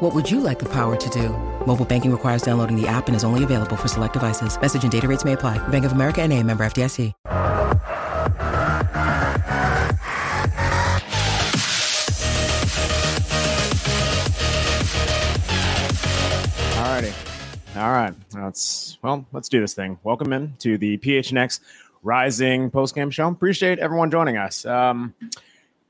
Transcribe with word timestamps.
What 0.00 0.14
would 0.14 0.30
you 0.30 0.40
like 0.40 0.58
the 0.58 0.66
power 0.68 0.94
to 0.94 1.08
do? 1.08 1.30
Mobile 1.66 1.86
banking 1.86 2.12
requires 2.12 2.42
downloading 2.42 2.78
the 2.78 2.86
app 2.86 3.06
and 3.06 3.16
is 3.16 3.24
only 3.24 3.44
available 3.44 3.76
for 3.76 3.88
select 3.88 4.12
devices. 4.12 4.60
Message 4.60 4.82
and 4.82 4.92
data 4.92 5.08
rates 5.08 5.24
may 5.24 5.32
apply. 5.32 5.56
Bank 5.68 5.86
of 5.86 5.92
America 5.92 6.20
and 6.20 6.34
a 6.34 6.42
member 6.42 6.66
FDIC. 6.66 7.14
Alrighty. 16.74 17.76
All 17.76 17.92
right. 17.92 18.12
Let's 18.34 18.98
well, 19.00 19.24
let's 19.32 19.48
do 19.48 19.62
this 19.62 19.72
thing. 19.72 19.98
Welcome 20.04 20.34
in 20.34 20.56
to 20.58 20.76
the 20.76 20.98
PHNX 20.98 21.60
Rising 22.02 22.70
postgame 22.70 23.10
show. 23.10 23.28
Appreciate 23.28 23.78
everyone 23.78 24.10
joining 24.10 24.36
us. 24.36 24.66
Um, 24.66 25.14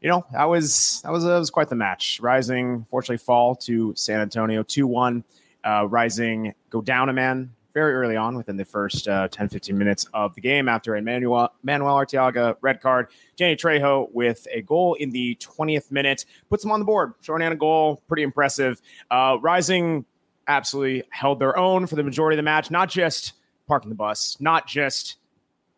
you 0.01 0.09
know, 0.09 0.25
that 0.33 0.45
was 0.45 1.01
that 1.03 1.13
was 1.13 1.25
that 1.25 1.39
was 1.39 1.51
quite 1.51 1.69
the 1.69 1.75
match. 1.77 2.21
Rising, 2.21 2.87
fortunately, 2.91 3.19
fall 3.19 3.55
to 3.57 3.95
San 3.97 4.21
Antonio 4.21 4.63
2-1. 4.63 5.25
Uh, 5.65 5.87
Rising 5.89 6.55
go 6.71 6.81
down 6.81 7.09
a 7.09 7.13
man 7.13 7.51
very 7.77 7.93
early 7.95 8.17
on 8.17 8.35
within 8.37 8.57
the 8.57 8.65
first 8.65 9.07
uh, 9.07 9.29
10, 9.29 9.51
15 9.51 9.77
minutes 9.77 10.07
of 10.15 10.35
the 10.35 10.41
game 10.41 10.67
after 10.67 10.97
Emmanuel, 10.97 11.53
Manuel 11.63 11.95
Arteaga 11.95 12.57
red 12.63 12.81
card. 12.81 13.09
Danny 13.37 13.55
Trejo 13.55 14.11
with 14.13 14.49
a 14.51 14.63
goal 14.63 14.95
in 14.95 15.11
the 15.11 15.35
20th 15.37 15.91
minute 15.91 16.25
puts 16.49 16.63
them 16.63 16.73
on 16.73 16.81
the 16.81 16.87
board. 16.87 17.13
Shorting 17.21 17.47
a 17.49 17.55
goal, 17.55 18.03
pretty 18.09 18.23
impressive. 18.23 18.81
Uh, 19.11 19.37
Rising 19.43 20.07
absolutely 20.49 21.03
held 21.11 21.39
their 21.39 21.59
own 21.59 21.87
for 21.87 21.97
the 21.97 22.03
majority 22.03 22.35
of 22.35 22.39
the 22.39 22.45
match, 22.45 22.71
not 22.71 22.89
just 22.89 23.35
parking 23.67 23.91
the 23.91 23.95
bus, 23.95 24.39
not 24.41 24.67
just 24.67 25.17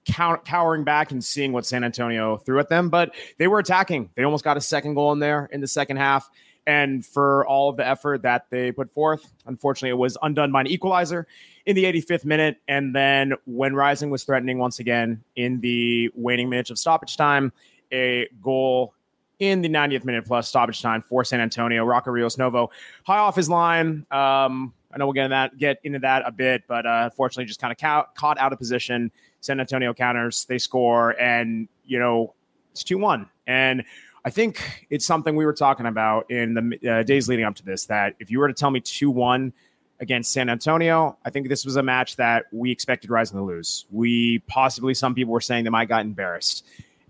cow- 0.08 0.40
cowering 0.44 0.84
back 0.84 1.12
and 1.12 1.22
seeing 1.22 1.52
what 1.52 1.66
San 1.66 1.84
Antonio 1.84 2.38
threw 2.38 2.58
at 2.58 2.68
them, 2.68 2.88
but 2.88 3.14
they 3.38 3.46
were 3.46 3.58
attacking. 3.58 4.10
They 4.14 4.24
almost 4.24 4.44
got 4.44 4.56
a 4.56 4.60
second 4.60 4.94
goal 4.94 5.12
in 5.12 5.18
there 5.18 5.48
in 5.52 5.60
the 5.60 5.68
second 5.68 5.98
half. 5.98 6.28
And 6.66 7.04
for 7.04 7.46
all 7.46 7.70
of 7.70 7.76
the 7.78 7.86
effort 7.86 8.22
that 8.22 8.46
they 8.50 8.72
put 8.72 8.92
forth, 8.92 9.32
unfortunately, 9.46 9.90
it 9.90 9.98
was 9.98 10.18
undone 10.20 10.52
by 10.52 10.60
an 10.60 10.66
equalizer 10.66 11.26
in 11.64 11.74
the 11.74 11.84
85th 11.84 12.26
minute. 12.26 12.58
And 12.68 12.94
then 12.94 13.32
when 13.46 13.74
Rising 13.74 14.10
was 14.10 14.24
threatening 14.24 14.58
once 14.58 14.78
again 14.78 15.22
in 15.36 15.60
the 15.60 16.10
waning 16.14 16.50
minutes 16.50 16.68
of 16.70 16.78
stoppage 16.78 17.16
time, 17.16 17.52
a 17.90 18.28
goal 18.42 18.94
in 19.38 19.62
the 19.62 19.68
90th 19.68 20.04
minute 20.04 20.26
plus 20.26 20.48
stoppage 20.48 20.82
time 20.82 21.00
for 21.00 21.24
San 21.24 21.40
Antonio. 21.40 21.84
Rocco 21.84 22.10
Rios 22.10 22.36
Novo 22.36 22.70
high 23.04 23.18
off 23.18 23.36
his 23.36 23.48
line. 23.48 24.04
Um, 24.10 24.74
I 24.92 24.98
know 24.98 25.06
we'll 25.06 25.12
get 25.12 25.24
into 25.24 25.34
that, 25.34 25.58
get 25.58 25.78
into 25.84 25.98
that 26.00 26.22
a 26.26 26.32
bit, 26.32 26.64
but 26.66 26.86
uh, 26.86 27.02
unfortunately, 27.04 27.44
just 27.44 27.60
kind 27.60 27.72
of 27.72 27.78
ca- 27.78 28.06
caught 28.14 28.38
out 28.38 28.52
of 28.52 28.58
position. 28.58 29.10
San 29.40 29.60
Antonio 29.60 29.94
counters, 29.94 30.44
they 30.46 30.58
score, 30.58 31.10
and 31.20 31.68
you 31.84 31.98
know 31.98 32.34
it's 32.72 32.84
two 32.84 32.98
one. 32.98 33.28
And 33.46 33.84
I 34.24 34.30
think 34.30 34.86
it's 34.90 35.06
something 35.06 35.36
we 35.36 35.46
were 35.46 35.52
talking 35.52 35.86
about 35.86 36.30
in 36.30 36.54
the 36.54 36.90
uh, 36.90 37.02
days 37.02 37.28
leading 37.28 37.44
up 37.44 37.54
to 37.56 37.64
this. 37.64 37.86
That 37.86 38.14
if 38.18 38.30
you 38.30 38.38
were 38.38 38.48
to 38.48 38.54
tell 38.54 38.70
me 38.70 38.80
two 38.80 39.10
one 39.10 39.52
against 40.00 40.32
San 40.32 40.48
Antonio, 40.48 41.16
I 41.24 41.30
think 41.30 41.48
this 41.48 41.64
was 41.64 41.76
a 41.76 41.82
match 41.82 42.16
that 42.16 42.46
we 42.52 42.70
expected 42.70 43.10
Rising 43.10 43.38
to 43.38 43.44
lose. 43.44 43.86
We 43.90 44.40
possibly 44.40 44.94
some 44.94 45.14
people 45.14 45.32
were 45.32 45.40
saying 45.40 45.64
they 45.64 45.70
might 45.70 45.88
got 45.88 46.02
embarrassed, 46.02 46.64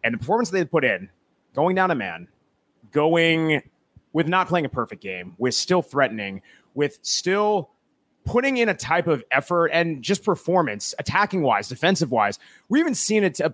and 0.05 0.15
the 0.15 0.19
performance 0.19 0.51
they 0.51 0.65
put 0.65 0.85
in, 0.85 1.11
going 1.55 1.75
down 1.75 1.91
a 1.91 1.95
man, 1.95 2.29
going 2.93 3.63
with 4.13 4.29
not 4.29 4.49
playing 4.49 4.65
a 4.65 4.71
perfect 4.71 5.03
game, 5.03 5.35
with 5.39 5.55
still 5.55 5.83
threatening, 5.83 6.43
with 6.75 6.99
still 7.03 7.71
putting 8.29 8.59
in 8.59 8.69
a 8.69 8.75
type 8.75 9.07
of 9.07 9.25
effort 9.31 9.69
and 9.69 10.03
just 10.03 10.23
performance, 10.23 10.95
attacking 10.99 11.43
wise, 11.43 11.67
defensive 11.67 12.11
wise. 12.11 12.39
We 12.69 12.79
haven't 12.79 12.97
seen 12.97 13.25
a, 13.25 13.33
a 13.41 13.51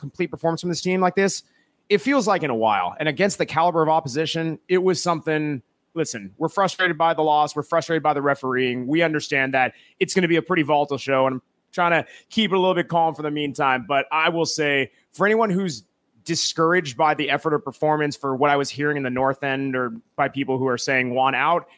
complete 0.00 0.32
performance 0.32 0.60
from 0.60 0.70
this 0.70 0.80
team 0.80 1.00
like 1.00 1.14
this. 1.14 1.44
It 1.88 1.98
feels 1.98 2.26
like 2.26 2.42
in 2.42 2.50
a 2.50 2.54
while. 2.54 2.96
And 2.98 3.08
against 3.08 3.38
the 3.38 3.46
caliber 3.46 3.82
of 3.82 3.88
opposition, 3.88 4.58
it 4.68 4.78
was 4.78 5.00
something. 5.00 5.62
Listen, 5.94 6.34
we're 6.38 6.48
frustrated 6.48 6.98
by 6.98 7.14
the 7.14 7.22
loss. 7.22 7.54
We're 7.54 7.62
frustrated 7.62 8.02
by 8.02 8.12
the 8.12 8.22
refereeing. 8.22 8.88
We 8.88 9.02
understand 9.02 9.54
that 9.54 9.74
it's 10.00 10.12
going 10.12 10.22
to 10.22 10.28
be 10.28 10.36
a 10.36 10.42
pretty 10.42 10.62
volatile 10.62 10.98
show, 10.98 11.26
and 11.26 11.34
I'm 11.34 11.42
trying 11.70 12.02
to 12.02 12.08
keep 12.30 12.50
it 12.50 12.54
a 12.56 12.58
little 12.58 12.74
bit 12.74 12.88
calm 12.88 13.14
for 13.14 13.22
the 13.22 13.30
meantime. 13.30 13.86
But 13.88 14.06
I 14.10 14.28
will 14.28 14.46
say, 14.46 14.90
for 15.12 15.24
anyone 15.24 15.50
who's 15.50 15.84
discouraged 16.24 16.96
by 16.96 17.14
the 17.14 17.30
effort 17.30 17.54
or 17.54 17.58
performance 17.60 18.16
for 18.16 18.34
what 18.34 18.50
I 18.50 18.56
was 18.56 18.70
hearing 18.70 18.96
in 18.96 19.02
the 19.04 19.10
North 19.10 19.42
End 19.42 19.74
or 19.74 19.92
by 20.16 20.28
people 20.28 20.58
who 20.58 20.66
are 20.66 20.78
saying 20.78 21.14
one 21.14 21.34
out, 21.34 21.68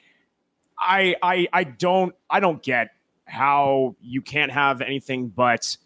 I 0.82 1.16
I 1.22 1.48
I 1.52 1.64
don't 1.64 2.14
I 2.28 2.40
don't 2.40 2.62
get 2.62 2.90
how 3.24 3.96
you 4.00 4.20
can't 4.20 4.52
have 4.52 4.80
anything 4.80 5.28
but 5.28 5.76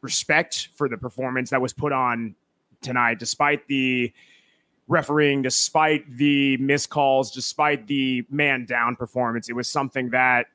respect 0.00 0.68
for 0.74 0.88
the 0.88 0.96
performance 0.96 1.50
that 1.50 1.60
was 1.60 1.72
put 1.72 1.92
on 1.92 2.34
tonight, 2.80 3.18
despite 3.18 3.66
the 3.66 4.12
refereeing, 4.88 5.42
despite 5.42 6.10
the 6.16 6.56
missed 6.56 6.90
calls, 6.90 7.30
despite 7.30 7.86
the 7.86 8.24
man 8.30 8.64
down 8.64 8.96
performance. 8.96 9.48
It 9.48 9.52
was 9.52 9.68
something 9.68 10.10
that 10.10 10.46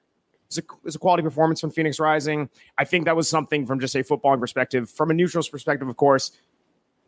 was 0.49 0.57
a, 0.57 0.63
was 0.83 0.95
a 0.95 0.99
quality 0.99 1.23
performance 1.23 1.61
from 1.61 1.71
Phoenix 1.71 1.99
Rising. 1.99 2.49
I 2.77 2.85
think 2.85 3.05
that 3.05 3.15
was 3.15 3.29
something 3.29 3.65
from 3.65 3.79
just 3.79 3.95
a 3.95 3.99
footballing 3.99 4.39
perspective, 4.39 4.89
from 4.89 5.11
a 5.11 5.13
neutral's 5.13 5.49
perspective, 5.49 5.87
of 5.87 5.95
course. 5.97 6.31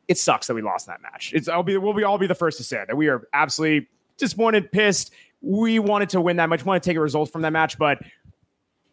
It 0.08 0.18
sucks 0.18 0.48
that 0.48 0.54
we 0.54 0.62
lost 0.62 0.88
that 0.88 1.02
match. 1.02 1.34
It's 1.36 1.50
I'll 1.50 1.64
be 1.64 1.78
we'll 1.78 1.94
be 1.94 2.06
all 2.06 2.18
be 2.18 2.28
the 2.28 2.36
first 2.36 2.58
to 2.60 2.64
say 2.64 2.84
that 2.88 2.96
we 2.96 3.10
are 3.10 3.28
absolutely 3.34 3.90
disappointed, 4.18 4.72
pissed. 4.72 5.12
We 5.42 5.80
wanted 5.80 6.10
to 6.10 6.22
win 6.22 6.38
that 6.38 6.50
much, 6.50 6.64
we 6.64 6.68
want 6.68 6.84
to 6.84 6.90
take 6.90 6.98
a 6.98 7.02
result 7.02 7.32
from 7.32 7.44
that 7.44 7.54
match, 7.54 7.78
but 7.78 8.00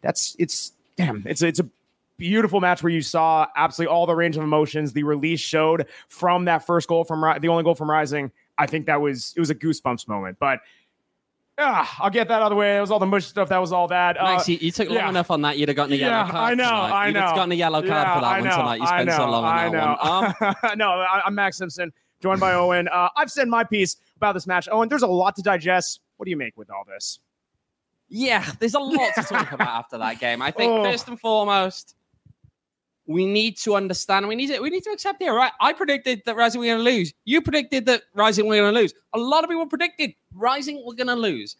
that's 0.01 0.35
it's 0.39 0.73
damn, 0.97 1.23
it's 1.25 1.41
it's 1.41 1.59
a 1.59 1.69
beautiful 2.17 2.61
match 2.61 2.83
where 2.83 2.91
you 2.91 3.01
saw 3.01 3.47
absolutely 3.55 3.93
all 3.93 4.05
the 4.05 4.15
range 4.15 4.37
of 4.37 4.43
emotions. 4.43 4.93
The 4.93 5.03
release 5.03 5.39
showed 5.39 5.87
from 6.07 6.45
that 6.45 6.65
first 6.65 6.87
goal 6.87 7.03
from 7.03 7.21
the 7.41 7.47
only 7.47 7.63
goal 7.63 7.75
from 7.75 7.89
Rising. 7.89 8.31
I 8.57 8.67
think 8.67 8.85
that 8.85 9.01
was 9.01 9.33
it 9.35 9.39
was 9.39 9.49
a 9.49 9.55
goosebumps 9.55 10.07
moment, 10.07 10.37
but. 10.39 10.59
Yeah, 11.57 11.87
I'll 11.99 12.09
get 12.09 12.27
that 12.27 12.41
out 12.41 12.47
of 12.47 12.49
the 12.49 12.57
way. 12.57 12.75
It 12.75 12.81
was 12.81 12.91
all 12.91 12.99
the 12.99 13.05
mush 13.05 13.27
stuff. 13.27 13.47
That 13.47 13.59
was 13.59 13.71
all 13.71 13.87
that. 13.87 14.17
Max, 14.17 14.49
uh, 14.49 14.51
you, 14.51 14.57
you, 14.59 14.71
took 14.71 14.89
long 14.89 14.97
yeah. 14.97 15.07
enough 15.07 15.31
on 15.31 15.41
that. 15.43 15.57
You'd 15.57 15.69
have 15.69 15.77
gotten 15.77 15.93
a 15.93 15.95
yellow 15.95 16.25
yeah, 16.25 16.29
card. 16.29 16.51
I 16.51 16.53
know. 16.53 16.63
Tonight. 16.65 16.91
I 16.91 17.03
know. 17.03 17.07
You'd 17.07 17.25
have 17.25 17.35
gotten 17.35 17.51
a 17.53 17.55
yellow 17.55 17.79
card 17.79 17.87
yeah, 17.87 18.13
for 18.13 18.19
that 18.19 18.27
I 18.27 18.39
one 18.41 18.49
know, 18.49 18.57
tonight. 18.57 18.79
You 18.81 18.87
spent 18.87 19.05
know, 19.05 19.15
so 19.15 19.29
long 19.29 19.45
on 19.45 19.57
I 19.57 19.69
that 19.69 19.71
know. 19.71 20.35
one. 20.41 20.55
Um, 20.73 20.77
no, 20.77 20.89
I, 20.89 21.21
I'm 21.25 21.33
Max 21.33 21.55
Simpson, 21.55 21.93
joined 22.21 22.41
by 22.41 22.55
Owen. 22.55 22.89
Uh, 22.89 23.07
I've 23.15 23.31
said 23.31 23.47
my 23.47 23.63
piece 23.63 23.95
about 24.17 24.33
this 24.33 24.47
match. 24.47 24.67
Owen, 24.69 24.89
there's 24.89 25.03
a 25.03 25.07
lot 25.07 25.33
to 25.37 25.41
digest. 25.41 26.01
What 26.17 26.25
do 26.25 26.29
you 26.31 26.37
make 26.37 26.55
with 26.57 26.69
all 26.69 26.83
this? 26.87 27.19
Yeah, 28.07 28.45
there's 28.59 28.75
a 28.75 28.79
lot 28.79 29.11
to 29.15 29.23
talk 29.23 29.51
about 29.51 29.67
after 29.85 29.97
that 29.97 30.19
game. 30.19 30.41
I 30.41 30.51
think 30.51 30.71
Oh. 30.71 30.83
first 30.83 31.07
and 31.07 31.19
foremost, 31.19 31.95
we 33.07 33.25
need 33.25 33.57
to 33.57 33.75
understand. 33.75 34.27
We 34.27 34.35
need 34.35 34.47
to 34.47 34.59
we 34.59 34.69
need 34.69 34.83
to 34.83 34.91
accept 34.91 35.21
here, 35.21 35.33
right? 35.33 35.51
I 35.59 35.73
predicted 35.73 36.21
that 36.25 36.35
Rising 36.35 36.59
were 36.59 36.65
going 36.67 36.77
to 36.79 36.83
lose. 36.83 37.13
You 37.25 37.41
predicted 37.41 37.85
that 37.87 38.03
Rising 38.13 38.47
were 38.47 38.55
going 38.55 38.73
to 38.73 38.79
lose. 38.79 38.93
A 39.13 39.19
lot 39.19 39.43
of 39.43 39.49
people 39.49 39.65
predicted 39.67 40.13
Rising 40.33 40.83
were 40.85 40.93
going 40.93 41.07
to 41.07 41.15
lose. 41.15 41.55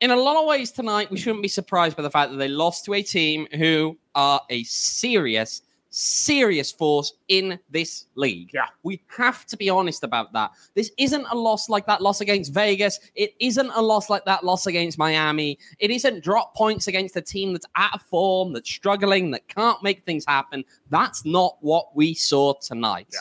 In 0.00 0.10
a 0.12 0.16
lot 0.16 0.36
of 0.36 0.46
ways 0.46 0.70
tonight, 0.70 1.10
we 1.10 1.16
shouldn't 1.18 1.42
be 1.42 1.48
surprised 1.48 1.96
by 1.96 2.02
the 2.02 2.10
fact 2.10 2.30
that 2.30 2.36
they 2.36 2.46
lost 2.48 2.84
to 2.84 2.94
a 2.94 3.02
team 3.02 3.48
who 3.56 3.98
are 4.14 4.40
a 4.48 4.62
serious, 4.64 5.62
serious 5.90 6.70
force 6.70 7.14
in 7.28 7.58
this 7.70 8.06
league. 8.14 8.50
Yeah. 8.52 8.66
We 8.82 9.02
have 9.16 9.46
to 9.46 9.56
be 9.56 9.70
honest 9.70 10.04
about 10.04 10.32
that. 10.32 10.52
This 10.74 10.90
isn't 10.98 11.26
a 11.30 11.34
loss 11.34 11.68
like 11.68 11.86
that 11.86 12.02
loss 12.02 12.20
against 12.20 12.52
Vegas. 12.52 13.00
It 13.14 13.34
isn't 13.40 13.70
a 13.74 13.80
loss 13.80 14.10
like 14.10 14.24
that 14.26 14.44
loss 14.44 14.66
against 14.66 14.98
Miami. 14.98 15.58
It 15.78 15.90
isn't 15.90 16.22
drop 16.22 16.54
points 16.54 16.88
against 16.88 17.16
a 17.16 17.22
team 17.22 17.52
that's 17.52 17.66
out 17.76 17.94
of 17.94 18.02
form, 18.02 18.52
that's 18.52 18.70
struggling, 18.70 19.30
that 19.32 19.48
can't 19.48 19.82
make 19.82 20.04
things 20.04 20.24
happen. 20.26 20.64
That's 20.90 21.24
not 21.24 21.56
what 21.60 21.94
we 21.96 22.14
saw 22.14 22.54
tonight. 22.54 23.08
Yeah. 23.12 23.20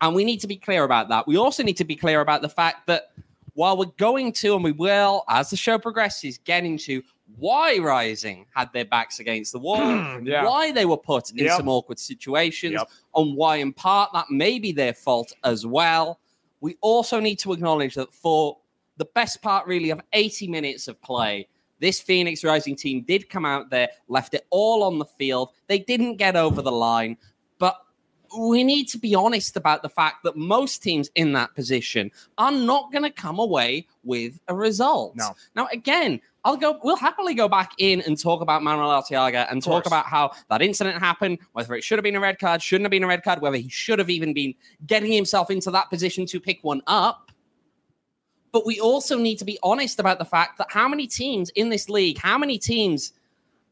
And 0.00 0.14
we 0.14 0.24
need 0.24 0.40
to 0.40 0.46
be 0.46 0.56
clear 0.56 0.84
about 0.84 1.08
that. 1.10 1.26
We 1.26 1.36
also 1.36 1.62
need 1.62 1.76
to 1.76 1.84
be 1.84 1.96
clear 1.96 2.20
about 2.20 2.40
the 2.40 2.48
fact 2.48 2.86
that 2.86 3.10
while 3.54 3.76
we're 3.76 3.86
going 3.98 4.32
to, 4.32 4.54
and 4.54 4.64
we 4.64 4.72
will, 4.72 5.24
as 5.28 5.50
the 5.50 5.56
show 5.56 5.78
progresses, 5.78 6.38
get 6.38 6.64
into 6.64 7.02
why 7.36 7.78
Rising 7.78 8.46
had 8.54 8.72
their 8.72 8.84
backs 8.84 9.18
against 9.20 9.52
the 9.52 9.58
wall, 9.58 9.86
Yeah. 10.22 10.44
why 10.46 10.72
they 10.72 10.84
were 10.86 10.96
put 10.96 11.30
in 11.30 11.38
Yep. 11.38 11.56
some 11.56 11.68
awkward 11.68 11.98
situations, 11.98 12.74
Yep. 12.74 12.88
and 13.14 13.36
why, 13.36 13.56
in 13.56 13.72
part, 13.72 14.10
that 14.12 14.30
may 14.30 14.58
be 14.58 14.72
their 14.72 14.92
fault 14.94 15.32
as 15.44 15.64
well. 15.66 16.18
We 16.60 16.76
also 16.80 17.20
need 17.20 17.38
to 17.40 17.52
acknowledge 17.52 17.94
that 17.94 18.12
for 18.12 18.58
the 18.98 19.06
best 19.06 19.40
part, 19.40 19.66
really, 19.66 19.90
of 19.90 20.00
80 20.12 20.46
minutes 20.48 20.88
of 20.88 21.00
play, 21.00 21.48
this 21.78 22.00
Phoenix 22.00 22.44
Rising 22.44 22.76
team 22.76 23.02
did 23.02 23.30
come 23.30 23.46
out 23.46 23.70
there, 23.70 23.88
left 24.08 24.34
it 24.34 24.46
all 24.50 24.82
on 24.82 24.98
the 24.98 25.06
field. 25.06 25.50
They 25.68 25.78
didn't 25.78 26.16
get 26.16 26.36
over 26.36 26.60
the 26.60 26.70
line, 26.72 27.16
but 27.58 27.78
we 28.38 28.62
need 28.62 28.84
to 28.88 28.98
be 28.98 29.14
honest 29.14 29.56
about 29.56 29.82
the 29.82 29.88
fact 29.88 30.22
that 30.24 30.36
most 30.36 30.82
teams 30.82 31.08
in 31.14 31.32
that 31.32 31.54
position 31.54 32.10
are 32.36 32.52
not 32.52 32.92
going 32.92 33.02
to 33.04 33.10
come 33.10 33.38
away 33.38 33.86
with 34.04 34.38
a 34.48 34.54
result. 34.54 35.16
No. 35.16 35.34
Now, 35.56 35.66
again, 35.72 36.20
I'll 36.44 36.56
go. 36.56 36.78
We'll 36.82 36.96
happily 36.96 37.34
go 37.34 37.48
back 37.48 37.72
in 37.78 38.00
and 38.02 38.18
talk 38.18 38.40
about 38.40 38.62
Manuel 38.62 38.88
Arteaga 38.88 39.46
and 39.50 39.62
talk 39.62 39.86
about 39.86 40.06
how 40.06 40.32
that 40.48 40.62
incident 40.62 40.98
happened, 40.98 41.38
whether 41.52 41.74
it 41.74 41.84
should 41.84 41.98
have 41.98 42.02
been 42.02 42.16
a 42.16 42.20
red 42.20 42.38
card, 42.38 42.62
shouldn't 42.62 42.86
have 42.86 42.90
been 42.90 43.04
a 43.04 43.06
red 43.06 43.22
card, 43.22 43.42
whether 43.42 43.58
he 43.58 43.68
should 43.68 43.98
have 43.98 44.08
even 44.08 44.32
been 44.32 44.54
getting 44.86 45.12
himself 45.12 45.50
into 45.50 45.70
that 45.70 45.90
position 45.90 46.24
to 46.26 46.40
pick 46.40 46.58
one 46.62 46.80
up. 46.86 47.30
But 48.52 48.66
we 48.66 48.80
also 48.80 49.18
need 49.18 49.36
to 49.36 49.44
be 49.44 49.58
honest 49.62 50.00
about 50.00 50.18
the 50.18 50.24
fact 50.24 50.58
that 50.58 50.68
how 50.70 50.88
many 50.88 51.06
teams 51.06 51.50
in 51.50 51.68
this 51.68 51.88
league, 51.88 52.18
how 52.18 52.38
many 52.38 52.58
teams 52.58 53.12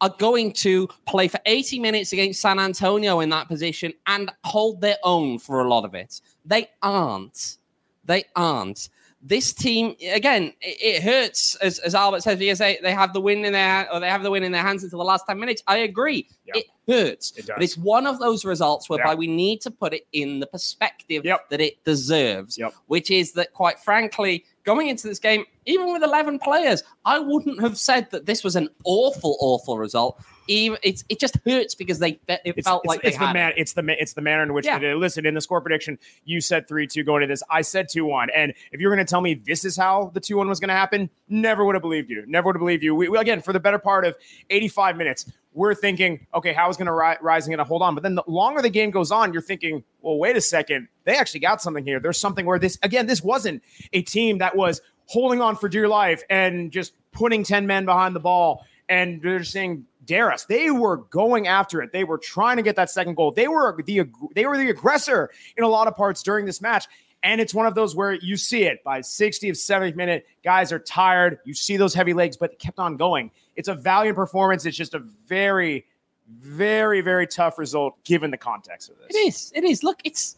are 0.00 0.14
going 0.18 0.52
to 0.52 0.88
play 1.06 1.28
for 1.28 1.40
80 1.46 1.80
minutes 1.80 2.12
against 2.12 2.40
San 2.40 2.58
Antonio 2.58 3.20
in 3.20 3.30
that 3.30 3.48
position 3.48 3.92
and 4.06 4.30
hold 4.44 4.80
their 4.80 4.96
own 5.02 5.38
for 5.38 5.60
a 5.60 5.68
lot 5.68 5.84
of 5.84 5.94
it. 5.94 6.20
They 6.44 6.68
aren't. 6.82 7.56
They 8.04 8.24
aren't. 8.36 8.88
This 9.20 9.52
team, 9.52 9.96
again, 10.12 10.52
it, 10.60 11.02
hurts, 11.02 11.56
as, 11.56 11.80
as 11.80 11.94
Albert 11.96 12.22
says, 12.22 12.38
because 12.38 12.58
they, 12.58 12.78
they 12.82 12.92
have 12.92 13.12
the 13.12 13.20
win 13.20 13.44
in 13.44 13.52
their 13.52 13.92
or 13.92 13.98
they 13.98 14.08
have 14.08 14.22
the 14.22 14.30
win 14.30 14.44
in 14.44 14.52
their 14.52 14.62
hands 14.62 14.84
until 14.84 15.00
the 15.00 15.04
last 15.04 15.26
10 15.26 15.38
minutes. 15.40 15.60
I 15.66 15.78
agree. 15.78 16.28
Yeah. 16.46 16.60
It 16.60 16.66
hurts. 16.86 17.32
It 17.36 17.46
But 17.48 17.60
it's 17.62 17.76
one 17.76 18.06
of 18.06 18.20
those 18.20 18.44
results 18.44 18.88
whereby 18.88 19.10
Yeah. 19.10 19.16
we 19.16 19.26
need 19.26 19.60
to 19.62 19.72
put 19.72 19.92
it 19.92 20.06
in 20.12 20.38
the 20.38 20.46
perspective 20.46 21.24
Yep. 21.24 21.48
that 21.50 21.60
it 21.60 21.82
deserves, 21.84 22.56
Yep. 22.58 22.74
which 22.86 23.10
is 23.10 23.32
that, 23.32 23.52
quite 23.54 23.80
frankly, 23.80 24.44
going 24.64 24.86
into 24.86 25.08
this 25.08 25.18
game, 25.18 25.44
even 25.66 25.92
with 25.92 26.04
11 26.04 26.38
players, 26.38 26.84
I 27.04 27.18
wouldn't 27.18 27.60
have 27.60 27.76
said 27.76 28.08
that 28.12 28.24
this 28.26 28.44
was 28.44 28.54
an 28.54 28.68
awful, 28.84 29.36
awful 29.40 29.78
result. 29.78 30.22
Even 30.48 30.78
it's 30.82 31.04
it 31.08 31.20
just 31.20 31.36
hurts 31.46 31.74
because 31.74 31.98
they 31.98 32.18
it 32.26 32.64
felt 32.64 32.82
it's, 32.84 32.88
like 32.88 33.00
it's 33.04 33.18
they 33.18 33.26
the 33.26 33.32
man. 33.32 33.50
it. 33.50 33.58
It's 33.58 33.72
the 33.74 33.84
it's 34.00 34.14
the 34.14 34.22
manner 34.22 34.42
in 34.42 34.52
which 34.54 34.66
Yeah. 34.66 34.78
they 34.78 34.86
did. 34.86 34.96
Listen, 34.96 35.26
in 35.26 35.34
the 35.34 35.40
score 35.40 35.60
prediction, 35.60 35.98
you 36.24 36.40
said 36.40 36.66
three 36.66 36.86
two 36.86 37.04
going 37.04 37.20
to 37.20 37.26
this. 37.26 37.42
I 37.50 37.60
said 37.60 37.88
two 37.88 38.04
one. 38.06 38.28
And 38.34 38.54
if 38.72 38.80
you're 38.80 38.92
going 38.94 39.04
to 39.04 39.08
tell 39.08 39.20
me 39.20 39.34
this 39.34 39.64
is 39.64 39.76
how 39.76 40.10
the 40.14 40.20
two 40.20 40.36
one 40.36 40.48
was 40.48 40.58
going 40.58 40.68
to 40.68 40.74
happen, 40.74 41.10
never 41.28 41.64
would 41.64 41.74
have 41.74 41.82
believed 41.82 42.10
you. 42.10 42.24
Never 42.26 42.46
would 42.46 42.56
have 42.56 42.60
believed 42.60 42.82
you. 42.82 42.94
We, 42.94 43.08
we- 43.08 43.18
again 43.18 43.40
for 43.42 43.52
the 43.52 43.60
better 43.60 43.78
part 43.78 44.04
of 44.06 44.16
85 44.50 44.96
minutes, 44.96 45.30
we're 45.52 45.74
thinking, 45.74 46.26
okay, 46.34 46.52
how 46.52 46.68
is 46.70 46.76
going 46.76 46.86
to 46.86 46.92
ri- 46.92 47.16
rising 47.20 47.50
going 47.50 47.58
to 47.58 47.64
hold 47.64 47.82
on? 47.82 47.94
But 47.94 48.02
then 48.02 48.14
the 48.14 48.24
longer 48.26 48.62
the 48.62 48.70
game 48.70 48.90
goes 48.90 49.10
on, 49.10 49.32
you're 49.32 49.42
thinking, 49.42 49.84
well, 50.00 50.16
wait 50.18 50.36
a 50.36 50.40
second, 50.40 50.88
they 51.04 51.14
actually 51.16 51.40
got 51.40 51.60
something 51.60 51.84
here. 51.84 52.00
There's 52.00 52.18
something 52.18 52.46
where 52.46 52.58
this 52.58 52.78
again, 52.82 53.06
this 53.06 53.22
wasn't 53.22 53.62
a 53.92 54.02
team 54.02 54.38
that 54.38 54.56
was 54.56 54.80
holding 55.06 55.40
on 55.40 55.56
for 55.56 55.68
dear 55.68 55.88
life 55.88 56.22
and 56.30 56.70
just 56.70 56.92
putting 57.12 57.42
10 57.42 57.66
men 57.66 57.84
behind 57.84 58.14
the 58.14 58.20
ball 58.20 58.64
and 58.90 59.20
they're 59.20 59.42
saying 59.44 59.84
dare 60.08 60.32
us 60.32 60.44
they 60.46 60.70
were 60.70 60.96
going 60.96 61.46
after 61.46 61.80
it 61.80 61.92
they 61.92 62.02
were 62.02 62.18
trying 62.18 62.56
to 62.56 62.62
get 62.62 62.74
that 62.74 62.90
second 62.90 63.14
goal 63.14 63.30
they 63.30 63.46
were 63.46 63.80
the 63.86 64.02
they 64.34 64.46
were 64.46 64.56
the 64.56 64.68
aggressor 64.68 65.30
in 65.56 65.62
a 65.62 65.68
lot 65.68 65.86
of 65.86 65.94
parts 65.94 66.22
during 66.22 66.44
this 66.44 66.60
match 66.60 66.86
and 67.22 67.40
it's 67.40 67.52
one 67.52 67.66
of 67.66 67.74
those 67.74 67.94
where 67.94 68.14
you 68.14 68.36
see 68.36 68.64
it 68.64 68.82
by 68.82 69.00
60th 69.00 69.52
70th 69.52 69.94
minute 69.94 70.26
guys 70.42 70.72
are 70.72 70.80
tired 70.80 71.38
you 71.44 71.54
see 71.54 71.76
those 71.76 71.94
heavy 71.94 72.14
legs 72.14 72.36
but 72.36 72.52
it 72.52 72.58
kept 72.58 72.80
on 72.80 72.96
going 72.96 73.30
it's 73.54 73.68
a 73.68 73.74
valiant 73.74 74.16
performance 74.16 74.66
it's 74.66 74.76
just 74.76 74.94
a 74.94 75.00
very 75.26 75.84
very 76.28 77.00
very 77.00 77.26
tough 77.26 77.58
result 77.58 78.02
given 78.04 78.30
the 78.30 78.36
context 78.36 78.90
of 78.90 78.96
this 78.98 79.16
It 79.16 79.18
is. 79.18 79.52
It 79.54 79.64
is. 79.64 79.82
Look, 79.82 80.00
it's 80.04 80.36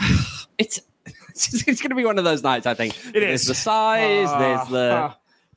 it's 0.58 0.80
it's, 1.28 1.80
going 1.80 1.90
to 1.90 1.94
be 1.94 2.04
one 2.04 2.18
of 2.18 2.24
those 2.24 2.42
nights. 2.42 2.66
I 2.66 2.74
think 2.74 2.96
It 3.08 3.20
There's 3.20 3.42
is. 3.42 3.48
the 3.48 3.54
size. 3.54 4.28
Uh, 4.28 4.38
there's 4.38 4.68
the 4.68 4.94
uh, 4.96 5.14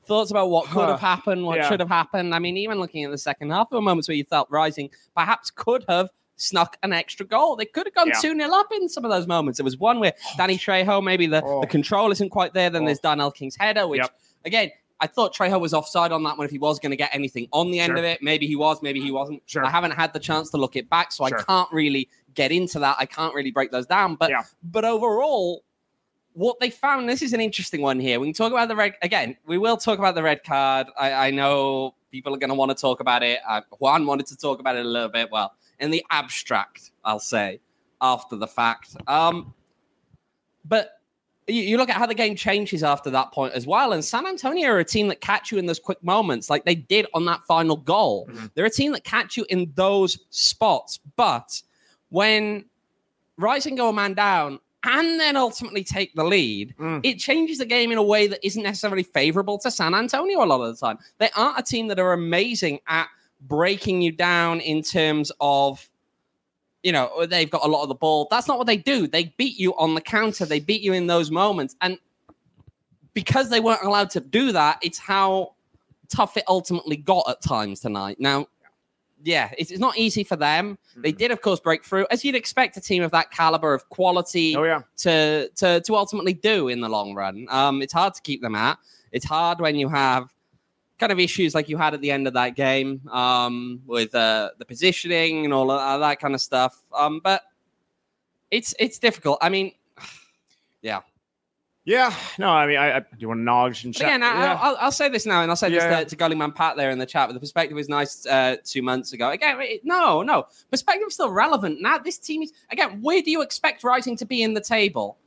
thoughts 0.08 0.32
about 0.32 0.50
what 0.50 0.66
could 0.68 0.88
have 0.90 1.00
happened, 1.00 1.46
what 1.46 1.58
Yeah. 1.58 1.68
should 1.70 1.80
have 1.80 1.90
happened. 1.90 2.34
I 2.34 2.40
mean, 2.40 2.58
even 2.58 2.80
looking 2.80 3.04
at 3.04 3.12
the 3.12 3.18
second 3.18 3.52
half, 3.52 3.70
there 3.70 3.78
were 3.78 3.84
moments 3.84 4.08
where 4.08 4.16
you 4.16 4.24
felt 4.24 4.50
Rising 4.50 4.90
perhaps 5.16 5.52
could 5.52 5.86
have 5.90 6.10
snuck 6.38 6.78
an 6.84 6.94
extra 6.94 7.26
goal. 7.26 7.56
They 7.56 7.66
could 7.66 7.88
have 7.88 7.96
gone 7.96 8.08
Yeah. 8.10 8.20
2 8.22 8.36
0 8.36 8.50
up 8.54 8.72
in 8.72 8.88
some 8.90 9.04
of 9.06 9.12
those 9.12 9.28
moments. 9.28 9.58
There 9.58 9.64
was 9.64 9.78
one 9.78 10.00
where 10.00 10.14
oh, 10.16 10.34
Danny 10.38 10.58
Trejo, 10.58 11.04
maybe 11.04 11.26
the, 11.28 11.44
Oh. 11.44 11.62
the 11.62 11.68
control 11.68 12.12
isn't 12.12 12.30
quite 12.30 12.54
there. 12.54 12.70
Then 12.70 12.84
Oh. 12.84 12.86
there's 12.86 13.00
Darnell 13.00 13.32
King's 13.32 13.56
header, 13.56 13.88
which, 13.88 14.02
Yep. 14.02 14.12
again, 14.46 14.72
I 15.00 15.06
thought 15.08 15.34
Trejo 15.36 15.60
was 15.60 15.74
offside 15.74 16.12
on 16.12 16.24
that 16.24 16.38
one 16.38 16.46
if 16.46 16.52
he 16.52 16.58
was 16.58 16.80
going 16.80 16.90
to 16.92 16.96
get 16.96 17.10
anything 17.14 17.48
on 17.54 17.70
the 17.72 17.80
end 17.80 17.90
Sure. 17.92 17.98
of 17.98 18.04
it. 18.04 18.22
Maybe 18.22 18.48
he 18.48 18.56
was, 18.56 18.82
maybe 18.82 19.00
he 19.00 19.12
wasn't. 19.12 19.44
Sure. 19.46 19.64
I 19.66 19.70
haven't 19.70 19.92
had 19.92 20.12
the 20.14 20.20
chance 20.20 20.50
to 20.52 20.58
look 20.58 20.76
it 20.76 20.90
back, 20.90 21.12
so 21.12 21.28
Sure. 21.28 21.40
I 21.40 21.44
can't 21.44 21.72
really 21.72 22.10
get 22.34 22.52
into 22.52 22.80
that. 22.80 22.96
I 23.00 23.06
can't 23.06 23.34
really 23.36 23.52
break 23.52 23.72
those 23.72 23.86
down. 23.86 24.16
But 24.16 24.30
Yeah. 24.32 24.44
but 24.64 24.86
overall, 24.86 25.64
what 26.38 26.60
they 26.60 26.70
found, 26.70 27.10
this 27.10 27.24
is 27.24 27.34
an 27.34 27.42
interesting 27.42 27.82
one 27.82 28.00
here. 28.00 28.20
We 28.20 28.28
can 28.28 28.34
talk 28.36 28.52
about 28.52 28.68
the 28.68 28.76
red 28.76 28.94
again. 29.02 29.36
We 29.48 29.58
will 29.58 29.76
talk 29.76 29.98
about 29.98 30.14
the 30.14 30.22
red 30.22 30.44
card. 30.44 30.86
I, 30.96 31.12
I 31.12 31.32
know 31.32 31.96
people 32.12 32.32
are 32.32 32.38
going 32.38 32.52
to 32.52 32.56
want 32.56 32.70
to 32.70 32.80
talk 32.80 33.00
about 33.00 33.24
it. 33.24 33.40
Uh, 33.48 33.62
Juan 33.80 34.06
wanted 34.06 34.28
to 34.28 34.38
talk 34.38 34.60
about 34.60 34.76
it 34.76 34.86
a 34.86 34.88
little 34.88 35.10
bit. 35.10 35.32
Well, 35.32 35.54
in 35.80 35.90
the 35.90 36.06
abstract, 36.12 36.92
I'll 37.04 37.20
say 37.20 37.60
after 38.02 38.36
the 38.36 38.46
fact. 38.46 38.96
Um, 39.08 39.52
but 40.64 41.02
you, 41.48 41.64
you 41.64 41.78
look 41.78 41.90
at 41.90 41.96
how 41.96 42.06
the 42.06 42.14
game 42.14 42.36
changes 42.36 42.84
after 42.84 43.10
that 43.10 43.32
point 43.32 43.54
as 43.54 43.66
well. 43.66 43.94
And 43.94 44.06
San 44.06 44.28
Antonio 44.28 44.70
are 44.70 44.78
a 44.78 44.86
team 44.86 45.08
that 45.08 45.22
catch 45.22 45.52
you 45.52 45.58
in 45.58 45.66
those 45.66 45.80
quick 45.80 46.04
moments, 46.04 46.52
like 46.52 46.66
they 46.66 46.76
did 46.76 47.08
on 47.16 47.26
that 47.26 47.46
final 47.48 47.78
goal. 47.78 48.28
Mhm. 48.32 48.52
They're 48.54 48.66
a 48.66 48.70
team 48.70 48.92
that 48.92 49.04
catch 49.04 49.38
you 49.38 49.46
in 49.50 49.72
those 49.74 50.20
spots. 50.30 51.00
But 51.16 51.64
when 52.10 52.66
Rising 53.38 53.76
go 53.76 53.90
a 53.90 53.94
man 53.94 54.14
down 54.14 54.60
and 54.88 55.20
then 55.20 55.36
ultimately 55.36 55.84
take 55.84 56.14
the 56.16 56.24
lead, 56.24 56.74
Mm. 56.80 57.02
it 57.04 57.20
changes 57.20 57.58
the 57.60 57.66
game 57.66 57.92
in 57.92 57.98
a 57.98 58.04
way 58.04 58.28
that 58.28 58.40
isn't 58.46 58.64
necessarily 58.64 59.04
favorable 59.04 59.58
to 59.60 59.70
San 59.70 59.94
Antonio 59.94 60.44
a 60.44 60.46
lot 60.46 60.62
of 60.62 60.74
the 60.76 60.86
time. 60.86 60.98
They 61.20 61.30
aren't 61.36 61.60
a 61.60 61.64
team 61.64 61.88
that 61.90 62.00
are 62.00 62.14
amazing 62.14 62.80
at 62.88 63.08
breaking 63.42 64.02
you 64.02 64.12
down 64.12 64.62
in 64.62 64.82
terms 64.82 65.32
of 65.40 65.90
you 66.84 66.92
know, 66.94 67.26
they've 67.26 67.50
got 67.50 67.66
a 67.66 67.68
lot 67.68 67.82
of 67.84 67.90
the 67.90 67.96
ball. 67.96 68.28
That's 68.32 68.48
not 68.48 68.58
what 68.58 68.68
they 68.68 68.78
do. 68.78 69.08
They 69.08 69.26
beat 69.36 69.58
you 69.60 69.76
on 69.78 69.94
the 69.94 70.00
counter. 70.00 70.46
They 70.46 70.60
beat 70.62 70.82
you 70.82 70.94
in 70.94 71.08
those 71.08 71.30
moments. 71.32 71.76
And 71.82 71.98
because 73.14 73.50
they 73.50 73.60
weren't 73.60 73.84
allowed 73.84 74.10
to 74.12 74.22
do 74.22 74.52
that, 74.54 74.78
it's 74.82 75.00
how 75.00 75.56
tough 76.08 76.38
it 76.38 76.44
ultimately 76.48 76.96
got 76.96 77.26
at 77.28 77.42
times 77.42 77.82
tonight. 77.82 78.18
Now, 78.20 78.48
yeah, 79.24 79.52
it's, 79.58 79.72
it's 79.72 79.80
not 79.80 79.98
easy 79.98 80.24
for 80.24 80.36
them. 80.36 80.78
They 80.96 81.12
Mhm. 81.12 81.18
did, 81.18 81.32
of 81.32 81.42
course, 81.42 81.60
break 81.60 81.84
through, 81.84 82.06
as 82.12 82.24
you'd 82.24 82.36
expect 82.36 82.78
a 82.78 82.82
team 82.82 83.04
of 83.04 83.12
that 83.12 83.32
caliber 83.32 83.74
of 83.74 83.90
quality 83.90 84.56
oh 84.56 84.64
yeah 84.64 84.82
to 84.98 85.50
to 85.56 85.82
to 85.82 85.96
ultimately 85.96 86.34
do 86.34 86.68
in 86.68 86.82
the 86.82 86.90
long 86.90 87.14
run. 87.16 87.48
Um, 87.50 87.82
it's 87.82 87.94
hard 87.94 88.14
to 88.14 88.22
keep 88.22 88.42
them 88.42 88.56
at. 88.56 88.78
It's 89.12 89.26
hard 89.26 89.60
when 89.60 89.76
you 89.76 89.90
have 89.90 90.34
kind 91.00 91.12
of 91.12 91.20
issues 91.20 91.54
like 91.56 91.70
you 91.70 91.78
had 91.78 91.94
at 91.94 92.02
the 92.02 92.12
end 92.12 92.28
of 92.28 92.34
that 92.34 92.56
game 92.56 93.02
um, 93.12 93.82
with 93.86 94.14
uh, 94.16 94.50
the 94.58 94.66
positioning 94.66 95.46
and 95.46 95.54
all 95.54 95.70
of 95.72 96.00
that 96.00 96.20
kind 96.20 96.34
of 96.34 96.42
stuff. 96.42 96.84
Um, 96.94 97.20
but 97.24 97.44
it's 98.52 98.74
it's 98.80 98.98
difficult. 99.00 99.38
I 99.42 99.50
mean, 99.50 99.74
yeah 100.82 101.02
no 102.38 102.50
i 102.50 102.68
mean 102.68 102.78
i, 102.78 102.98
I 102.98 103.02
do 103.18 103.30
want 103.30 103.38
to 103.38 103.42
acknowledge 103.42 103.86
and 103.86 103.96
shout- 103.96 104.10
again, 104.10 104.22
I, 104.22 104.44
yeah. 104.44 104.60
I'll, 104.62 104.78
I'll 104.80 104.92
say 104.92 105.08
this 105.10 105.26
now, 105.26 105.42
and 105.42 105.50
I'll 105.50 105.56
say 105.56 105.70
Yeah. 105.70 106.04
this 106.04 106.12
to, 106.12 106.16
to 106.18 106.52
Pat 106.52 106.76
there 106.76 106.92
in 106.92 107.00
the 107.00 107.06
chat. 107.06 107.30
But 107.30 107.34
the 107.34 107.40
perspective 107.40 107.76
was 107.76 107.88
nice 107.88 108.26
uh, 108.26 108.58
two 108.64 108.82
months 108.82 109.14
ago. 109.14 109.30
Again, 109.30 109.58
it- 109.62 109.82
no, 109.86 110.22
no, 110.22 110.48
perspective 110.70 111.08
is 111.08 111.14
still 111.14 111.32
relevant 111.32 111.82
now. 111.82 111.98
This 111.98 112.18
team 112.18 112.42
is 112.44 112.52
again. 112.72 113.02
Where 113.02 113.22
do 113.22 113.32
you 113.32 113.42
expect 113.42 113.84
Rising 113.84 114.18
to 114.18 114.26
be 114.26 114.44
in 114.44 114.54
the 114.54 114.62
table? 114.62 115.18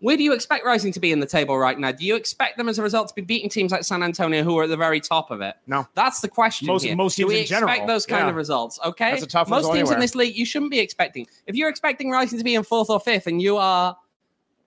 Where 0.00 0.16
do 0.16 0.22
you 0.22 0.32
expect 0.34 0.66
Rising 0.66 0.92
to 0.92 1.00
be 1.00 1.12
in 1.12 1.20
the 1.20 1.26
table 1.26 1.56
right 1.56 1.78
now? 1.78 1.92
Do 1.92 2.04
you 2.04 2.14
expect 2.16 2.58
them 2.58 2.68
as 2.68 2.78
a 2.78 2.82
result 2.82 3.08
to 3.08 3.14
be 3.14 3.22
beating 3.22 3.48
teams 3.48 3.72
like 3.72 3.84
San 3.84 4.02
Antonio, 4.02 4.42
who 4.42 4.58
are 4.58 4.64
at 4.64 4.68
the 4.68 4.76
very 4.76 5.00
top 5.00 5.30
of 5.30 5.40
it? 5.40 5.54
No. 5.66 5.86
that's 5.94 6.20
the 6.20 6.28
question. 6.28 6.66
Most- 6.66 6.84
here. 6.84 6.94
most 6.96 7.16
do 7.16 7.22
teams 7.22 7.28
we 7.28 7.34
in 7.36 7.42
expect 7.42 7.62
general, 7.62 7.86
those 7.86 8.04
kind 8.04 8.24
yeah. 8.24 8.30
of 8.30 8.36
results? 8.36 8.78
Okay, 8.84 9.10
That's 9.12 9.22
a 9.22 9.26
tough 9.26 9.48
most 9.48 9.72
teams 9.72 9.90
in 9.90 10.00
this 10.00 10.14
league 10.14 10.36
you 10.36 10.44
shouldn't 10.44 10.70
be 10.70 10.78
expecting. 10.80 11.26
If 11.46 11.56
you're 11.56 11.70
expecting 11.70 12.10
Rising 12.10 12.38
to 12.38 12.44
be 12.44 12.54
in 12.54 12.64
fourth 12.64 12.90
or 12.90 13.00
fifth, 13.00 13.26
and 13.26 13.40
you 13.40 13.56
are 13.56 13.96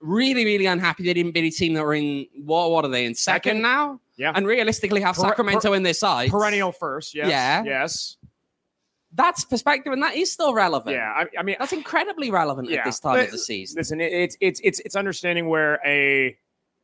really, 0.01 0.45
really 0.45 0.65
unhappy 0.65 1.03
they 1.03 1.13
didn't 1.13 1.31
beat 1.33 1.45
a 1.53 1.55
team 1.55 1.73
that 1.73 1.83
were 1.83 1.93
in 1.95 2.27
what? 2.43 2.71
What 2.71 2.85
are 2.85 2.89
they 2.89 3.05
in 3.05 3.15
second, 3.15 3.49
Second. 3.49 3.61
now? 3.63 3.99
Yeah. 4.17 4.31
and 4.35 4.47
realistically 4.47 5.01
have 5.01 5.15
Per- 5.15 5.21
Sacramento 5.21 5.73
in 5.73 5.83
their 5.83 5.93
side. 5.93 6.31
perennial 6.31 6.71
first 6.71 7.13
yes 7.13 7.29
Yeah. 7.29 7.63
yes 7.63 8.17
That's 9.13 9.45
perspective, 9.45 9.93
and 9.93 10.01
that 10.03 10.15
is 10.15 10.31
still 10.31 10.53
relevant. 10.53 10.95
yeah 10.95 11.11
I, 11.15 11.25
I 11.39 11.43
mean 11.43 11.55
that's 11.59 11.71
incredibly 11.73 12.29
relevant 12.31 12.69
Yeah. 12.69 12.79
at 12.79 12.85
this 12.85 12.99
time 12.99 13.19
of 13.19 13.31
the 13.31 13.37
season. 13.37 13.77
listen 13.77 14.01
it's 14.01 14.35
it's 14.41 14.59
it's 14.63 14.79
it's 14.81 14.95
understanding 14.95 15.47
where 15.49 15.79
a 15.85 16.35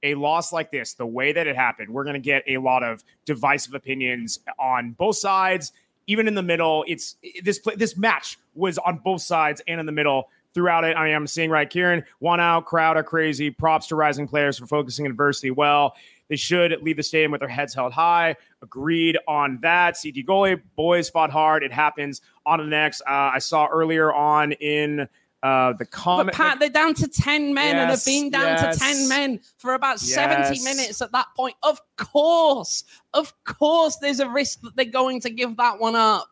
a 0.04 0.14
loss 0.16 0.52
like 0.54 0.70
this 0.72 0.94
the 0.94 1.06
way 1.08 1.32
that 1.34 1.48
it 1.48 1.56
happened 1.56 1.90
we're 1.90 2.04
going 2.04 2.14
to 2.16 2.20
get 2.20 2.44
a 2.48 2.58
lot 2.60 2.84
of 2.84 3.04
divisive 3.26 3.74
opinions 3.74 4.40
on 4.60 4.92
both 4.92 5.16
sides 5.18 5.72
even 6.08 6.28
in 6.28 6.36
the 6.36 6.44
middle 6.44 6.84
it's 6.88 7.16
this 7.44 7.58
play, 7.60 7.74
this 7.76 7.98
match 7.98 8.38
was 8.54 8.78
on 8.78 8.98
both 9.04 9.22
sides 9.22 9.62
and 9.68 9.80
in 9.80 9.86
the 9.86 9.92
middle 9.92 10.30
throughout 10.54 10.84
it 10.84 10.96
i 10.98 11.06
mean 11.06 11.16
i'm 11.16 11.28
seeing 11.28 11.50
right 11.50 11.70
kieran 11.70 12.04
one 12.20 12.40
out 12.40 12.66
crowd 12.66 12.98
are 12.98 13.04
crazy 13.04 13.50
props 13.50 13.88
to 13.88 13.96
rising 13.96 14.28
players 14.28 14.58
for 14.58 14.68
focusing 14.68 15.06
adversity 15.06 15.52
well 15.52 15.96
They 16.30 16.38
should 16.38 16.82
leave 16.82 16.98
the 16.98 17.04
stadium 17.04 17.32
with 17.32 17.42
their 17.42 17.50
heads 17.50 17.74
held 17.74 17.94
high. 17.94 18.36
Agreed 18.62 19.18
on 19.28 19.60
that. 19.62 19.98
CT 20.02 20.26
goalie, 20.26 20.62
boys 20.76 21.10
fought 21.10 21.30
hard. 21.30 21.64
It 21.64 21.72
happens. 21.72 22.22
On 22.46 22.60
to 22.60 22.64
the 22.64 22.70
next. 22.70 23.02
Uh, 23.02 23.32
I 23.34 23.40
saw 23.40 23.68
earlier 23.68 24.12
on 24.12 24.54
in 24.54 25.02
uh, 25.44 25.74
the 25.74 25.80
But 25.80 25.92
comment. 25.92 26.36
Pat, 26.36 26.60
they're 26.60 26.70
down 26.70 26.94
to 26.96 27.08
10 27.08 27.54
men 27.54 27.76
and 27.76 27.90
have 27.90 28.04
been 28.06 28.30
down 28.30 28.44
yes. 28.44 28.78
to 28.78 28.84
10 28.84 29.10
men 29.10 29.42
for 29.58 29.74
about 29.74 30.00
70 30.00 30.64
minutes 30.64 31.02
at 31.02 31.12
that 31.12 31.28
point. 31.36 31.56
Of 31.62 31.82
course, 31.98 32.86
of 33.14 33.34
course, 33.44 33.98
there's 33.98 34.20
a 34.20 34.30
risk 34.30 34.62
that 34.62 34.76
they're 34.76 34.86
going 34.86 35.20
to 35.22 35.30
give 35.30 35.58
that 35.58 35.80
one 35.80 35.96
up. 35.96 36.30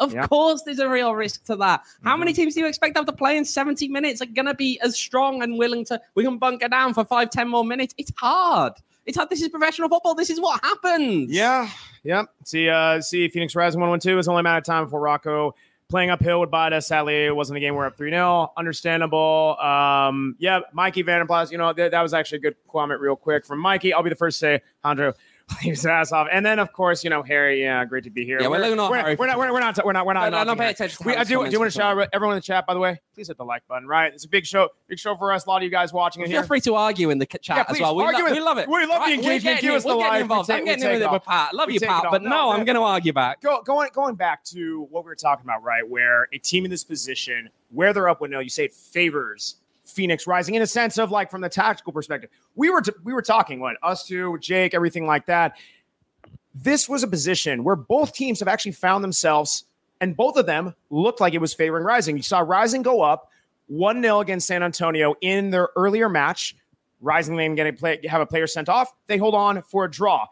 Of 0.00 0.12
Yeah. 0.14 0.26
course, 0.26 0.62
there's 0.62 0.78
a 0.80 0.88
real 0.88 1.14
risk 1.14 1.44
to 1.44 1.56
that. 1.56 1.82
How 2.02 2.10
Mm-hmm. 2.12 2.20
many 2.20 2.32
teams 2.32 2.54
do 2.54 2.60
you 2.60 2.66
expect 2.66 2.94
to 2.94 3.00
have 3.00 3.06
to 3.06 3.12
play 3.12 3.36
in 3.36 3.44
70 3.44 3.86
minutes 3.88 4.20
are 4.20 4.26
going 4.26 4.46
to 4.46 4.54
be 4.54 4.80
as 4.82 4.96
strong 4.96 5.42
and 5.42 5.56
willing 5.58 5.84
to? 5.86 6.00
We 6.14 6.24
can 6.24 6.38
bunker 6.38 6.68
down 6.68 6.94
for 6.94 7.04
five, 7.04 7.30
10 7.30 7.48
more 7.48 7.64
minutes. 7.64 7.94
It's 7.98 8.10
hard. 8.18 8.72
It's 9.06 9.16
hard. 9.16 9.30
This 9.30 9.40
is 9.42 9.48
professional 9.48 9.88
football. 9.88 10.14
This 10.14 10.30
is 10.30 10.40
what 10.40 10.60
happens. 10.64 11.30
Yeah, 11.30 11.68
yeah. 12.02 12.24
See, 12.44 12.68
uh, 12.68 13.00
see, 13.00 13.28
Phoenix 13.28 13.54
Rising 13.54 13.80
112 13.80 14.18
is 14.18 14.28
only 14.28 14.40
a 14.40 14.42
matter 14.42 14.58
of 14.58 14.64
time 14.64 14.84
before 14.84 15.00
Rocco 15.00 15.54
playing 15.88 16.10
uphill 16.10 16.40
with 16.40 16.50
Bada. 16.50 16.80
Sadly, 16.82 17.26
it 17.26 17.34
wasn't 17.34 17.56
a 17.56 17.60
game 17.60 17.74
we're 17.74 17.86
up 17.86 17.96
3 17.96 18.10
0. 18.10 18.52
Understandable. 18.56 19.56
Um, 19.60 20.36
yeah, 20.38 20.60
Mikey 20.72 21.02
Vandenplas, 21.02 21.50
you 21.50 21.58
know, 21.58 21.72
th- 21.72 21.90
that 21.90 22.00
was 22.02 22.14
actually 22.14 22.38
a 22.38 22.40
good 22.42 22.56
comment, 22.70 23.00
real 23.00 23.16
quick 23.16 23.44
from 23.44 23.58
Mikey. 23.58 23.92
I'll 23.92 24.02
be 24.02 24.10
the 24.10 24.16
first 24.16 24.36
to 24.36 24.40
say, 24.40 24.60
Andrew. 24.84 25.12
Playing 25.50 25.70
his 25.74 25.84
ass 25.84 26.12
off, 26.12 26.28
and 26.30 26.44
then 26.46 26.58
of 26.58 26.72
course 26.72 27.02
you 27.02 27.10
know 27.10 27.22
Harry. 27.22 27.62
Yeah, 27.62 27.84
great 27.84 28.04
to 28.04 28.10
be 28.10 28.24
here. 28.24 28.40
Yeah, 28.40 28.48
we're 28.48 28.60
we're, 28.60 28.70
we're 28.70 28.76
not. 28.76 28.90
We're, 29.38 29.52
we're 29.52 29.60
not. 29.60 29.84
We're 29.84 29.92
not. 29.92 30.06
We're 30.06 30.12
not. 30.12 30.22
I- 30.22 30.26
I 30.26 30.30
don't 30.30 30.46
knocking 30.46 30.58
pay 30.60 30.70
attention 30.70 31.06
We, 31.06 31.16
I 31.16 31.24
do. 31.24 31.44
Do 31.44 31.50
you 31.50 31.58
want 31.58 31.72
to 31.72 31.76
shout 31.78 31.98
out 31.98 32.08
everyone 32.12 32.36
in 32.36 32.38
the 32.38 32.42
chat? 32.42 32.66
By 32.66 32.74
the 32.74 32.80
way, 32.80 33.00
please 33.14 33.28
hit 33.28 33.36
the 33.36 33.44
like 33.44 33.66
button. 33.66 33.86
Right, 33.88 34.12
it's 34.14 34.24
a 34.24 34.28
big 34.28 34.46
show. 34.46 34.68
Big 34.86 34.98
show 34.98 35.16
for 35.16 35.32
us. 35.32 35.46
A 35.46 35.48
lot 35.48 35.56
of 35.58 35.62
you 35.64 35.70
guys 35.70 35.92
watching 35.92 36.22
it 36.22 36.26
Feel 36.26 36.38
here. 36.40 36.44
free 36.46 36.60
to 36.62 36.74
argue 36.76 37.10
in 37.10 37.18
the 37.18 37.26
chat 37.26 37.56
Yeah, 37.56 37.64
as 37.68 37.80
well. 37.80 37.96
We, 37.96 38.04
lo- 38.04 38.10
with- 38.24 38.32
we 38.32 38.40
love 38.40 38.58
it. 38.58 38.68
we 38.68 38.74
love 38.80 38.88
the 38.88 38.92
Right, 38.92 39.08
we're 39.08 39.14
engagement. 39.32 39.60
Give 39.60 39.74
us 39.74 39.82
the 39.82 39.88
we're 39.88 39.96
like. 39.96 40.20
Involved. 40.22 40.48
take- 40.48 40.58
I'm 40.60 40.64
getting 40.64 40.84
in 40.84 40.90
with 40.92 41.02
it 41.02 41.04
it 41.06 41.12
with 41.12 41.24
Pat. 41.24 41.54
Love 41.54 41.70
you, 41.70 41.80
Pat. 41.80 42.04
But 42.10 42.22
No, 42.22 42.28
no, 42.28 42.36
no. 42.36 42.50
I'm 42.52 42.64
going 42.64 42.76
to 42.76 42.82
argue 42.82 43.12
back. 43.12 43.40
Going 43.42 43.90
going 43.92 44.14
back 44.14 44.44
to 44.44 44.86
what 44.90 45.04
we 45.04 45.08
were 45.08 45.14
talking 45.16 45.44
about, 45.44 45.62
right? 45.62 45.86
Where 45.88 46.28
a 46.32 46.38
team 46.38 46.64
in 46.64 46.70
this 46.70 46.84
position, 46.84 47.48
where 47.70 47.92
they're 47.92 48.08
up 48.08 48.20
with 48.20 48.30
nil, 48.30 48.42
you 48.42 48.50
say 48.50 48.64
it 48.66 48.72
favors 48.72 49.56
Phoenix 49.90 50.26
Rising 50.26 50.54
in 50.54 50.62
a 50.62 50.66
sense 50.66 50.98
of 50.98 51.10
like 51.10 51.30
from 51.30 51.40
the 51.40 51.48
tactical 51.48 51.92
perspective. 51.92 52.30
We 52.54 52.70
were 52.70 52.80
t- 52.80 52.92
we 53.04 53.12
were 53.12 53.22
talking 53.22 53.60
what 53.60 53.76
us 53.82 54.06
two, 54.06 54.38
Jake, 54.40 54.74
everything 54.74 55.06
like 55.06 55.26
that. 55.26 55.56
This 56.54 56.88
was 56.88 57.02
a 57.02 57.08
position 57.08 57.62
where 57.62 57.76
both 57.76 58.12
teams 58.12 58.40
have 58.40 58.48
actually 58.48 58.72
found 58.72 59.04
themselves, 59.04 59.64
and 60.00 60.16
both 60.16 60.36
of 60.36 60.46
them 60.46 60.74
looked 60.90 61.20
like 61.20 61.34
it 61.34 61.40
was 61.40 61.54
favoring 61.54 61.84
Rising. 61.84 62.16
You 62.16 62.22
saw 62.22 62.40
Rising 62.40 62.82
go 62.82 63.02
up 63.02 63.30
one 63.66 64.02
0 64.02 64.20
against 64.20 64.46
San 64.46 64.62
Antonio 64.62 65.14
in 65.20 65.50
their 65.50 65.68
earlier 65.76 66.08
match. 66.08 66.56
Rising 67.00 67.36
then 67.36 67.54
get 67.54 67.66
a 67.66 67.72
play, 67.72 68.00
have 68.06 68.20
a 68.20 68.26
player 68.26 68.46
sent 68.46 68.68
off. 68.68 68.92
They 69.06 69.16
hold 69.16 69.34
on 69.34 69.62
for 69.62 69.84
a 69.84 69.90
draw. 69.90 70.26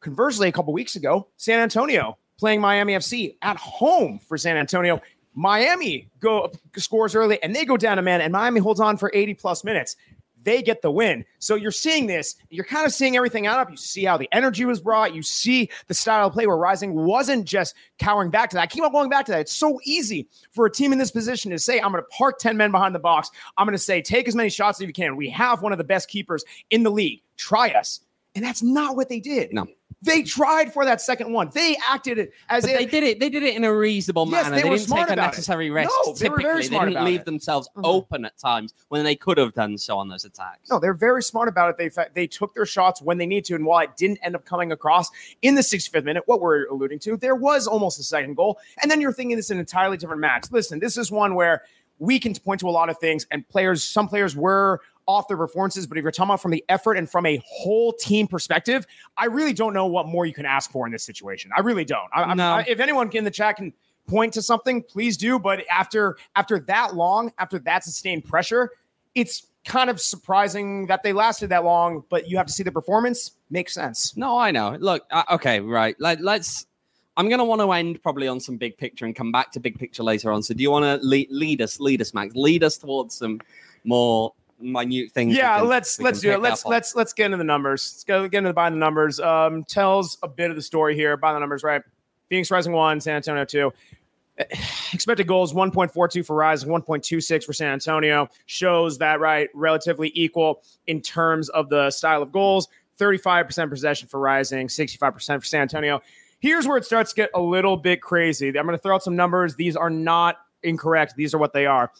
Conversely, 0.00 0.48
a 0.48 0.52
couple 0.52 0.72
weeks 0.72 0.96
ago, 0.96 1.28
San 1.36 1.60
Antonio 1.60 2.18
playing 2.38 2.60
Miami 2.60 2.94
FC 2.94 3.36
at 3.42 3.56
home 3.56 4.18
for 4.18 4.36
San 4.36 4.56
Antonio. 4.56 5.00
Miami 5.34 6.08
go 6.20 6.50
scores 6.76 7.14
early 7.14 7.42
and 7.42 7.54
they 7.54 7.64
go 7.64 7.76
down 7.76 7.98
a 7.98 8.02
man, 8.02 8.20
and 8.20 8.32
Miami 8.32 8.60
holds 8.60 8.80
on 8.80 8.96
for 8.96 9.10
80 9.12 9.34
plus 9.34 9.64
minutes. 9.64 9.96
They 10.44 10.62
get 10.62 10.82
the 10.82 10.90
win. 10.90 11.24
So 11.38 11.54
you're 11.54 11.70
seeing 11.70 12.06
this, 12.06 12.36
you're 12.50 12.66
kind 12.66 12.84
of 12.84 12.92
seeing 12.92 13.16
everything 13.16 13.46
out 13.46 13.58
up. 13.58 13.70
You 13.70 13.78
see 13.78 14.04
how 14.04 14.18
the 14.18 14.28
energy 14.30 14.66
was 14.66 14.78
brought, 14.78 15.14
you 15.14 15.22
see 15.22 15.70
the 15.86 15.94
style 15.94 16.26
of 16.26 16.34
play 16.34 16.46
where 16.46 16.56
Rising 16.56 16.94
wasn't 16.94 17.46
just 17.46 17.74
cowering 17.98 18.30
back 18.30 18.50
to 18.50 18.56
that. 18.56 18.62
I 18.62 18.66
keep 18.66 18.84
on 18.84 18.92
going 18.92 19.08
back 19.08 19.24
to 19.26 19.32
that. 19.32 19.40
It's 19.40 19.54
so 19.54 19.80
easy 19.84 20.28
for 20.52 20.66
a 20.66 20.70
team 20.70 20.92
in 20.92 20.98
this 20.98 21.10
position 21.10 21.50
to 21.50 21.58
say, 21.58 21.80
I'm 21.80 21.92
going 21.92 22.04
to 22.04 22.08
park 22.10 22.38
10 22.38 22.58
men 22.58 22.70
behind 22.70 22.94
the 22.94 22.98
box. 22.98 23.30
I'm 23.56 23.66
going 23.66 23.72
to 23.72 23.82
say, 23.82 24.02
take 24.02 24.28
as 24.28 24.34
many 24.34 24.50
shots 24.50 24.80
as 24.80 24.86
you 24.86 24.92
can. 24.92 25.16
We 25.16 25.30
have 25.30 25.62
one 25.62 25.72
of 25.72 25.78
the 25.78 25.84
best 25.84 26.08
keepers 26.08 26.44
in 26.68 26.82
the 26.82 26.90
league. 26.90 27.22
Try 27.38 27.70
us. 27.70 28.00
And 28.34 28.44
that's 28.44 28.62
not 28.62 28.96
what 28.96 29.08
they 29.08 29.20
did. 29.20 29.52
No. 29.52 29.66
They 30.04 30.22
tried 30.22 30.72
for 30.72 30.84
that 30.84 31.00
second 31.00 31.32
one. 31.32 31.50
They 31.52 31.76
acted 31.88 32.30
as 32.48 32.62
But 32.64 32.70
if 32.72 32.78
they 32.78 32.84
did 32.86 33.02
it. 33.04 33.20
They 33.20 33.30
did 33.30 33.42
it 33.42 33.56
in 33.56 33.64
a 33.64 33.74
reasonable 33.74 34.26
Yes, 34.28 34.44
manner. 34.44 34.56
they 34.56 34.62
They, 34.62 34.68
were 34.68 34.76
didn't 34.76 34.86
smart 34.88 35.08
take 35.08 35.14
about 35.14 35.18
it. 35.18 35.24
unnecessary 35.28 35.70
risks. 35.70 35.92
No, 36.06 36.12
they 36.12 36.28
were 36.28 36.36
Typically, 36.36 36.42
very 36.44 36.62
they 36.62 36.68
smart 36.68 36.88
didn't 36.90 37.04
leave 37.04 37.20
it. 37.20 37.24
themselves 37.26 37.68
Mhm. 37.76 37.80
open 37.84 38.24
at 38.26 38.36
times 38.38 38.74
when 38.88 39.02
they 39.04 39.16
could 39.16 39.38
have 39.38 39.54
done 39.54 39.78
so 39.78 39.96
on 39.98 40.08
those 40.08 40.24
attacks. 40.24 40.70
No, 40.70 40.78
they're 40.78 40.92
very 40.94 41.22
smart 41.22 41.48
about 41.48 41.70
it. 41.70 41.76
They 41.78 41.90
they 42.14 42.26
took 42.26 42.54
their 42.54 42.66
shots 42.66 43.00
when 43.00 43.18
they 43.18 43.26
need 43.26 43.44
to, 43.46 43.54
and 43.54 43.64
while 43.64 43.80
it 43.84 43.96
didn't 43.96 44.18
end 44.22 44.34
up 44.34 44.44
coming 44.44 44.72
across 44.72 45.08
in 45.42 45.54
the 45.54 45.62
65th 45.62 46.04
minute, 46.04 46.24
what 46.26 46.40
we're 46.40 46.66
alluding 46.66 46.98
to, 47.00 47.16
there 47.16 47.34
was 47.34 47.66
almost 47.66 47.98
a 47.98 48.02
second 48.02 48.34
goal. 48.34 48.58
And 48.82 48.90
then 48.90 49.00
you're 49.00 49.12
thinking 49.12 49.36
this 49.36 49.46
is 49.46 49.50
an 49.52 49.58
entirely 49.58 49.96
different 49.96 50.20
match. 50.20 50.46
Listen, 50.50 50.80
this 50.80 50.96
is 50.98 51.10
one 51.10 51.34
where 51.34 51.62
we 51.98 52.18
can 52.18 52.34
point 52.34 52.60
to 52.60 52.68
a 52.68 52.70
lot 52.70 52.90
of 52.90 52.98
things, 52.98 53.24
and 53.30 53.48
players, 53.48 53.82
some 53.84 54.08
players 54.08 54.36
were 54.36 54.80
off 55.06 55.28
their 55.28 55.36
performances, 55.36 55.86
but 55.86 55.98
if 55.98 56.02
you're 56.02 56.10
talking 56.10 56.30
about 56.30 56.40
from 56.42 56.50
the 56.50 56.64
effort 56.68 56.94
and 56.94 57.08
from 57.10 57.26
a 57.26 57.40
whole 57.46 57.92
team 57.92 58.26
perspective, 58.26 58.86
I 59.16 59.26
really 59.26 59.52
don't 59.52 59.74
know 59.74 59.86
what 59.86 60.06
more 60.06 60.26
you 60.26 60.32
can 60.32 60.46
ask 60.46 60.70
for 60.70 60.86
in 60.86 60.92
this 60.92 61.04
situation. 61.04 61.50
I 61.56 61.60
really 61.60 61.84
don't. 61.84 62.08
I, 62.14 62.34
No. 62.34 62.52
I- 62.54 62.64
if 62.66 62.80
anyone 62.80 63.10
in 63.12 63.24
the 63.24 63.30
chat 63.30 63.56
can 63.56 63.72
point 64.06 64.32
to 64.34 64.42
something, 64.42 64.82
please 64.82 65.16
do. 65.16 65.38
But 65.38 65.64
after 65.70 66.16
after 66.36 66.58
that 66.60 66.94
long, 66.94 67.32
after 67.38 67.58
that 67.60 67.84
sustained 67.84 68.24
pressure, 68.24 68.70
it's 69.14 69.46
kind 69.64 69.88
of 69.88 70.00
surprising 70.00 70.86
that 70.86 71.02
they 71.02 71.12
lasted 71.12 71.48
that 71.48 71.64
long, 71.64 72.04
but 72.10 72.28
you 72.28 72.36
have 72.36 72.46
to 72.46 72.52
see 72.52 72.62
the 72.62 72.72
performance. 72.72 73.32
Makes 73.50 73.72
sense. 73.74 74.14
No, 74.16 74.36
I 74.36 74.50
know. 74.50 74.76
Look, 74.78 75.04
uh, 75.10 75.22
okay, 75.32 75.60
right. 75.60 75.96
Let, 75.98 76.20
let's. 76.20 76.66
I'm 77.16 77.28
going 77.28 77.38
to 77.38 77.44
want 77.44 77.60
to 77.60 77.70
end 77.72 78.02
probably 78.02 78.26
on 78.26 78.40
some 78.40 78.56
big 78.56 78.76
picture 78.76 79.06
and 79.06 79.14
come 79.14 79.30
back 79.30 79.52
to 79.52 79.60
big 79.60 79.78
picture 79.78 80.02
later 80.02 80.32
on. 80.32 80.42
So, 80.42 80.52
do 80.52 80.62
you 80.62 80.70
want 80.70 80.84
to 81.00 81.06
lead, 81.06 81.28
lead 81.30 81.62
us, 81.62 81.78
lead 81.78 82.02
us, 82.02 82.12
Max, 82.12 82.34
lead 82.34 82.64
us 82.64 82.76
towards 82.76 83.14
some 83.14 83.40
more 83.84 84.34
minute 84.60 85.12
things? 85.12 85.36
Yeah, 85.36 85.58
can- 85.58 85.68
let's 85.68 86.00
let's 86.00 86.20
do 86.20 86.32
it. 86.32 86.40
Let's 86.40 86.64
let's 86.64 86.94
let's 86.94 87.12
get 87.12 87.26
into 87.26 87.36
the 87.36 87.44
numbers. 87.44 87.92
Let's 87.94 88.04
go 88.04 88.28
get 88.28 88.38
into 88.38 88.50
the 88.50 88.54
by 88.54 88.70
the 88.70 88.76
numbers. 88.76 89.20
Um, 89.20 89.64
tells 89.64 90.18
a 90.22 90.28
bit 90.28 90.50
of 90.50 90.56
the 90.56 90.62
story 90.62 90.94
here. 90.94 91.16
By 91.16 91.32
the 91.32 91.38
numbers, 91.38 91.62
right? 91.62 91.82
Phoenix 92.28 92.50
Rising 92.50 92.72
one, 92.72 93.00
San 93.00 93.16
Antonio 93.16 93.44
two. 93.44 93.72
Expected 94.92 95.26
goals 95.26 95.52
1.42 95.52 96.26
for 96.26 96.34
Rising, 96.34 96.68
1.26 96.68 97.44
for 97.44 97.52
San 97.52 97.72
Antonio. 97.72 98.28
Shows 98.46 98.98
that 98.98 99.20
right, 99.20 99.48
relatively 99.54 100.10
equal 100.14 100.62
in 100.86 101.00
terms 101.00 101.48
of 101.50 101.68
the 101.68 101.90
style 101.90 102.22
of 102.22 102.32
goals. 102.32 102.68
35% 102.98 103.70
possession 103.70 104.08
for 104.08 104.20
Rising, 104.20 104.68
65% 104.68 105.40
for 105.40 105.44
San 105.44 105.62
Antonio. 105.62 106.00
Here's 106.38 106.66
where 106.66 106.76
it 106.76 106.84
starts 106.84 107.12
to 107.12 107.16
get 107.16 107.30
a 107.34 107.40
little 107.40 107.76
bit 107.76 108.02
crazy. 108.02 108.48
I'm 108.48 108.66
going 108.66 108.76
to 108.76 108.78
throw 108.78 108.94
out 108.94 109.02
some 109.02 109.16
numbers. 109.16 109.56
These 109.56 109.76
are 109.76 109.90
not 109.90 110.36
incorrect. 110.62 111.14
These 111.16 111.34
are 111.34 111.38
what 111.38 111.52
they 111.52 111.66
are. 111.66 111.90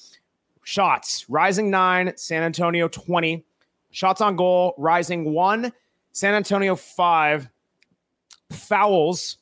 Shots, 0.64 1.28
Rising 1.28 1.70
9, 1.70 2.14
San 2.16 2.42
Antonio 2.42 2.88
20. 2.88 3.44
Shots 3.90 4.20
on 4.20 4.34
goal, 4.34 4.74
Rising 4.76 5.32
1, 5.32 5.72
San 6.12 6.34
Antonio 6.34 6.74
5. 6.74 7.48
Fouls, 8.50 9.38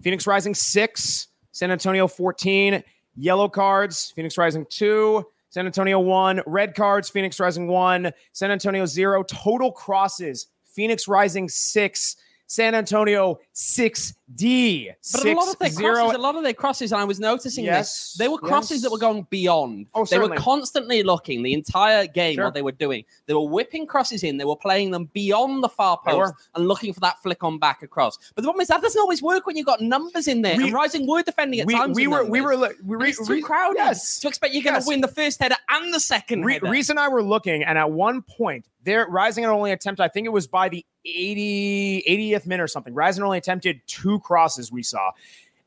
Phoenix 0.00 0.26
Rising 0.26 0.54
6, 0.54 1.28
San 1.52 1.70
Antonio 1.70 2.08
14. 2.08 2.82
Yellow 3.16 3.48
cards, 3.48 4.10
Phoenix 4.10 4.36
Rising 4.36 4.66
2, 4.68 5.24
San 5.50 5.66
Antonio 5.66 6.00
1. 6.00 6.42
Red 6.46 6.74
cards, 6.74 7.08
Phoenix 7.08 7.38
Rising 7.38 7.68
1, 7.68 8.10
San 8.32 8.50
Antonio 8.50 8.86
0. 8.86 9.22
Total 9.24 9.70
crosses, 9.70 10.48
Phoenix 10.64 11.06
Rising 11.06 11.48
6, 11.48 12.16
San 12.46 12.74
Antonio 12.74 13.38
6D. 13.54 14.88
But 15.12 15.24
a 15.24 15.32
lot 15.34 15.48
of 15.48 15.58
their 15.58 15.68
6-0. 15.70 15.76
crosses, 15.94 16.14
a 16.14 16.18
lot 16.18 16.34
of 16.36 16.42
their 16.42 16.52
crosses, 16.54 16.92
and 16.92 17.00
I 17.00 17.04
was 17.04 17.20
noticing 17.20 17.64
Yes, 17.64 18.12
this, 18.12 18.14
they 18.18 18.28
were 18.28 18.38
crosses 18.38 18.70
yes. 18.72 18.82
that 18.82 18.90
were 18.90 18.98
going 18.98 19.26
beyond. 19.30 19.86
Oh, 19.94 20.04
they 20.04 20.18
were 20.18 20.34
constantly 20.34 21.02
looking 21.02 21.42
the 21.42 21.52
entire 21.54 22.06
game 22.06 22.34
Sure. 22.34 22.46
what 22.46 22.54
they 22.54 22.62
were 22.62 22.72
doing. 22.72 23.04
They 23.26 23.34
were 23.34 23.46
whipping 23.48 23.86
crosses 23.86 24.24
in, 24.24 24.38
they 24.38 24.44
were 24.44 24.56
playing 24.56 24.90
them 24.90 25.08
beyond 25.12 25.62
the 25.62 25.68
far 25.68 25.98
post 26.04 26.34
and 26.54 26.66
looking 26.66 26.92
for 26.92 27.00
that 27.00 27.22
flick 27.22 27.44
on 27.44 27.58
back 27.58 27.82
across. 27.82 28.18
But 28.34 28.42
the 28.42 28.46
problem 28.48 28.62
is 28.62 28.68
that 28.68 28.82
doesn't 28.82 29.00
always 29.00 29.22
work 29.22 29.46
when 29.46 29.56
you've 29.56 29.66
got 29.66 29.80
numbers 29.80 30.26
in 30.26 30.42
there. 30.42 30.56
We- 30.56 30.64
and 30.64 30.72
Rising 30.72 31.06
were 31.06 31.22
defending 31.22 31.60
at 31.60 31.66
we, 31.66 31.74
times. 31.74 31.94
we 31.96 32.06
were 32.08 32.24
we 32.24 32.40
were 32.40 32.56
we 32.56 32.66
And 32.66 33.02
re, 33.02 33.08
it's 33.10 33.26
too 33.26 33.40
crowded 33.42 33.76
Yes. 33.78 34.18
to 34.20 34.28
expect 34.28 34.54
you're 34.54 34.62
going 34.64 34.74
to 34.74 34.80
Yes. 34.80 34.88
win 34.88 35.00
the 35.00 35.08
first 35.08 35.40
header 35.40 35.56
and 35.70 35.94
the 35.94 36.00
second 36.00 36.44
Re- 36.44 36.54
header. 36.54 36.68
Reese 36.70 36.88
and 36.90 36.98
I 36.98 37.08
were 37.08 37.22
looking, 37.22 37.62
and 37.62 37.78
at 37.78 37.90
one 37.90 38.22
point, 38.22 38.66
they're 38.82 39.06
rising 39.08 39.44
at 39.44 39.50
only 39.50 39.70
attempt. 39.72 40.00
I 40.00 40.08
think 40.08 40.26
it 40.26 40.30
was 40.30 40.46
by 40.46 40.68
the 40.68 40.84
80, 41.06 42.02
80th 42.06 42.46
minute 42.46 42.62
or 42.62 42.66
something. 42.66 42.92
Rising 42.94 43.22
only 43.24 43.38
attempted 43.44 43.80
two 43.86 44.18
crosses. 44.20 44.72
We 44.72 44.82
saw, 44.82 45.10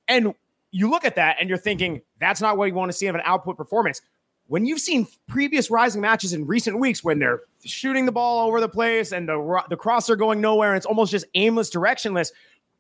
and 0.08 0.34
you 0.72 0.90
look 0.90 1.06
at 1.06 1.16
that, 1.16 1.38
and 1.40 1.48
you're 1.50 1.58
thinking 1.58 2.02
that's 2.20 2.42
not 2.42 2.58
what 2.58 2.66
you 2.66 2.74
want 2.74 2.92
to 2.92 2.98
see 2.98 3.08
of 3.08 3.16
an 3.16 3.22
output 3.24 3.58
performance. 3.58 4.02
When 4.48 4.66
you've 4.66 4.80
seen 4.80 5.08
previous 5.28 5.70
rising 5.70 6.02
matches 6.02 6.34
in 6.34 6.48
recent 6.48 6.80
weeks, 6.80 7.04
when 7.04 7.20
they're 7.20 7.42
shooting 7.66 8.06
the 8.06 8.12
ball 8.12 8.48
over 8.48 8.62
the 8.62 8.70
place 8.70 9.12
and 9.12 9.28
the 9.28 9.62
the 9.70 9.76
crosser 9.76 10.16
going 10.16 10.40
nowhere, 10.40 10.70
and 10.70 10.78
it's 10.78 10.86
almost 10.86 11.12
just 11.12 11.26
aimless, 11.36 11.70
directionless. 11.70 12.32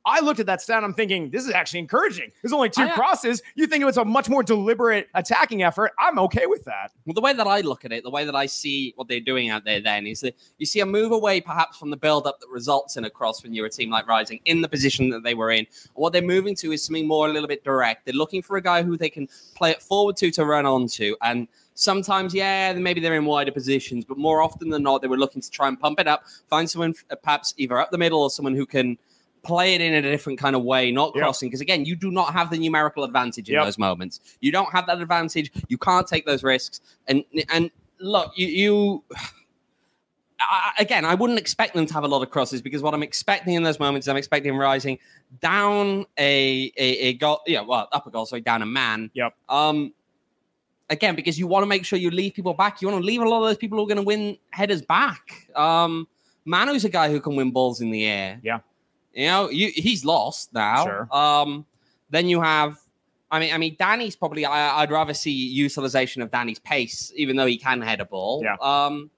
I 0.07 0.21
looked 0.21 0.39
at 0.39 0.45
that 0.45 0.61
stat. 0.61 0.83
I'm 0.85 0.93
thinking 0.93 1.29
this 1.29 1.45
is 1.45 1.51
actually 1.51 1.79
encouraging. 1.79 2.31
There's 2.41 2.53
only 2.53 2.69
two 2.69 2.83
I- 2.83 2.89
crosses. 2.89 3.41
You 3.55 3.67
think 3.67 3.81
it 3.81 3.85
was 3.85 3.97
a 3.97 4.05
much 4.05 4.29
more 4.29 4.41
deliberate 4.41 5.09
attacking 5.13 5.63
effort. 5.63 5.91
I'm 5.99 6.17
okay 6.19 6.45
with 6.45 6.63
that. 6.63 6.93
Well, 7.05 7.13
the 7.13 7.21
way 7.21 7.33
that 7.33 7.45
I 7.45 7.59
look 7.59 7.83
at 7.83 7.91
it, 7.91 8.03
the 8.03 8.09
way 8.09 8.23
that 8.23 8.35
I 8.35 8.45
see 8.45 8.93
what 8.95 9.09
they're 9.09 9.19
doing 9.19 9.49
out 9.49 9.65
there 9.65 9.81
then 9.81 10.07
is 10.07 10.21
that 10.21 10.35
you 10.59 10.65
see 10.65 10.79
a 10.79 10.85
move 10.85 11.11
away 11.11 11.41
perhaps 11.41 11.77
from 11.77 11.89
the 11.89 11.97
build 11.97 12.25
up 12.25 12.39
that 12.39 12.47
results 12.49 12.95
in 12.95 13.03
a 13.03 13.09
cross 13.09 13.43
when 13.43 13.53
you're 13.53 13.65
a 13.65 13.69
team 13.69 13.89
like 13.89 14.07
Rising 14.07 14.39
in 14.45 14.61
the 14.61 14.69
position 14.69 15.09
that 15.09 15.23
they 15.23 15.33
were 15.33 15.51
in. 15.51 15.67
What 15.93 16.13
they're 16.13 16.21
moving 16.21 16.55
to 16.57 16.71
is 16.71 16.83
something 16.83 17.05
more 17.05 17.27
a 17.27 17.33
little 17.33 17.49
bit 17.49 17.65
direct. 17.65 18.05
They're 18.05 18.13
looking 18.13 18.41
for 18.41 18.55
a 18.55 18.61
guy 18.61 18.83
who 18.83 18.95
they 18.95 19.09
can 19.09 19.27
play 19.55 19.71
it 19.71 19.81
forward 19.81 20.15
to 20.17 20.31
to 20.31 20.45
run 20.45 20.65
onto. 20.65 21.17
And 21.21 21.49
sometimes, 21.73 22.33
yeah, 22.33 22.71
maybe 22.73 23.01
they're 23.01 23.15
in 23.15 23.25
wider 23.25 23.51
positions, 23.51 24.05
but 24.05 24.17
more 24.17 24.41
often 24.41 24.69
than 24.69 24.83
not, 24.83 25.01
they 25.01 25.09
were 25.09 25.17
looking 25.17 25.41
to 25.41 25.51
try 25.51 25.67
and 25.67 25.77
pump 25.77 25.99
it 25.99 26.07
up, 26.07 26.23
find 26.49 26.69
someone 26.69 26.95
uh, 27.11 27.15
perhaps 27.15 27.53
either 27.57 27.77
up 27.77 27.91
the 27.91 27.97
middle 27.97 28.21
or 28.21 28.29
someone 28.29 28.55
who 28.55 28.65
can 28.65 28.97
play 29.47 29.73
it 29.73 29.81
in 29.81 29.93
a 29.93 30.01
different 30.01 30.37
kind 30.37 30.55
of 30.55 30.63
way, 30.63 30.91
not 30.91 31.13
crossing. 31.13 31.47
Because 31.49 31.61
again, 31.61 31.85
you 31.85 31.95
do 31.95 32.11
not 32.11 32.33
have 32.33 32.49
the 32.51 32.57
numerical 32.57 33.03
advantage 33.03 33.49
in 33.49 33.55
Yep. 33.55 33.65
those 33.65 33.77
moments. 33.77 34.19
You 34.41 34.51
don't 34.51 34.71
have 34.71 34.85
that 34.87 35.01
advantage. 35.01 35.51
You 35.69 35.77
can't 35.77 36.05
take 36.07 36.25
those 36.25 36.43
risks. 36.43 36.81
And 37.07 37.23
and 37.49 37.71
look, 37.99 38.33
you. 38.35 38.47
you 38.47 39.03
I, 40.39 40.71
again, 40.77 41.03
I 41.03 41.15
wouldn't 41.15 41.39
expect 41.39 41.73
them 41.73 41.87
to 41.87 41.93
have 41.95 42.03
a 42.03 42.07
lot 42.07 42.21
of 42.21 42.29
crosses 42.29 42.61
because 42.61 42.83
what 42.83 42.93
I'm 42.93 43.01
expecting 43.01 43.55
in 43.55 43.63
those 43.63 43.79
moments 43.79 44.05
is 44.05 44.09
I'm 44.09 44.17
expecting 44.17 44.55
rising 44.55 44.99
down 45.41 46.05
a 46.19 46.71
a, 46.77 46.87
a 47.07 47.13
goal, 47.13 47.41
yeah, 47.47 47.61
well, 47.61 47.89
up 47.91 48.05
a 48.05 48.11
goal, 48.11 48.27
sorry, 48.27 48.41
down 48.41 48.61
a 48.61 48.65
man. 48.67 49.09
Yep. 49.15 49.33
Um, 49.49 49.93
again, 50.91 51.15
because 51.15 51.39
you 51.39 51.47
want 51.47 51.63
to 51.63 51.67
make 51.67 51.85
sure 51.85 51.97
you 51.97 52.11
leave 52.11 52.35
people 52.35 52.53
back. 52.53 52.83
You 52.83 52.87
want 52.87 53.01
to 53.01 53.05
leave 53.05 53.21
a 53.21 53.27
lot 53.27 53.41
of 53.41 53.47
those 53.47 53.57
people 53.57 53.79
who 53.79 53.83
are 53.85 53.87
going 53.87 53.97
to 53.97 54.03
win 54.03 54.37
headers 54.51 54.83
back. 54.83 55.47
Um, 55.55 56.07
Manu's 56.45 56.85
a 56.85 56.89
guy 56.89 57.09
who 57.09 57.19
can 57.19 57.35
win 57.35 57.49
balls 57.49 57.81
in 57.81 57.89
the 57.89 58.05
air. 58.05 58.39
Yeah. 58.43 58.59
You 59.17 59.25
know, 59.25 59.49
you, 59.49 59.71
he's 59.73 60.05
lost 60.05 60.53
now. 60.53 60.85
Sure. 60.85 61.07
Um, 61.11 61.65
then 62.11 62.29
you 62.29 62.39
have, 62.39 62.77
I 63.31 63.39
mean, 63.39 63.51
I 63.51 63.57
mean, 63.57 63.75
Danny's 63.79 64.15
probably. 64.15 64.45
I, 64.45 64.79
I'd 64.81 64.91
rather 64.91 65.15
see 65.15 65.31
utilization 65.31 66.21
of 66.21 66.29
Danny's 66.29 66.59
pace, 66.59 67.11
even 67.15 67.35
though 67.35 67.47
he 67.47 67.57
can 67.57 67.81
head 67.81 67.99
a 67.99 68.05
ball. 68.05 68.43
Yeah. 68.43 68.57
Um, 68.61 69.09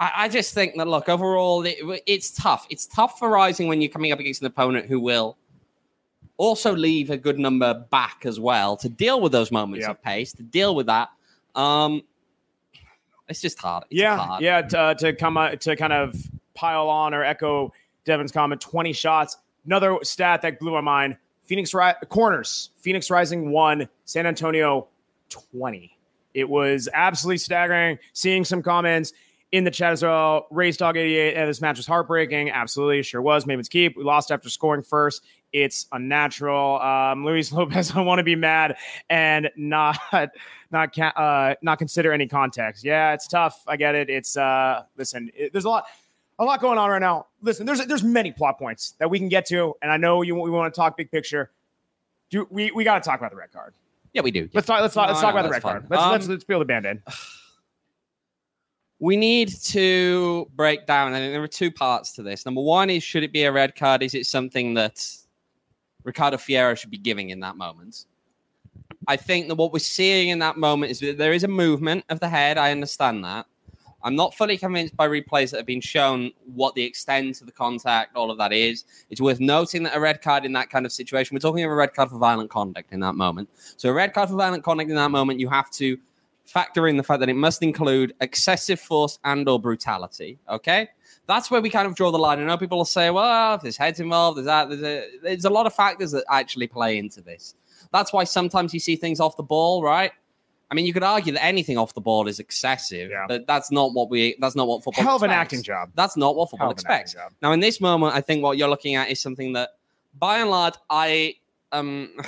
I, 0.00 0.10
I 0.16 0.28
just 0.28 0.52
think 0.52 0.76
that 0.78 0.88
look 0.88 1.08
overall, 1.08 1.64
it, 1.64 1.76
it's 2.06 2.32
tough. 2.32 2.66
It's 2.70 2.86
tough 2.86 3.20
for 3.20 3.30
Rising 3.30 3.68
when 3.68 3.80
you're 3.80 3.88
coming 3.90 4.10
up 4.10 4.18
against 4.18 4.40
an 4.42 4.48
opponent 4.48 4.86
who 4.86 4.98
will 4.98 5.38
also 6.38 6.74
leave 6.74 7.10
a 7.10 7.16
good 7.16 7.38
number 7.38 7.72
back 7.92 8.22
as 8.26 8.40
well 8.40 8.76
to 8.78 8.88
deal 8.88 9.20
with 9.20 9.30
those 9.30 9.52
moments 9.52 9.82
Yep. 9.82 9.90
of 9.90 10.02
pace, 10.02 10.32
to 10.32 10.42
deal 10.42 10.74
with 10.74 10.86
that. 10.86 11.10
Um, 11.54 12.02
it's 13.28 13.40
just 13.40 13.60
hard. 13.60 13.84
It's 13.90 14.00
yeah, 14.00 14.16
hard. 14.16 14.42
yeah. 14.42 14.60
To, 14.62 14.78
uh, 14.78 14.94
to 14.94 15.12
come 15.12 15.36
uh, 15.36 15.50
to 15.50 15.76
kind 15.76 15.92
of 15.92 16.16
pile 16.54 16.88
on 16.90 17.14
or 17.14 17.22
echo 17.24 17.72
Devin's 18.04 18.32
comment, 18.32 18.60
20 18.60 18.92
shots. 18.92 19.36
Another 19.64 19.98
stat 20.02 20.42
that 20.42 20.58
blew 20.58 20.72
my 20.72 20.80
mind: 20.80 21.16
Phoenix 21.44 21.72
Ri- 21.74 21.94
corners. 22.08 22.70
Phoenix 22.80 23.10
Rising 23.10 23.50
one, 23.50 23.88
San 24.04 24.26
Antonio 24.26 24.88
20. 25.28 25.96
It 26.34 26.48
was 26.48 26.88
absolutely 26.92 27.38
staggering. 27.38 27.98
Seeing 28.12 28.44
some 28.44 28.62
comments 28.62 29.12
in 29.52 29.64
the 29.64 29.70
chat 29.70 29.92
as 29.92 30.02
well. 30.02 30.46
Race 30.50 30.76
Dog 30.76 30.96
88. 30.96 31.34
"Eh, 31.34 31.46
this 31.46 31.60
match 31.60 31.76
was 31.76 31.86
heartbreaking. 31.86 32.50
Absolutely, 32.50 33.02
sure 33.02 33.20
was. 33.22 33.46
Maybe 33.46 33.60
it's 33.60 33.68
keep. 33.68 33.96
We 33.96 34.02
lost 34.02 34.32
after 34.32 34.48
scoring 34.48 34.82
first. 34.82 35.22
It's 35.52 35.86
unnatural. 35.92 36.80
Um, 36.80 37.24
Luis 37.24 37.52
Lopez, 37.52 37.92
I 37.94 38.00
want 38.00 38.18
to 38.18 38.24
be 38.24 38.34
mad 38.34 38.76
and 39.10 39.50
not 39.56 39.98
not 40.70 40.98
uh, 40.98 41.54
not 41.62 41.78
consider 41.78 42.12
any 42.12 42.26
context. 42.26 42.84
Yeah, 42.84 43.12
it's 43.12 43.28
tough. 43.28 43.62
I 43.68 43.76
get 43.76 43.94
it. 43.94 44.08
It's 44.08 44.36
uh, 44.36 44.84
listen. 44.96 45.30
It, 45.34 45.52
there's 45.52 45.66
a 45.66 45.68
lot, 45.68 45.84
a 46.38 46.44
lot 46.44 46.60
going 46.60 46.78
on 46.78 46.90
right 46.90 47.00
now. 47.00 47.26
Listen, 47.42 47.66
there's 47.66 47.84
there's 47.86 48.02
many 48.02 48.32
plot 48.32 48.58
points 48.58 48.94
that 48.98 49.08
we 49.08 49.18
can 49.18 49.28
get 49.28 49.46
to, 49.46 49.74
and 49.82 49.90
I 49.90 49.96
know 49.96 50.22
you 50.22 50.34
we 50.34 50.50
want 50.50 50.72
to 50.72 50.78
talk 50.78 50.96
big 50.96 51.10
picture. 51.10 51.50
Do 52.30 52.46
we 52.50 52.70
we 52.72 52.84
got 52.84 53.02
to 53.02 53.08
talk 53.08 53.18
about 53.18 53.30
the 53.30 53.36
red 53.36 53.52
card? 53.52 53.74
Yeah, 54.12 54.22
we 54.22 54.30
do. 54.30 54.48
Let's 54.52 54.66
talk. 54.66 54.80
Let's 54.80 54.94
talk. 54.94 55.08
Let's 55.08 55.20
No, 55.20 55.26
talk 55.26 55.34
no, 55.34 55.40
about 55.40 55.48
the 55.48 55.52
red 55.52 55.62
card. 55.62 55.86
Let's 55.88 56.02
let's 56.02 56.24
Um, 56.26 56.30
let's 56.32 56.44
peel 56.44 56.58
the 56.58 56.64
band-aid. 56.64 57.02
we 58.98 59.16
need 59.16 59.48
to 59.64 60.48
break 60.54 60.86
down. 60.86 61.12
I 61.12 61.18
think 61.18 61.32
there 61.32 61.42
are 61.42 61.48
two 61.48 61.70
parts 61.70 62.12
to 62.14 62.22
this. 62.22 62.44
Number 62.46 62.60
one 62.60 62.90
is 62.90 63.02
should 63.02 63.22
it 63.22 63.32
be 63.32 63.44
a 63.44 63.52
red 63.52 63.74
card? 63.74 64.02
Is 64.02 64.14
it 64.14 64.26
something 64.26 64.74
that 64.74 65.06
Ricardo 66.04 66.36
Fierro 66.36 66.76
should 66.76 66.90
be 66.90 66.98
giving 66.98 67.30
in 67.30 67.40
that 67.40 67.56
moment? 67.56 68.04
I 69.08 69.16
think 69.16 69.48
that 69.48 69.56
what 69.56 69.72
we're 69.72 69.80
seeing 69.80 70.28
in 70.28 70.38
that 70.40 70.56
moment 70.56 70.92
is 70.92 71.00
that 71.00 71.18
there 71.18 71.32
is 71.32 71.42
a 71.42 71.48
movement 71.48 72.04
of 72.08 72.20
the 72.20 72.28
head. 72.28 72.58
I 72.58 72.70
understand 72.70 73.24
that. 73.24 73.46
I'm 74.04 74.16
not 74.16 74.34
fully 74.34 74.58
convinced 74.58 74.96
by 74.96 75.08
replays 75.08 75.50
that 75.50 75.58
have 75.58 75.66
been 75.66 75.80
shown 75.80 76.32
what 76.54 76.74
the 76.74 76.82
extent 76.82 77.40
of 77.40 77.46
the 77.46 77.52
contact, 77.52 78.16
all 78.16 78.30
of 78.30 78.38
that 78.38 78.52
is. 78.52 78.84
It's 79.10 79.20
worth 79.20 79.40
noting 79.40 79.82
that 79.84 79.96
a 79.96 80.00
red 80.00 80.22
card 80.22 80.44
in 80.44 80.52
that 80.54 80.70
kind 80.70 80.86
of 80.86 80.92
situation, 80.92 81.34
we're 81.34 81.40
talking 81.40 81.64
of 81.64 81.70
a 81.70 81.74
red 81.74 81.94
card 81.94 82.10
for 82.10 82.18
violent 82.18 82.50
conduct 82.50 82.92
in 82.92 83.00
that 83.00 83.14
moment. 83.14 83.48
So, 83.76 83.90
a 83.90 83.92
red 83.92 84.12
card 84.12 84.28
for 84.28 84.36
violent 84.36 84.64
conduct 84.64 84.90
in 84.90 84.96
that 84.96 85.10
moment, 85.10 85.40
you 85.40 85.48
have 85.48 85.70
to 85.72 85.98
factor 86.44 86.88
in 86.88 86.96
the 86.96 87.02
fact 87.02 87.20
that 87.20 87.28
it 87.28 87.36
must 87.36 87.62
include 87.62 88.14
excessive 88.20 88.80
force 88.80 89.18
and 89.24 89.48
or 89.48 89.60
brutality. 89.60 90.38
Okay, 90.48 90.88
that's 91.26 91.50
where 91.50 91.60
we 91.60 91.70
kind 91.70 91.86
of 91.86 91.94
draw 91.94 92.10
the 92.10 92.18
line. 92.18 92.40
I 92.40 92.44
know 92.44 92.56
people 92.56 92.78
will 92.78 92.84
say, 92.84 93.10
"Well, 93.10 93.54
if 93.54 93.62
there's 93.62 93.76
heads 93.76 94.00
involved, 94.00 94.38
there's 94.38 94.46
that." 94.46 94.68
There's 94.68 94.82
a, 94.82 95.08
there's 95.22 95.44
a 95.44 95.50
lot 95.50 95.66
of 95.66 95.74
factors 95.74 96.10
that 96.12 96.24
actually 96.30 96.66
play 96.66 96.98
into 96.98 97.20
this. 97.20 97.54
That's 97.92 98.12
why 98.12 98.24
sometimes 98.24 98.72
you 98.72 98.80
see 98.80 98.96
things 98.96 99.20
off 99.20 99.36
the 99.36 99.42
ball, 99.42 99.82
right? 99.82 100.12
I 100.72 100.74
mean, 100.74 100.86
you 100.86 100.94
could 100.94 101.02
argue 101.02 101.34
that 101.34 101.44
anything 101.44 101.76
off 101.76 101.92
the 101.92 102.00
ball 102.00 102.26
is 102.28 102.38
excessive, 102.40 103.10
Yeah. 103.10 103.26
but 103.28 103.46
that's 103.46 103.70
not 103.70 103.92
what 103.92 104.08
we. 104.08 104.36
That's 104.40 104.56
not 104.56 104.66
what 104.66 104.82
football. 104.82 105.04
Hell 105.04 105.16
of 105.16 105.22
an 105.22 105.28
expects. 105.28 105.44
acting 105.52 105.62
job. 105.62 105.90
That's 105.94 106.16
not 106.16 106.34
what 106.34 106.48
football 106.48 106.68
Hell 106.68 106.72
of 106.72 106.78
an 106.78 106.86
acting 106.90 107.02
expects. 107.02 107.34
Now, 107.42 107.52
in 107.52 107.60
this 107.60 107.78
moment, 107.78 108.14
I 108.14 108.22
think 108.22 108.42
what 108.42 108.56
you're 108.56 108.70
looking 108.70 108.94
at 108.94 109.10
is 109.10 109.20
something 109.20 109.52
that, 109.52 109.68
by 110.18 110.38
and 110.38 110.48
large, 110.48 110.72
I 110.88 111.34
um, 111.72 112.08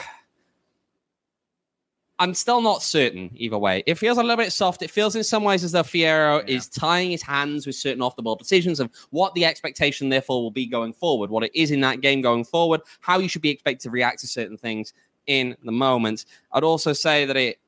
I'm 2.19 2.35
still 2.35 2.61
not 2.61 2.83
certain 2.83 3.31
either 3.35 3.59
way. 3.59 3.83
It 3.87 3.97
feels 3.97 4.19
a 4.19 4.23
little 4.23 4.37
bit 4.37 4.53
soft. 4.53 4.83
It 4.83 4.91
feels 4.91 5.17
in 5.17 5.25
some 5.25 5.43
ways 5.43 5.65
as 5.65 5.73
though 5.73 5.83
Fierro 5.83 6.47
Yeah. 6.49 6.57
is 6.57 6.69
tying 6.69 7.11
his 7.11 7.23
hands 7.23 7.67
with 7.67 7.75
certain 7.75 8.03
off 8.03 8.15
the 8.15 8.23
ball 8.23 8.37
decisions 8.37 8.79
of 8.79 8.89
what 9.11 9.35
the 9.35 9.45
expectation, 9.45 10.11
therefore, 10.11 10.41
will 10.43 10.53
be 10.53 10.67
going 10.67 10.93
forward, 10.93 11.31
what 11.31 11.43
it 11.43 11.51
is 11.55 11.73
in 11.73 11.81
that 11.81 12.03
game 12.03 12.21
going 12.21 12.45
forward, 12.45 12.83
how 13.01 13.19
you 13.19 13.29
should 13.29 13.43
be 13.43 13.51
expected 13.51 13.81
to 13.85 13.91
react 13.91 14.21
to 14.21 14.29
certain 14.29 14.57
things 14.57 14.93
in 15.27 15.57
the 15.65 15.73
moment. 15.73 16.25
I'd 16.53 16.63
also 16.63 16.93
say 16.93 17.25
that 17.25 17.37
it, 17.37 17.59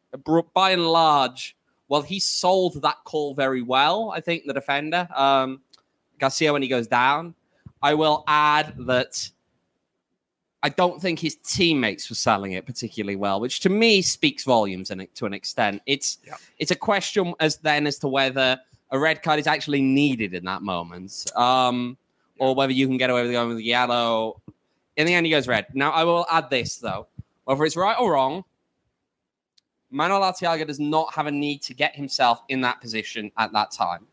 by 0.54 0.70
and 0.70 0.86
large, 0.86 1.56
well, 1.88 2.02
he 2.02 2.18
sold 2.20 2.82
that 2.82 2.96
call 3.04 3.34
very 3.34 3.62
well. 3.62 4.12
I 4.14 4.20
think 4.20 4.44
the 4.46 4.52
defender, 4.52 5.08
um, 5.14 5.60
Garcia, 6.18 6.52
when 6.52 6.62
he 6.62 6.68
goes 6.68 6.86
down. 6.86 7.34
I 7.82 7.94
will 7.94 8.24
add 8.26 8.74
that 8.86 9.30
I 10.62 10.68
don't 10.70 11.00
think 11.00 11.20
his 11.20 11.36
teammates 11.36 12.08
were 12.08 12.16
selling 12.16 12.52
it 12.52 12.66
particularly 12.66 13.14
well, 13.14 13.38
which 13.38 13.60
to 13.60 13.68
me 13.68 14.02
speaks 14.02 14.42
volumes 14.42 14.90
in 14.90 15.00
it, 15.00 15.14
to 15.16 15.26
an 15.26 15.34
extent. 15.34 15.82
It's 15.86 16.18
Yeah. 16.26 16.36
it's 16.58 16.70
a 16.70 16.76
question 16.76 17.34
as 17.38 17.58
then 17.58 17.86
as 17.86 17.98
to 18.00 18.08
whether 18.08 18.58
a 18.90 18.98
red 18.98 19.22
card 19.22 19.38
is 19.38 19.46
actually 19.46 19.82
needed 19.82 20.34
in 20.34 20.44
that 20.46 20.62
moment, 20.62 21.30
um, 21.36 21.96
or 22.38 22.54
whether 22.54 22.72
you 22.72 22.88
can 22.88 22.96
get 22.96 23.10
away 23.10 23.22
with 23.22 23.32
going 23.32 23.50
with 23.50 23.60
yellow. 23.60 24.40
In 24.96 25.06
the 25.06 25.14
end, 25.14 25.26
he 25.26 25.30
goes 25.30 25.46
red. 25.46 25.66
Now, 25.74 25.90
I 25.92 26.02
will 26.02 26.26
add 26.30 26.50
this 26.50 26.78
though: 26.78 27.06
whether 27.44 27.64
it's 27.64 27.76
right 27.76 27.96
or 28.00 28.12
wrong, 28.12 28.44
Manuel 29.96 30.20
Arteaga 30.20 30.66
does 30.66 30.78
not 30.78 31.14
have 31.14 31.26
a 31.26 31.30
need 31.30 31.62
to 31.62 31.72
get 31.72 31.96
himself 31.96 32.42
in 32.50 32.60
that 32.60 32.82
position 32.82 33.32
at 33.38 33.50
that 33.52 33.70
time. 33.70 34.06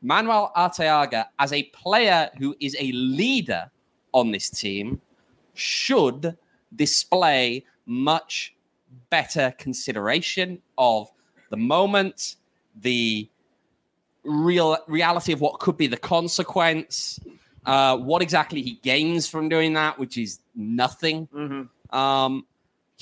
Manuel 0.00 0.50
Arteaga, 0.56 1.26
as 1.38 1.52
a 1.52 1.64
player 1.64 2.30
who 2.38 2.56
is 2.60 2.74
a 2.80 2.90
leader 2.92 3.70
on 4.12 4.30
this 4.30 4.48
team, 4.48 5.02
should 5.52 6.38
display 6.74 7.62
much 7.84 8.54
better 9.10 9.52
consideration 9.58 10.62
of 10.78 11.10
the 11.50 11.58
moment, 11.58 12.36
the 12.80 13.28
real 14.24 14.78
reality 14.88 15.34
of 15.34 15.42
what 15.42 15.60
could 15.60 15.76
be 15.76 15.88
the 15.88 15.98
consequence, 15.98 17.20
uh, 17.66 17.98
what 17.98 18.22
exactly 18.22 18.62
he 18.62 18.80
gains 18.82 19.28
from 19.28 19.50
doing 19.50 19.74
that, 19.74 19.98
which 19.98 20.16
is 20.16 20.40
nothing. 20.54 21.26
Mhm. 21.26 21.68
Um, 21.94 22.46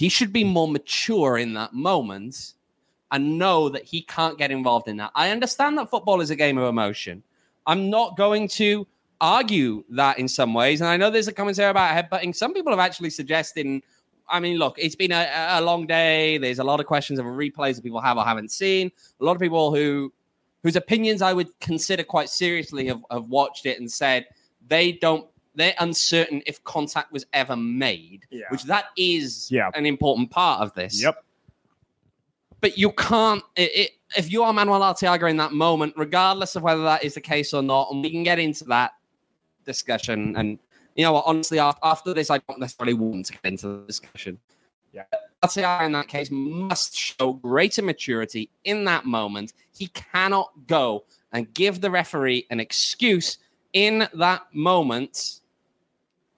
he 0.01 0.09
should 0.09 0.33
be 0.33 0.45
more 0.45 0.67
mature 0.67 1.37
in 1.37 1.53
that 1.53 1.75
moment 1.75 2.55
and 3.11 3.39
know 3.39 3.69
that 3.69 3.85
he 3.85 4.01
can't 4.01 4.39
get 4.39 4.51
involved 4.51 4.89
in 4.89 4.97
that. 4.97 5.11
I 5.15 5.29
understand 5.29 5.77
that 5.77 5.91
football 5.91 6.23
is 6.23 6.31
a 6.31 6.37
game 6.37 6.57
of 6.57 6.67
emotion. 6.67 7.23
I'm 7.67 7.91
not 7.91 8.17
going 8.17 8.49
to 8.61 8.87
argue 9.21 9.85
that 9.91 10.19
in 10.19 10.27
some 10.27 10.55
ways. 10.55 10.81
And 10.81 10.89
I 10.89 10.97
know 10.97 11.11
there's 11.11 11.29
a 11.29 11.35
commentary 11.35 11.69
about 11.69 11.95
headbutting. 11.95 12.35
Some 12.35 12.55
people 12.55 12.73
have 12.73 12.79
actually 12.79 13.11
suggested. 13.11 13.83
I 14.27 14.41
mean, 14.41 14.57
look, 14.57 14.77
it's 14.79 14.97
been 14.97 15.13
a, 15.13 15.29
a 15.51 15.61
long 15.61 15.87
day. 15.87 16.39
There's 16.39 16.61
a 16.61 16.65
lot 16.65 16.81
of 16.81 16.87
questions 16.87 17.19
of 17.19 17.27
replays 17.27 17.75
that 17.75 17.83
people 17.83 18.01
have 18.01 18.17
or 18.17 18.25
haven't 18.25 18.53
seen. 18.53 18.91
A 19.21 19.25
lot 19.27 19.37
of 19.37 19.41
people 19.43 19.75
who 19.75 20.11
whose 20.63 20.77
opinions 20.77 21.21
I 21.21 21.35
would 21.35 21.49
consider 21.61 22.05
quite 22.05 22.31
seriously 22.31 22.87
have, 22.87 23.03
have 23.11 23.27
watched 23.27 23.67
it 23.67 23.79
and 23.79 23.93
said 23.93 24.25
they 24.67 24.93
don't 24.93 25.27
they're 25.61 25.75
uncertain 25.79 26.42
if 26.46 26.62
contact 26.64 27.12
was 27.12 27.27
ever 27.33 27.57
made, 27.57 28.27
Yeah. 28.31 28.46
which 28.51 28.64
that 28.64 28.87
is 28.96 29.49
Yeah. 29.51 29.70
an 29.75 29.87
important 29.87 30.31
part 30.31 30.61
of 30.62 30.75
this. 30.75 31.03
Yep. 31.03 31.23
But 32.61 32.77
you 32.77 32.92
can't 32.92 33.42
it, 33.57 33.70
it, 33.75 33.90
if 34.16 34.33
you 34.33 34.42
are 34.42 34.53
Manuel 34.53 34.81
Arteaga 34.81 35.31
in 35.31 35.37
that 35.37 35.53
moment, 35.53 35.94
regardless 35.96 36.57
of 36.57 36.62
whether 36.62 36.83
that 36.83 37.05
is 37.05 37.14
the 37.14 37.20
case 37.20 37.55
or 37.55 37.62
not, 37.62 37.90
and 37.90 38.03
we 38.03 38.11
can 38.11 38.23
get 38.23 38.38
into 38.38 38.64
that 38.64 38.92
discussion 39.64 40.35
and 40.37 40.59
you 40.96 41.05
know 41.05 41.12
what? 41.12 41.25
Honestly, 41.27 41.59
after 41.59 42.12
this, 42.12 42.31
I 42.31 42.38
don't 42.38 42.59
necessarily 42.59 42.94
want 42.94 43.27
to 43.27 43.33
get 43.33 43.44
into 43.44 43.68
the 43.68 43.87
discussion. 43.87 44.38
Yeah. 44.92 45.05
LTI 45.42 45.87
in 45.87 45.92
that 45.92 46.09
case 46.09 46.31
must 46.31 46.96
show 46.96 47.33
greater 47.35 47.81
maturity 47.81 48.51
in 48.64 48.85
that 48.85 49.07
moment. 49.07 49.53
He 49.73 49.87
cannot 49.88 50.51
go 50.66 51.05
and 51.33 51.53
give 51.55 51.81
the 51.81 51.90
referee 51.90 52.46
an 52.51 52.61
excuse 52.61 53.38
in 53.73 54.09
that 54.14 54.42
moment 54.53 55.39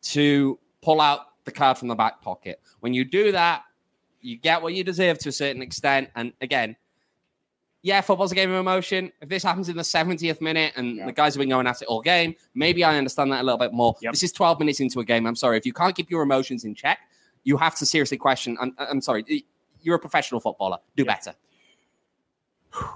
to 0.03 0.59
pull 0.83 1.01
out 1.01 1.21
the 1.45 1.53
card 1.53 1.79
from 1.79 1.89
the 1.89 1.95
back 1.95 2.21
pocket. 2.21 2.61
When 2.81 2.95
you 2.95 3.05
do 3.05 3.33
that, 3.33 3.63
you 4.21 4.37
get 4.37 4.63
what 4.63 4.75
you 4.75 4.85
deserve 4.85 5.19
to 5.21 5.31
a 5.31 5.33
certain 5.33 5.63
extent. 5.63 6.11
And 6.15 6.33
again, 6.41 6.77
yeah, 7.83 8.01
football's 8.01 8.31
a 8.31 8.37
game 8.37 8.51
of 8.51 8.59
emotion. 8.59 9.13
If 9.21 9.29
this 9.29 9.43
happens 9.43 9.69
in 9.69 9.77
the 9.77 9.83
70th 9.83 10.41
minute 10.41 10.73
and 10.77 10.97
yeah. 10.97 11.07
the 11.07 11.13
guys 11.13 11.35
have 11.35 11.41
been 11.41 11.49
going 11.49 11.67
at 11.67 11.83
it 11.83 11.87
all 11.87 12.01
game, 12.01 12.35
maybe 12.55 12.85
I 12.85 12.97
understand 12.97 13.33
that 13.33 13.41
a 13.41 13.45
little 13.45 13.59
bit 13.59 13.73
more. 13.73 13.97
Yep. 14.01 14.13
This 14.13 14.23
is 14.23 14.33
12 14.33 14.61
minutes 14.61 14.81
into 14.81 15.01
a 15.01 15.05
game. 15.05 15.27
I'm 15.27 15.35
sorry. 15.35 15.59
If 15.59 15.67
you 15.67 15.73
can't 15.73 15.95
keep 15.95 16.09
your 16.09 16.23
emotions 16.23 16.65
in 16.65 16.75
check, 16.75 17.01
you 17.43 17.57
have 17.57 17.75
to 17.77 17.87
seriously 17.87 18.17
question. 18.17 18.57
I'm, 18.61 18.75
I'm 18.79 19.01
sorry. 19.01 19.45
You're 19.83 19.97
a 19.97 19.99
professional 19.99 20.41
footballer. 20.41 20.79
Do 20.97 21.05
yeah. 21.05 21.15
better. 21.15 21.35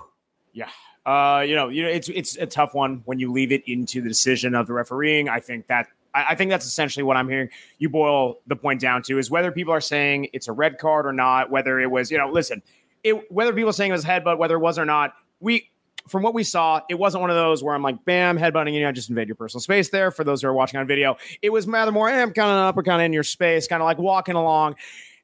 Yeah. 0.52 0.70
Uh, 1.04 1.44
you 1.46 1.54
know, 1.54 1.68
you 1.68 1.82
know, 1.82 1.88
it's 1.90 2.08
it's 2.08 2.38
a 2.38 2.46
tough 2.46 2.72
one 2.72 3.02
when 3.04 3.18
you 3.18 3.30
leave 3.30 3.52
it 3.52 3.62
into 3.66 4.00
the 4.00 4.08
decision 4.08 4.54
of 4.54 4.66
the 4.66 4.72
refereeing. 4.72 5.28
I 5.28 5.38
think 5.38 5.66
that 5.66 5.86
I, 6.16 6.31
I 6.31 6.35
think 6.35 6.50
that's 6.50 6.66
essentially 6.66 7.02
what 7.02 7.16
I'm 7.16 7.29
hearing. 7.29 7.50
You 7.79 7.90
boil 7.90 8.40
the 8.46 8.57
point 8.57 8.81
down 8.81 9.02
to 9.02 9.18
is 9.18 9.31
whether 9.31 9.52
people 9.52 9.74
are 9.74 9.81
saying 9.81 10.29
it's 10.33 10.48
a 10.48 10.52
red 10.52 10.79
card 10.79 11.07
or 11.07 11.12
not. 11.12 11.50
Whether 11.50 11.79
it 11.79 11.90
was, 11.90 12.11
you 12.11 12.18
know, 12.18 12.31
listen, 12.31 12.62
it, 13.05 13.31
whether 13.31 13.52
people 13.52 13.70
are 13.70 13.74
saying 13.74 13.90
it 13.90 13.94
was 13.94 14.05
headbutt, 14.05 14.38
whether 14.38 14.57
it 14.57 14.61
was 14.61 14.79
or 14.79 14.85
not, 14.85 15.14
we 15.40 15.70
from 16.09 16.22
what 16.22 16.35
we 16.35 16.44
saw, 16.44 16.81
it 16.88 16.94
wasn't 16.94 17.20
one 17.20 17.31
of 17.31 17.37
those 17.37 17.64
where 17.64 17.74
I'm 17.74 17.83
like, 17.83 18.05
bam, 18.05 18.38
headbutting 18.38 18.72
you, 18.72 18.81
know, 18.81 18.92
just 18.92 19.11
invade 19.11 19.29
your 19.29 19.35
personal 19.35 19.61
space 19.61 19.90
there. 19.90 20.11
For 20.11 20.22
those 20.22 20.40
who 20.40 20.48
are 20.48 20.52
watching 20.52 20.79
on 20.79 20.87
video, 20.87 21.16
it 21.42 21.50
was 21.50 21.66
rather 21.66 21.90
more, 21.90 22.09
hey, 22.09 22.22
I'm 22.22 22.33
kind 22.33 22.50
of 22.50 22.57
up 22.59 22.76
or 22.76 22.85
kind 22.85 23.02
of 23.02 23.07
in 23.07 23.12
your 23.12 23.24
space, 23.24 23.66
kind 23.66 23.83
of 23.83 23.87
like 23.87 23.98
walking 23.98 24.37
along. 24.37 24.76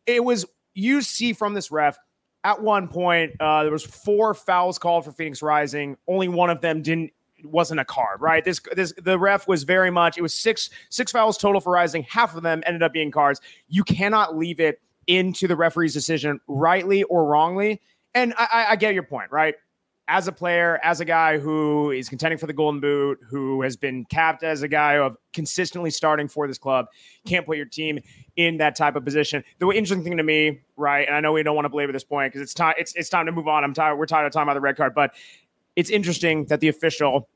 It 0.06 0.24
was, 0.24 0.44
you 0.74 1.00
see 1.02 1.32
from 1.34 1.54
this 1.54 1.70
ref, 1.70 1.96
at 2.44 2.60
one 2.60 2.88
point, 2.88 3.32
uh, 3.38 3.62
there 3.62 3.70
was 3.70 3.84
four 3.84 4.34
fouls 4.34 4.76
called 4.76 5.04
for 5.04 5.12
Phoenix 5.12 5.40
Rising. 5.40 5.96
Only 6.08 6.26
one 6.26 6.50
of 6.50 6.60
them 6.60 6.82
didn't 6.82 7.12
wasn't 7.44 7.80
a 7.80 7.84
card, 7.84 8.20
right? 8.20 8.44
This 8.44 8.60
this 8.74 8.92
the 9.02 9.18
ref 9.18 9.48
was 9.48 9.64
very 9.64 9.90
much 9.90 10.18
it 10.18 10.22
was 10.22 10.34
six 10.34 10.70
six 10.90 11.12
fouls 11.12 11.38
total 11.38 11.60
for 11.60 11.72
Rising. 11.72 12.02
Half 12.04 12.36
of 12.36 12.42
them 12.42 12.62
ended 12.66 12.82
up 12.82 12.92
being 12.92 13.10
cards. 13.10 13.40
You 13.68 13.84
cannot 13.84 14.36
leave 14.36 14.60
it 14.60 14.80
into 15.06 15.48
the 15.48 15.56
referee's 15.56 15.94
decision, 15.94 16.40
rightly 16.46 17.02
or 17.04 17.26
wrongly. 17.26 17.80
And 18.14 18.34
I, 18.36 18.66
I 18.70 18.76
get 18.76 18.94
your 18.94 19.02
point, 19.02 19.30
right? 19.30 19.54
As 20.08 20.28
a 20.28 20.32
player, 20.32 20.78
as 20.82 21.00
a 21.00 21.04
guy 21.04 21.38
who 21.38 21.92
is 21.92 22.08
contending 22.08 22.36
for 22.36 22.46
the 22.46 22.52
Golden 22.52 22.80
Boot, 22.80 23.18
who 23.30 23.62
has 23.62 23.76
been 23.76 24.04
capped 24.06 24.42
as 24.42 24.62
a 24.62 24.68
guy 24.68 24.98
of 24.98 25.16
consistently 25.32 25.90
starting 25.90 26.28
for 26.28 26.46
this 26.46 26.58
club, 26.58 26.86
can't 27.24 27.46
put 27.46 27.56
your 27.56 27.66
team 27.66 28.00
in 28.36 28.58
that 28.58 28.76
type 28.76 28.96
of 28.96 29.04
position. 29.04 29.42
The 29.58 29.68
interesting 29.68 30.02
thing 30.02 30.16
to 30.16 30.22
me, 30.22 30.60
right? 30.76 31.06
And 31.06 31.16
I 31.16 31.20
know 31.20 31.32
we 31.32 31.42
don't 31.42 31.54
want 31.54 31.66
to 31.66 31.70
belabor 31.70 31.92
this 31.92 32.04
point 32.04 32.32
because 32.32 32.42
it's 32.42 32.52
time. 32.52 32.74
It's 32.78 32.94
it's 32.94 33.08
time 33.08 33.26
to 33.26 33.32
move 33.32 33.48
on. 33.48 33.64
I'm 33.64 33.72
tired. 33.72 33.96
We're 33.96 34.06
tired 34.06 34.26
of 34.26 34.32
talking 34.32 34.44
about 34.44 34.54
the 34.54 34.60
red 34.60 34.76
card, 34.76 34.94
but 34.94 35.14
it's 35.76 35.90
interesting 35.90 36.46
that 36.46 36.60
the 36.60 36.68
official 36.68 37.28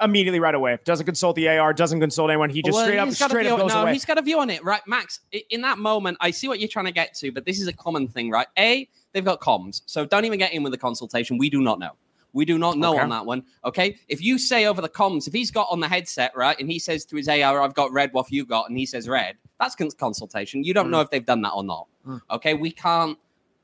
immediately 0.00 0.40
right 0.40 0.54
away. 0.54 0.78
Doesn't 0.84 1.06
consult 1.06 1.36
the 1.36 1.48
AR, 1.48 1.72
doesn't 1.72 2.00
consult 2.00 2.30
anyone. 2.30 2.50
He 2.50 2.62
just 2.62 2.74
well, 2.74 2.84
straight 2.84 2.98
up 2.98 3.10
straight 3.10 3.46
up 3.46 3.58
goes 3.58 3.72
no, 3.72 3.82
away. 3.82 3.92
He's 3.92 4.04
got 4.04 4.18
a 4.18 4.22
view 4.22 4.40
on 4.40 4.50
it, 4.50 4.62
right, 4.64 4.82
Max? 4.86 5.20
In 5.50 5.62
that 5.62 5.78
moment, 5.78 6.18
I 6.20 6.30
see 6.30 6.48
what 6.48 6.60
you're 6.60 6.68
trying 6.68 6.86
to 6.86 6.92
get 6.92 7.14
to, 7.14 7.32
but 7.32 7.44
this 7.44 7.60
is 7.60 7.68
a 7.68 7.72
common 7.72 8.08
thing, 8.08 8.30
right? 8.30 8.46
A, 8.58 8.88
they've 9.12 9.24
got 9.24 9.40
comms, 9.40 9.82
so 9.86 10.04
don't 10.04 10.24
even 10.24 10.38
get 10.38 10.52
in 10.52 10.62
with 10.62 10.72
the 10.72 10.78
consultation. 10.78 11.38
We 11.38 11.50
do 11.50 11.60
not 11.60 11.78
know. 11.78 11.92
We 12.32 12.44
do 12.44 12.58
not 12.58 12.76
know 12.76 12.94
okay. 12.94 13.02
on 13.02 13.10
that 13.10 13.24
one. 13.24 13.44
Okay. 13.64 13.96
If 14.08 14.20
you 14.20 14.38
say 14.38 14.66
over 14.66 14.82
the 14.82 14.88
comms, 14.88 15.28
if 15.28 15.32
he's 15.32 15.52
got 15.52 15.68
on 15.70 15.78
the 15.78 15.86
headset, 15.86 16.32
right, 16.36 16.58
and 16.58 16.68
he 16.68 16.80
says 16.80 17.04
to 17.06 17.16
his 17.16 17.28
AR, 17.28 17.62
I've 17.62 17.74
got 17.74 17.92
red, 17.92 18.12
what 18.12 18.26
have 18.26 18.32
you 18.32 18.44
got? 18.44 18.68
And 18.68 18.76
he 18.76 18.86
says 18.86 19.08
red, 19.08 19.36
that's 19.60 19.76
consultation. 19.76 20.64
You 20.64 20.74
don't 20.74 20.88
mm. 20.88 20.90
know 20.90 21.00
if 21.00 21.10
they've 21.10 21.24
done 21.24 21.42
that 21.42 21.52
or 21.52 21.62
not. 21.62 21.86
Mm. 22.04 22.20
Okay. 22.32 22.54
We 22.54 22.72
can't 22.72 23.16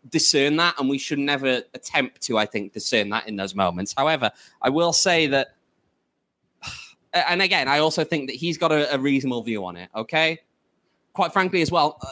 discern 0.08 0.56
that, 0.56 0.78
and 0.78 0.88
we 0.88 0.98
should 0.98 1.18
never 1.18 1.62
attempt 1.74 2.22
to, 2.22 2.38
I 2.38 2.46
think, 2.46 2.72
discern 2.72 3.10
that 3.10 3.28
in 3.28 3.36
those 3.36 3.54
moments. 3.54 3.94
However, 3.96 4.30
I 4.62 4.70
will 4.70 4.92
say 4.92 5.26
that 5.28 5.54
and 7.12 7.42
again, 7.42 7.68
I 7.68 7.78
also 7.78 8.04
think 8.04 8.28
that 8.28 8.36
he's 8.36 8.58
got 8.58 8.72
a, 8.72 8.94
a 8.94 8.98
reasonable 8.98 9.42
view 9.42 9.64
on 9.64 9.76
it. 9.76 9.90
Okay, 9.94 10.40
quite 11.12 11.32
frankly, 11.32 11.62
as 11.62 11.70
well, 11.70 11.98
uh, 12.02 12.06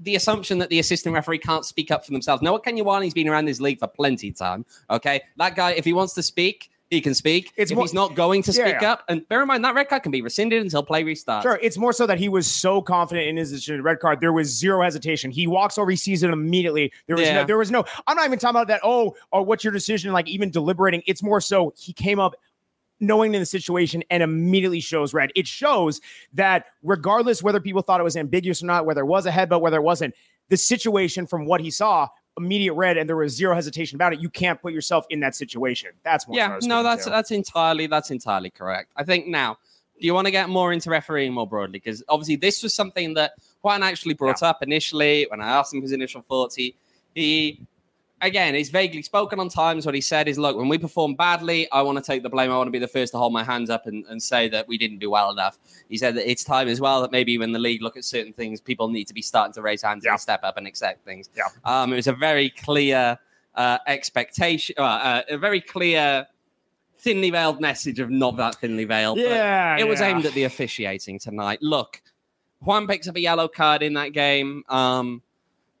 the 0.00 0.16
assumption 0.16 0.58
that 0.58 0.68
the 0.68 0.78
assistant 0.78 1.14
referee 1.14 1.38
can't 1.38 1.64
speak 1.64 1.90
up 1.90 2.04
for 2.04 2.12
themselves. 2.12 2.42
Noah 2.42 2.60
Kenyawani's 2.60 3.14
been 3.14 3.28
around 3.28 3.46
this 3.46 3.60
league 3.60 3.78
for 3.78 3.86
plenty 3.88 4.28
of 4.28 4.36
time. 4.36 4.64
Okay, 4.90 5.22
that 5.36 5.56
guy, 5.56 5.72
if 5.72 5.84
he 5.84 5.92
wants 5.92 6.14
to 6.14 6.22
speak, 6.22 6.70
he 6.90 7.00
can 7.00 7.14
speak. 7.14 7.52
It's 7.56 7.70
if 7.70 7.76
more, 7.76 7.84
he's 7.84 7.94
not 7.94 8.14
going 8.14 8.42
to 8.42 8.52
speak 8.52 8.76
yeah. 8.80 8.92
up, 8.92 9.04
and 9.08 9.26
bear 9.28 9.42
in 9.42 9.48
mind 9.48 9.64
that 9.64 9.74
red 9.74 9.88
card 9.88 10.02
can 10.02 10.12
be 10.12 10.22
rescinded 10.22 10.62
until 10.62 10.82
play 10.82 11.02
restarts. 11.02 11.42
Sure, 11.42 11.58
it's 11.62 11.78
more 11.78 11.92
so 11.92 12.06
that 12.06 12.18
he 12.18 12.28
was 12.28 12.46
so 12.46 12.82
confident 12.82 13.28
in 13.28 13.36
his 13.36 13.50
decision. 13.50 13.82
Red 13.82 14.00
card, 14.00 14.20
there 14.20 14.32
was 14.32 14.48
zero 14.54 14.82
hesitation. 14.82 15.30
He 15.30 15.46
walks 15.46 15.78
over, 15.78 15.90
he 15.90 15.96
sees 15.96 16.22
it 16.22 16.30
immediately. 16.30 16.92
There 17.06 17.16
was 17.16 17.26
yeah. 17.26 17.40
no, 17.40 17.44
there 17.44 17.58
was 17.58 17.70
no. 17.70 17.84
I'm 18.06 18.16
not 18.16 18.26
even 18.26 18.38
talking 18.38 18.56
about 18.56 18.68
that. 18.68 18.80
Oh, 18.84 19.16
or 19.32 19.42
what's 19.42 19.64
your 19.64 19.72
decision? 19.72 20.12
Like 20.12 20.28
even 20.28 20.50
deliberating. 20.50 21.02
It's 21.06 21.22
more 21.22 21.40
so 21.40 21.72
he 21.76 21.92
came 21.92 22.20
up 22.20 22.34
knowing 23.00 23.34
in 23.34 23.40
the 23.40 23.46
situation 23.46 24.04
and 24.10 24.22
immediately 24.22 24.80
shows 24.80 25.12
red. 25.12 25.30
It 25.34 25.46
shows 25.46 26.00
that 26.34 26.66
regardless 26.82 27.42
whether 27.42 27.60
people 27.60 27.82
thought 27.82 28.00
it 28.00 28.04
was 28.04 28.16
ambiguous 28.16 28.62
or 28.62 28.66
not, 28.66 28.86
whether 28.86 29.02
it 29.02 29.06
was 29.06 29.26
a 29.26 29.30
headbutt, 29.30 29.60
whether 29.60 29.78
it 29.78 29.82
wasn't, 29.82 30.14
the 30.48 30.56
situation 30.56 31.26
from 31.26 31.46
what 31.46 31.60
he 31.60 31.70
saw, 31.70 32.08
immediate 32.36 32.74
red, 32.74 32.96
and 32.96 33.08
there 33.08 33.16
was 33.16 33.34
zero 33.34 33.54
hesitation 33.54 33.96
about 33.96 34.12
it. 34.12 34.20
You 34.20 34.28
can't 34.28 34.60
put 34.60 34.72
yourself 34.72 35.06
in 35.10 35.20
that 35.20 35.34
situation. 35.34 35.90
That's 36.02 36.26
more. 36.26 36.36
Yeah, 36.36 36.58
no, 36.62 36.82
that's 36.82 37.04
that's 37.04 37.30
entirely 37.30 37.86
that's 37.86 38.10
entirely 38.10 38.50
correct. 38.50 38.90
I 38.96 39.04
think 39.04 39.26
now. 39.26 39.58
Do 40.00 40.06
you 40.06 40.12
want 40.12 40.26
to 40.26 40.32
get 40.32 40.48
more 40.48 40.72
into 40.72 40.90
refereeing 40.90 41.32
more 41.32 41.46
broadly? 41.46 41.78
Because 41.78 42.02
obviously, 42.08 42.34
this 42.34 42.64
was 42.64 42.74
something 42.74 43.14
that 43.14 43.34
Juan 43.62 43.84
actually 43.84 44.14
brought 44.14 44.42
yeah. 44.42 44.48
up 44.48 44.60
initially 44.60 45.24
when 45.30 45.40
I 45.40 45.48
asked 45.48 45.72
him 45.72 45.82
his 45.82 45.92
initial 45.92 46.20
thoughts. 46.22 46.56
He 46.56 46.74
he 47.14 47.64
again, 48.24 48.54
he's 48.54 48.70
vaguely 48.70 49.02
spoken 49.02 49.38
on 49.38 49.48
times. 49.48 49.86
What 49.86 49.94
he 49.94 50.00
said 50.00 50.28
is, 50.28 50.38
look, 50.38 50.56
when 50.56 50.68
we 50.68 50.78
perform 50.78 51.14
badly, 51.14 51.70
I 51.70 51.82
want 51.82 51.98
to 51.98 52.04
take 52.04 52.22
the 52.22 52.30
blame. 52.30 52.50
I 52.50 52.56
want 52.56 52.66
to 52.66 52.72
be 52.72 52.78
the 52.78 52.88
first 52.88 53.12
to 53.12 53.18
hold 53.18 53.32
my 53.32 53.44
hands 53.44 53.70
up 53.70 53.86
and, 53.86 54.04
and 54.06 54.22
say 54.22 54.48
that 54.48 54.66
we 54.66 54.78
didn't 54.78 54.98
do 54.98 55.10
well 55.10 55.30
enough. 55.30 55.58
He 55.88 55.96
said 55.96 56.16
that 56.16 56.28
it's 56.28 56.42
time 56.42 56.68
as 56.68 56.80
well 56.80 57.02
that 57.02 57.12
maybe 57.12 57.38
when 57.38 57.52
the 57.52 57.58
league 57.58 57.82
look 57.82 57.96
at 57.96 58.04
certain 58.04 58.32
things, 58.32 58.60
people 58.60 58.88
need 58.88 59.04
to 59.04 59.14
be 59.14 59.22
starting 59.22 59.52
to 59.54 59.62
raise 59.62 59.82
hands 59.82 60.04
yeah. 60.04 60.12
and 60.12 60.20
step 60.20 60.40
up 60.42 60.56
and 60.56 60.66
accept 60.66 61.04
things. 61.04 61.28
Yeah. 61.36 61.44
Um, 61.64 61.92
it 61.92 61.96
was 61.96 62.06
a 62.06 62.12
very 62.12 62.50
clear 62.50 63.18
uh, 63.54 63.78
expectation, 63.86 64.74
uh, 64.78 64.82
uh, 64.82 65.22
a 65.28 65.38
very 65.38 65.60
clear 65.60 66.26
thinly 66.98 67.30
veiled 67.30 67.60
message 67.60 68.00
of 68.00 68.10
not 68.10 68.36
that 68.38 68.56
thinly 68.56 68.84
veiled. 68.84 69.18
Yeah. 69.18 69.76
It 69.78 69.86
was 69.86 70.00
yeah. 70.00 70.08
aimed 70.08 70.24
at 70.24 70.32
the 70.32 70.44
officiating 70.44 71.18
tonight. 71.18 71.58
Look, 71.60 72.00
Juan 72.60 72.86
picks 72.86 73.06
up 73.08 73.16
a 73.16 73.20
yellow 73.20 73.48
card 73.48 73.82
in 73.82 73.92
that 73.94 74.12
game. 74.12 74.64
Um, 74.68 75.22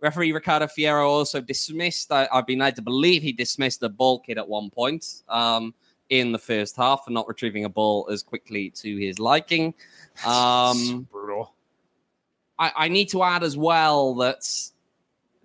Referee 0.04 0.32
Ricardo 0.32 0.66
Fierro 0.66 1.08
also 1.08 1.40
dismissed. 1.40 2.12
I, 2.12 2.28
have 2.30 2.46
been 2.46 2.58
led 2.58 2.76
to 2.76 2.82
believe 2.82 3.22
he 3.22 3.32
dismissed 3.32 3.82
a 3.82 3.88
ball 3.88 4.20
kid 4.20 4.36
at 4.36 4.46
one 4.46 4.68
point 4.68 5.22
um, 5.30 5.72
in 6.10 6.30
the 6.30 6.38
first 6.38 6.76
half 6.76 7.06
for 7.06 7.10
not 7.10 7.26
retrieving 7.26 7.64
a 7.64 7.70
ball 7.70 8.06
as 8.12 8.22
quickly 8.22 8.68
to 8.70 8.96
his 8.96 9.18
liking. 9.18 9.74
Um, 10.24 11.08
brutal. 11.10 11.54
I, 12.56 12.70
I 12.76 12.88
need 12.88 13.08
to 13.08 13.24
add 13.24 13.42
as 13.42 13.56
well 13.56 14.14
that 14.16 14.46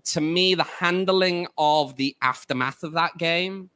to 0.03 0.21
me, 0.21 0.53
the 0.53 0.63
handling 0.63 1.47
of 1.57 1.95
the 1.95 2.15
aftermath 2.21 2.83
of 2.83 2.91
that 2.91 3.17
game 3.17 3.71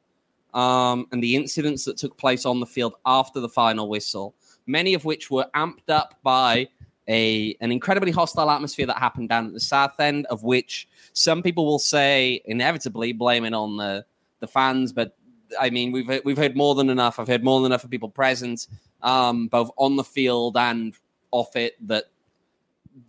um, 0.52 1.08
and 1.10 1.20
the 1.20 1.34
incidents 1.34 1.84
that 1.86 1.96
took 1.96 2.16
place 2.16 2.46
on 2.46 2.60
the 2.60 2.66
field 2.66 2.94
after 3.06 3.40
the 3.40 3.48
final 3.48 3.88
whistle, 3.88 4.36
many 4.66 4.94
of 4.94 5.04
which 5.04 5.32
were 5.32 5.46
amped 5.54 5.88
up 5.88 6.14
by 6.22 6.68
a 7.08 7.56
an 7.60 7.70
incredibly 7.70 8.10
hostile 8.10 8.50
atmosphere 8.50 8.86
that 8.86 8.98
happened 8.98 9.28
down 9.28 9.46
at 9.46 9.52
the 9.52 9.60
south 9.60 9.98
end, 10.00 10.26
of 10.26 10.42
which 10.42 10.88
some 11.12 11.42
people 11.42 11.66
will 11.66 11.78
say 11.78 12.40
inevitably 12.46 13.12
blame 13.12 13.44
it 13.44 13.54
on 13.54 13.76
the 13.76 14.04
the 14.40 14.46
fans, 14.46 14.92
but 14.92 15.16
I 15.60 15.70
mean 15.70 15.92
we've 15.92 16.20
we've 16.24 16.38
heard 16.38 16.56
more 16.56 16.74
than 16.74 16.90
enough. 16.90 17.18
I've 17.18 17.28
heard 17.28 17.44
more 17.44 17.60
than 17.60 17.72
enough 17.72 17.84
of 17.84 17.90
people 17.90 18.08
present, 18.08 18.68
um, 19.02 19.48
both 19.48 19.70
on 19.76 19.96
the 19.96 20.04
field 20.04 20.56
and 20.56 20.94
off 21.30 21.56
it, 21.56 21.74
that 21.86 22.04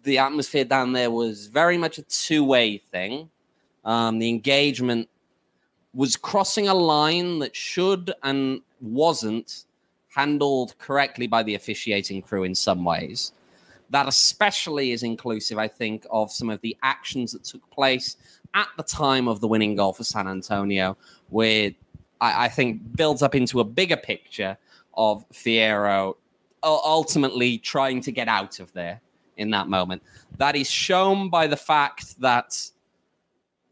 the 0.03 0.17
atmosphere 0.17 0.65
down 0.65 0.93
there 0.93 1.11
was 1.11 1.47
very 1.47 1.77
much 1.77 1.97
a 1.97 2.03
two 2.03 2.43
way 2.43 2.77
thing. 2.77 3.29
Um, 3.85 4.19
the 4.19 4.29
engagement 4.29 5.07
was 5.93 6.15
crossing 6.15 6.67
a 6.67 6.73
line 6.73 7.39
that 7.39 7.55
should 7.55 8.11
and 8.23 8.61
wasn't 8.81 9.65
handled 10.13 10.77
correctly 10.79 11.27
by 11.27 11.43
the 11.43 11.55
officiating 11.55 12.21
crew 12.21 12.43
in 12.43 12.55
some 12.55 12.83
ways 12.83 13.31
that 13.89 14.07
especially 14.07 14.91
is 14.91 15.03
inclusive, 15.03 15.57
I 15.57 15.67
think, 15.67 16.05
of 16.09 16.31
some 16.31 16.49
of 16.49 16.61
the 16.61 16.75
actions 16.83 17.31
that 17.33 17.43
took 17.43 17.69
place 17.71 18.17
at 18.53 18.67
the 18.77 18.83
time 18.83 19.27
of 19.27 19.41
the 19.41 19.47
winning 19.47 19.75
goal 19.75 19.93
for 19.93 20.03
San 20.03 20.27
Antonio, 20.27 20.97
where 21.29 21.71
I, 22.21 22.45
I 22.45 22.49
think 22.49 22.95
builds 22.95 23.21
up 23.21 23.35
into 23.35 23.59
a 23.59 23.63
bigger 23.63 23.97
picture 23.97 24.57
of 24.95 25.27
Fierro 25.29 26.15
ultimately 26.63 27.57
trying 27.59 28.01
to 28.01 28.11
get 28.11 28.27
out 28.27 28.59
of 28.59 28.71
there 28.73 29.01
in 29.37 29.51
that 29.51 29.67
moment. 29.67 30.01
That 30.37 30.55
is 30.55 30.69
shown 30.69 31.29
by 31.29 31.47
the 31.47 31.57
fact 31.57 32.19
that 32.21 32.57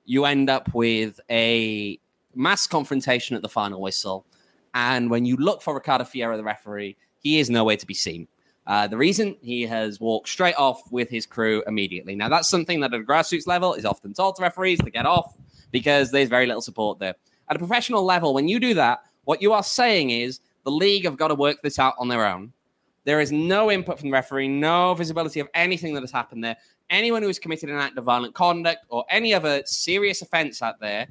you 0.05 0.25
end 0.25 0.49
up 0.49 0.73
with 0.73 1.19
a 1.29 1.99
mass 2.35 2.67
confrontation 2.67 3.35
at 3.35 3.41
the 3.41 3.49
final 3.49 3.81
whistle. 3.81 4.25
And 4.73 5.09
when 5.09 5.25
you 5.25 5.37
look 5.37 5.61
for 5.61 5.73
Ricardo 5.73 6.03
Fierro, 6.03 6.35
the 6.35 6.43
referee, 6.43 6.97
he 7.19 7.39
is 7.39 7.49
nowhere 7.49 7.77
to 7.77 7.85
be 7.85 7.93
seen. 7.93 8.27
Uh, 8.65 8.87
the 8.87 8.97
reason 8.97 9.35
he 9.41 9.63
has 9.63 9.99
walked 9.99 10.29
straight 10.29 10.55
off 10.55 10.89
with 10.91 11.09
his 11.09 11.25
crew 11.25 11.63
immediately. 11.67 12.15
Now, 12.15 12.29
that's 12.29 12.47
something 12.47 12.79
that 12.79 12.93
at 12.93 13.01
a 13.01 13.03
grassroots 13.03 13.47
level 13.47 13.73
is 13.73 13.85
often 13.85 14.13
told 14.13 14.37
to 14.37 14.41
referees 14.41 14.79
to 14.79 14.89
get 14.89 15.05
off 15.05 15.35
because 15.71 16.11
there's 16.11 16.29
very 16.29 16.45
little 16.45 16.61
support 16.61 16.99
there. 16.99 17.15
At 17.49 17.57
a 17.57 17.59
professional 17.59 18.03
level, 18.03 18.33
when 18.33 18.47
you 18.47 18.59
do 18.59 18.73
that, 18.75 19.03
what 19.25 19.41
you 19.41 19.51
are 19.51 19.63
saying 19.63 20.11
is 20.11 20.39
the 20.63 20.71
league 20.71 21.03
have 21.03 21.17
got 21.17 21.27
to 21.27 21.35
work 21.35 21.61
this 21.61 21.77
out 21.77 21.95
on 21.97 22.07
their 22.07 22.25
own. 22.25 22.53
There 23.05 23.19
is 23.19 23.33
no 23.33 23.69
input 23.69 23.99
from 23.99 24.09
the 24.09 24.13
referee, 24.13 24.47
no 24.47 24.93
visibility 24.93 25.41
of 25.41 25.49
anything 25.53 25.93
that 25.93 26.01
has 26.01 26.11
happened 26.11 26.43
there. 26.43 26.55
Anyone 26.89 27.21
who 27.21 27.27
has 27.27 27.39
committed 27.39 27.69
an 27.69 27.75
act 27.75 27.97
of 27.97 28.05
violent 28.05 28.33
conduct 28.33 28.85
or 28.87 29.03
any 29.09 29.33
other 29.33 29.61
serious 29.65 30.21
offense 30.21 30.61
out 30.61 30.79
there 30.79 31.07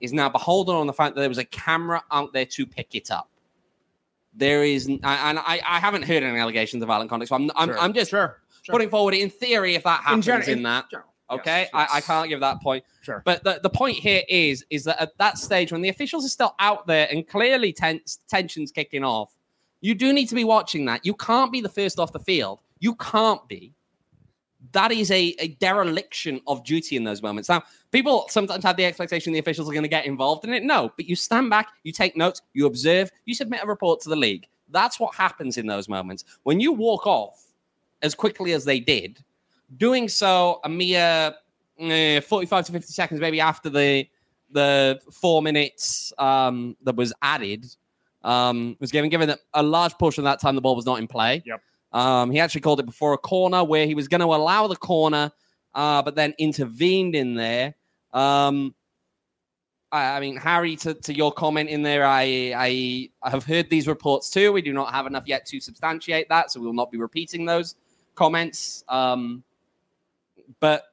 is 0.00 0.14
now 0.14 0.30
beholden 0.30 0.74
on 0.76 0.86
the 0.86 0.92
fact 0.92 1.14
that 1.14 1.20
there 1.20 1.28
was 1.28 1.38
a 1.38 1.44
camera 1.44 2.02
out 2.10 2.32
there 2.32 2.46
to 2.46 2.66
pick 2.66 2.94
it 2.94 3.10
up. 3.10 3.28
There 4.36 4.64
is, 4.64 4.86
and 4.86 5.00
I, 5.02 5.60
I 5.66 5.80
haven't 5.80 6.02
heard 6.02 6.22
any 6.22 6.38
allegations 6.38 6.82
of 6.82 6.88
violent 6.88 7.08
conduct, 7.10 7.30
so 7.30 7.34
I'm, 7.36 7.50
I'm, 7.56 7.68
Sure. 7.68 7.78
I'm 7.78 7.92
just 7.92 8.10
Sure. 8.10 8.40
Sure. 8.62 8.72
putting 8.72 8.90
forward 8.90 9.14
in 9.14 9.30
theory 9.30 9.74
if 9.74 9.84
that 9.84 10.02
happens 10.02 10.28
in, 10.28 10.42
gen- 10.42 10.62
that. 10.64 10.90
general. 10.90 11.08
Okay, 11.28 11.62
Yes, 11.62 11.70
I, 11.74 11.86
I 11.98 12.00
can't 12.00 12.28
give 12.28 12.38
that 12.40 12.60
point. 12.62 12.84
Sure. 13.00 13.22
But 13.24 13.42
the, 13.42 13.58
the 13.62 13.70
point 13.70 13.96
here 13.96 14.22
is 14.28 14.64
is 14.70 14.84
that 14.84 15.00
at 15.02 15.16
that 15.18 15.38
stage, 15.38 15.72
when 15.72 15.80
the 15.82 15.88
officials 15.88 16.24
are 16.24 16.28
still 16.28 16.54
out 16.60 16.86
there 16.86 17.08
and 17.10 17.26
clearly 17.26 17.72
tense, 17.72 18.20
tensions 18.28 18.70
kicking 18.70 19.02
off, 19.02 19.34
you 19.80 19.94
do 19.94 20.12
need 20.12 20.26
to 20.26 20.34
be 20.36 20.44
watching 20.44 20.84
that. 20.84 21.04
You 21.04 21.14
can't 21.14 21.50
be 21.50 21.60
the 21.60 21.68
first 21.68 21.98
off 21.98 22.12
the 22.12 22.20
field. 22.20 22.60
You 22.78 22.94
can't 22.96 23.46
be. 23.48 23.72
That 24.72 24.92
is 24.92 25.10
a, 25.10 25.34
a 25.38 25.48
dereliction 25.48 26.40
of 26.46 26.64
duty 26.64 26.96
in 26.96 27.04
those 27.04 27.22
moments. 27.22 27.48
Now, 27.48 27.62
people 27.92 28.26
sometimes 28.28 28.64
have 28.64 28.76
the 28.76 28.84
expectation 28.84 29.32
the 29.32 29.38
officials 29.38 29.68
are 29.68 29.72
going 29.72 29.82
to 29.82 29.88
get 29.88 30.06
involved 30.06 30.44
in 30.44 30.52
it. 30.52 30.62
No, 30.62 30.92
but 30.96 31.06
you 31.06 31.16
stand 31.16 31.50
back, 31.50 31.68
you 31.82 31.92
take 31.92 32.16
notes, 32.16 32.42
you 32.54 32.66
observe, 32.66 33.10
you 33.24 33.34
submit 33.34 33.62
a 33.62 33.66
report 33.66 34.00
to 34.02 34.08
the 34.08 34.16
league. 34.16 34.46
That's 34.70 34.98
what 34.98 35.14
happens 35.14 35.58
in 35.58 35.66
those 35.66 35.88
moments. 35.88 36.24
When 36.42 36.58
you 36.60 36.72
walk 36.72 37.06
off 37.06 37.44
as 38.02 38.14
quickly 38.14 38.52
as 38.52 38.64
they 38.64 38.80
did, 38.80 39.22
doing 39.76 40.08
so 40.08 40.60
a 40.64 40.68
mere 40.68 41.34
eh, 41.80 42.20
45 42.20 42.66
to 42.66 42.72
50 42.72 42.92
seconds 42.92 43.20
maybe 43.20 43.40
after 43.40 43.68
the 43.68 44.06
the 44.52 45.00
four 45.10 45.42
minutes 45.42 46.12
um, 46.18 46.76
that 46.82 46.94
was 46.94 47.12
added 47.22 47.66
um, 48.22 48.76
was 48.80 48.92
given 48.92 49.10
given 49.10 49.28
that 49.28 49.40
a 49.54 49.62
large 49.62 49.92
portion 49.94 50.22
of 50.22 50.24
that 50.24 50.40
time 50.40 50.54
the 50.54 50.60
ball 50.60 50.76
was 50.76 50.86
not 50.86 50.98
in 50.98 51.06
play 51.06 51.42
Yep. 51.44 51.60
Um, 51.96 52.30
he 52.30 52.40
actually 52.40 52.60
called 52.60 52.80
it 52.80 52.86
before 52.86 53.12
a 53.12 53.18
corner 53.18 53.64
where 53.64 53.86
he 53.86 53.94
was 53.94 54.08
going 54.08 54.20
to 54.20 54.26
allow 54.26 54.66
the 54.66 54.76
corner 54.76 55.30
uh, 55.74 56.02
but 56.02 56.14
then 56.14 56.34
intervened 56.38 57.14
in 57.14 57.34
there 57.34 57.74
um, 58.12 58.74
I, 59.92 60.16
I 60.16 60.20
mean 60.20 60.36
harry 60.36 60.76
to, 60.76 60.94
to 60.94 61.14
your 61.14 61.32
comment 61.32 61.68
in 61.68 61.82
there 61.82 62.04
I, 62.04 62.52
I 62.56 63.10
I 63.22 63.30
have 63.30 63.44
heard 63.44 63.70
these 63.70 63.86
reports 63.86 64.30
too 64.30 64.52
we 64.52 64.62
do 64.62 64.72
not 64.72 64.92
have 64.92 65.06
enough 65.06 65.24
yet 65.26 65.46
to 65.46 65.60
substantiate 65.60 66.28
that 66.28 66.50
so 66.50 66.60
we 66.60 66.66
will 66.66 66.74
not 66.74 66.90
be 66.90 66.98
repeating 66.98 67.44
those 67.44 67.76
comments 68.14 68.84
um, 68.88 69.42
but 70.60 70.84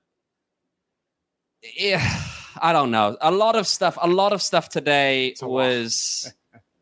yeah, 1.78 2.06
I 2.62 2.74
don't 2.74 2.92
know. 2.92 3.18
A 3.22 3.32
lot 3.32 3.56
of 3.56 3.68
stuff. 3.68 3.98
A 4.02 4.08
lot 4.08 4.34
of 4.34 4.42
stuff 4.42 4.70
today 4.70 5.36
was, 5.42 6.34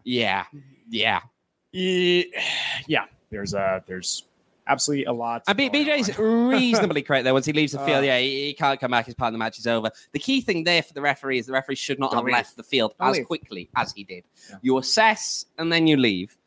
yeah, 0.03 0.45
yeah. 0.89 1.21
Yeah, 1.73 3.05
there's 3.31 3.53
uh 3.53 3.79
there's 3.87 4.25
absolutely 4.67 5.05
a 5.05 5.11
lot. 5.13 5.43
B- 5.57 5.69
going 5.69 5.85
BJ's 5.87 6.17
reasonably 6.19 7.01
correct 7.01 7.23
there. 7.23 7.33
Once 7.33 7.45
he 7.47 7.53
leaves 7.53 7.71
the 7.71 7.79
field, 7.79 7.99
Uh, 8.03 8.07
yeah, 8.07 8.19
he, 8.19 8.45
he 8.47 8.53
can't 8.53 8.79
come 8.79 8.91
back. 8.91 9.05
His 9.07 9.15
part 9.15 9.29
of 9.29 9.33
the 9.33 9.39
match 9.39 9.57
is 9.57 9.65
over. 9.67 9.89
The 10.11 10.19
key 10.19 10.41
thing 10.41 10.63
there 10.63 10.83
for 10.83 10.93
the 10.93 11.01
referee 11.01 11.39
is 11.39 11.47
the 11.47 11.53
referee 11.53 11.75
should 11.75 11.99
not 11.99 12.13
have 12.13 12.23
leave. 12.23 12.33
left 12.33 12.55
the 12.57 12.63
field 12.63 12.93
Don't 12.99 13.09
as 13.09 13.17
leave. 13.17 13.25
quickly 13.27 13.69
as 13.75 13.91
he 13.93 14.03
did. 14.03 14.23
Yeah. 14.49 14.57
You 14.61 14.77
assess 14.77 15.45
and 15.57 15.71
then 15.73 15.87
you 15.87 15.97
leave. 15.97 16.37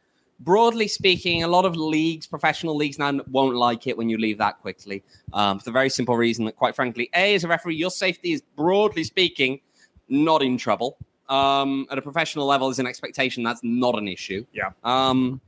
Broadly 0.41 0.89
speaking, 0.89 1.43
a 1.45 1.49
lot 1.49 1.65
of 1.65 1.77
leagues, 1.77 2.27
professional 2.27 2.77
leagues 2.77 2.99
now, 2.99 3.21
won't 3.31 3.55
like 3.57 3.87
it 3.87 3.97
when 3.97 4.09
you 4.09 4.19
leave 4.19 4.39
that 4.39 4.61
quickly. 4.61 5.03
Um, 5.33 5.59
for 5.59 5.65
the 5.65 5.71
very 5.71 5.89
simple 5.89 6.17
reason 6.17 6.45
that, 6.47 6.57
quite 6.57 6.75
frankly, 6.75 7.09
A, 7.15 7.35
as 7.35 7.45
a 7.45 7.49
referee, 7.49 7.77
your 7.77 7.91
safety 7.91 8.33
is 8.33 8.43
broadly 8.57 9.05
speaking 9.05 9.61
not 10.09 10.43
in 10.43 10.59
trouble. 10.59 10.97
Um, 11.29 11.87
at 11.91 11.99
a 11.99 12.03
professional 12.03 12.47
level, 12.47 12.69
there's 12.69 12.79
an 12.81 12.87
expectation 12.87 13.43
that's 13.43 13.61
not 13.63 13.97
an 13.97 14.09
issue. 14.09 14.45
Yeah. 14.53 14.71
Um, 14.83 15.41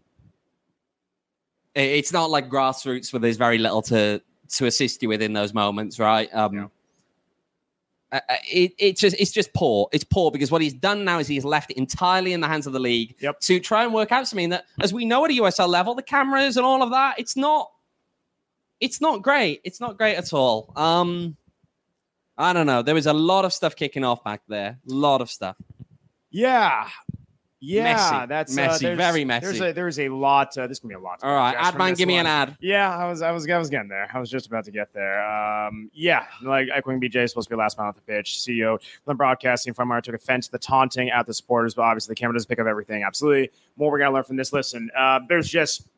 it's 1.76 2.12
not 2.12 2.30
like 2.30 2.48
grassroots 2.48 3.12
where 3.12 3.20
there's 3.20 3.36
very 3.36 3.58
little 3.58 3.82
to 3.82 4.20
to 4.48 4.66
assist 4.66 5.02
you 5.02 5.08
with 5.08 5.22
in 5.22 5.32
those 5.32 5.52
moments, 5.54 5.98
right? 5.98 6.32
Um, 6.34 6.54
Yeah. 6.54 6.66
uh, 8.12 8.20
it, 8.50 8.72
it's 8.78 9.00
just 9.00 9.16
it's 9.18 9.30
just 9.32 9.52
poor. 9.52 9.88
It's 9.92 10.04
poor 10.04 10.30
because 10.30 10.50
what 10.50 10.62
he's 10.62 10.74
done 10.74 11.04
now 11.04 11.18
is 11.18 11.26
he's 11.28 11.44
left 11.44 11.70
it 11.70 11.76
entirely 11.76 12.32
in 12.32 12.40
the 12.40 12.48
hands 12.48 12.66
of 12.66 12.72
the 12.72 12.78
league 12.80 13.16
Yep. 13.20 13.40
to 13.40 13.60
try 13.60 13.84
and 13.84 13.92
work 13.92 14.12
out 14.12 14.26
something 14.28 14.50
that, 14.50 14.64
as 14.80 14.92
we 14.92 15.04
know 15.04 15.24
at 15.24 15.30
a 15.30 15.34
USL 15.34 15.68
level, 15.68 15.94
the 15.94 16.02
cameras 16.02 16.56
and 16.56 16.64
all 16.64 16.82
of 16.82 16.90
that, 16.90 17.18
it's 17.18 17.36
not 17.36 17.70
it's 18.80 19.00
not 19.00 19.22
great. 19.22 19.60
It's 19.64 19.80
not 19.80 19.96
great 19.96 20.16
at 20.16 20.32
all. 20.32 20.72
Um, 20.76 21.36
I 22.38 22.52
don't 22.52 22.66
know. 22.66 22.82
There 22.82 22.94
was 22.94 23.06
a 23.06 23.12
lot 23.14 23.44
of 23.46 23.52
stuff 23.54 23.74
kicking 23.74 24.04
off 24.04 24.22
back 24.22 24.42
there. 24.48 24.78
A 24.88 24.92
lot 24.92 25.20
of 25.22 25.30
stuff. 25.30 25.56
Yeah. 26.30 26.86
Yeah, 27.66 27.82
Messy. 27.82 28.26
that's 28.26 28.54
Messy, 28.54 28.86
Uh, 28.86 28.94
very 28.94 29.24
messy. 29.24 29.46
There's 29.46 29.60
a 29.60 29.72
there's 29.72 29.98
a 29.98 30.08
lot. 30.08 30.56
Uh, 30.56 30.66
this 30.68 30.78
can 30.78 30.88
be 30.88 30.94
a 30.94 30.98
lot. 31.00 31.18
All 31.24 31.34
right, 31.34 31.56
Adman, 31.56 31.90
this 31.90 31.98
give 31.98 32.06
me 32.06 32.16
an 32.16 32.26
ad. 32.26 32.56
Yeah, 32.60 32.96
I 32.96 33.08
was 33.08 33.22
I 33.22 33.32
was 33.32 33.48
I 33.48 33.58
was 33.58 33.68
getting 33.70 33.88
there. 33.88 34.08
I 34.12 34.20
was 34.20 34.30
just 34.30 34.46
about 34.46 34.64
to 34.66 34.70
get 34.70 34.92
there. 34.92 35.20
Um, 35.26 35.90
yeah, 35.92 36.26
like 36.42 36.68
echoing 36.72 37.00
BJ 37.00 37.24
is 37.24 37.30
supposed 37.32 37.48
to 37.48 37.54
be 37.54 37.58
last 37.58 37.76
man 37.76 37.88
off 37.88 37.96
the 37.96 38.00
pitch. 38.02 38.38
CEO 38.38 38.78
from 39.04 39.16
broadcasting 39.16 39.74
from 39.74 39.90
our 39.90 40.00
took 40.00 40.14
offense 40.14 40.46
to 40.46 40.52
the 40.52 40.58
taunting 40.58 41.10
at 41.10 41.26
the 41.26 41.34
supporters, 41.34 41.74
but 41.74 41.82
obviously 41.82 42.12
the 42.12 42.16
camera 42.20 42.34
doesn't 42.34 42.48
pick 42.48 42.60
up 42.60 42.66
everything. 42.68 43.02
Absolutely, 43.02 43.50
more 43.76 43.90
we're 43.90 43.98
gonna 43.98 44.14
learn 44.14 44.24
from 44.24 44.36
this. 44.36 44.52
Listen, 44.52 44.88
uh, 44.96 45.18
there's 45.28 45.48
just 45.48 45.88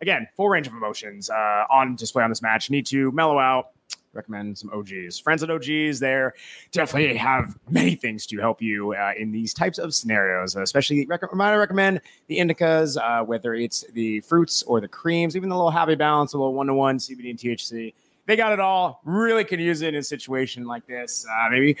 again 0.00 0.26
full 0.36 0.48
range 0.48 0.66
of 0.66 0.72
emotions 0.72 1.30
uh, 1.30 1.64
on 1.70 1.94
display 1.94 2.24
on 2.24 2.30
this 2.30 2.42
match. 2.42 2.68
Need 2.68 2.86
to 2.86 3.12
mellow 3.12 3.38
out. 3.38 3.68
Recommend 4.14 4.58
some 4.58 4.70
OGeez. 4.70 5.22
Friends 5.22 5.42
at 5.42 5.48
OGeez, 5.48 5.98
there 5.98 6.34
definitely 6.70 7.16
have 7.16 7.58
many 7.70 7.94
things 7.94 8.26
to 8.26 8.38
help 8.38 8.60
you 8.60 8.94
uh, 8.94 9.12
in 9.18 9.32
these 9.32 9.54
types 9.54 9.78
of 9.78 9.94
scenarios. 9.94 10.54
Especially, 10.54 11.06
might 11.06 11.52
I 11.52 11.56
recommend 11.56 12.00
the 12.26 12.38
indicas, 12.38 12.96
uh, 12.96 13.24
whether 13.24 13.54
it's 13.54 13.84
the 13.92 14.20
fruits 14.20 14.62
or 14.64 14.80
the 14.80 14.88
creams, 14.88 15.36
even 15.36 15.48
the 15.48 15.56
little 15.56 15.70
happy 15.70 15.94
balance, 15.94 16.34
a 16.34 16.38
little 16.38 16.54
one 16.54 16.66
to 16.66 16.74
one 16.74 16.98
CBD 16.98 17.30
and 17.30 17.38
THC. 17.38 17.94
They 18.26 18.36
got 18.36 18.52
it 18.52 18.60
all. 18.60 19.00
Really 19.04 19.44
could 19.44 19.60
use 19.60 19.82
it 19.82 19.94
in 19.94 20.00
a 20.00 20.02
situation 20.02 20.66
like 20.66 20.86
this. 20.86 21.26
Uh, 21.28 21.50
maybe 21.50 21.76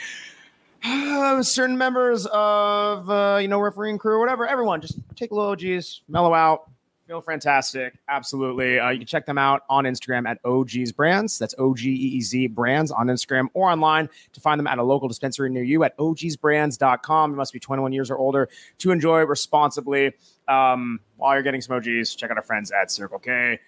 uh, 0.84 1.42
certain 1.42 1.78
members 1.78 2.26
of 2.26 3.08
uh, 3.08 3.38
you 3.40 3.48
know 3.48 3.60
refereeing 3.60 3.98
crew 3.98 4.14
or 4.14 4.20
whatever. 4.20 4.46
Everyone 4.46 4.80
just 4.80 4.98
take 5.14 5.30
a 5.30 5.34
little 5.34 5.54
OGeez, 5.54 6.00
mellow 6.08 6.34
out. 6.34 6.70
Feel 7.08 7.20
fantastic. 7.20 7.98
Absolutely. 8.08 8.78
Uh, 8.78 8.90
you 8.90 8.98
can 8.98 9.06
check 9.06 9.26
them 9.26 9.36
out 9.36 9.62
on 9.68 9.84
Instagram 9.84 10.26
at 10.28 10.40
OGeez 10.44 10.94
Brands. 10.94 11.36
That's 11.36 11.54
O 11.58 11.74
G 11.74 11.90
E 11.90 11.94
E 11.94 12.20
Z 12.20 12.46
Brands 12.48 12.92
on 12.92 13.08
Instagram 13.08 13.48
or 13.54 13.70
online 13.70 14.08
to 14.32 14.40
find 14.40 14.58
them 14.58 14.68
at 14.68 14.78
a 14.78 14.82
local 14.82 15.08
dispensary 15.08 15.50
near 15.50 15.64
you 15.64 15.82
at 15.82 15.96
ogeezbrands.com. 15.98 17.30
You 17.32 17.36
must 17.36 17.52
be 17.52 17.58
21 17.58 17.92
years 17.92 18.10
or 18.10 18.18
older 18.18 18.48
to 18.78 18.92
enjoy 18.92 19.22
responsibly. 19.24 20.12
Um, 20.46 21.00
while 21.16 21.34
you're 21.34 21.42
getting 21.42 21.60
some 21.60 21.78
OGeez, 21.80 22.16
check 22.16 22.30
out 22.30 22.36
our 22.36 22.42
friends 22.42 22.70
at 22.70 22.90
Circle 22.90 23.18
K. 23.18 23.58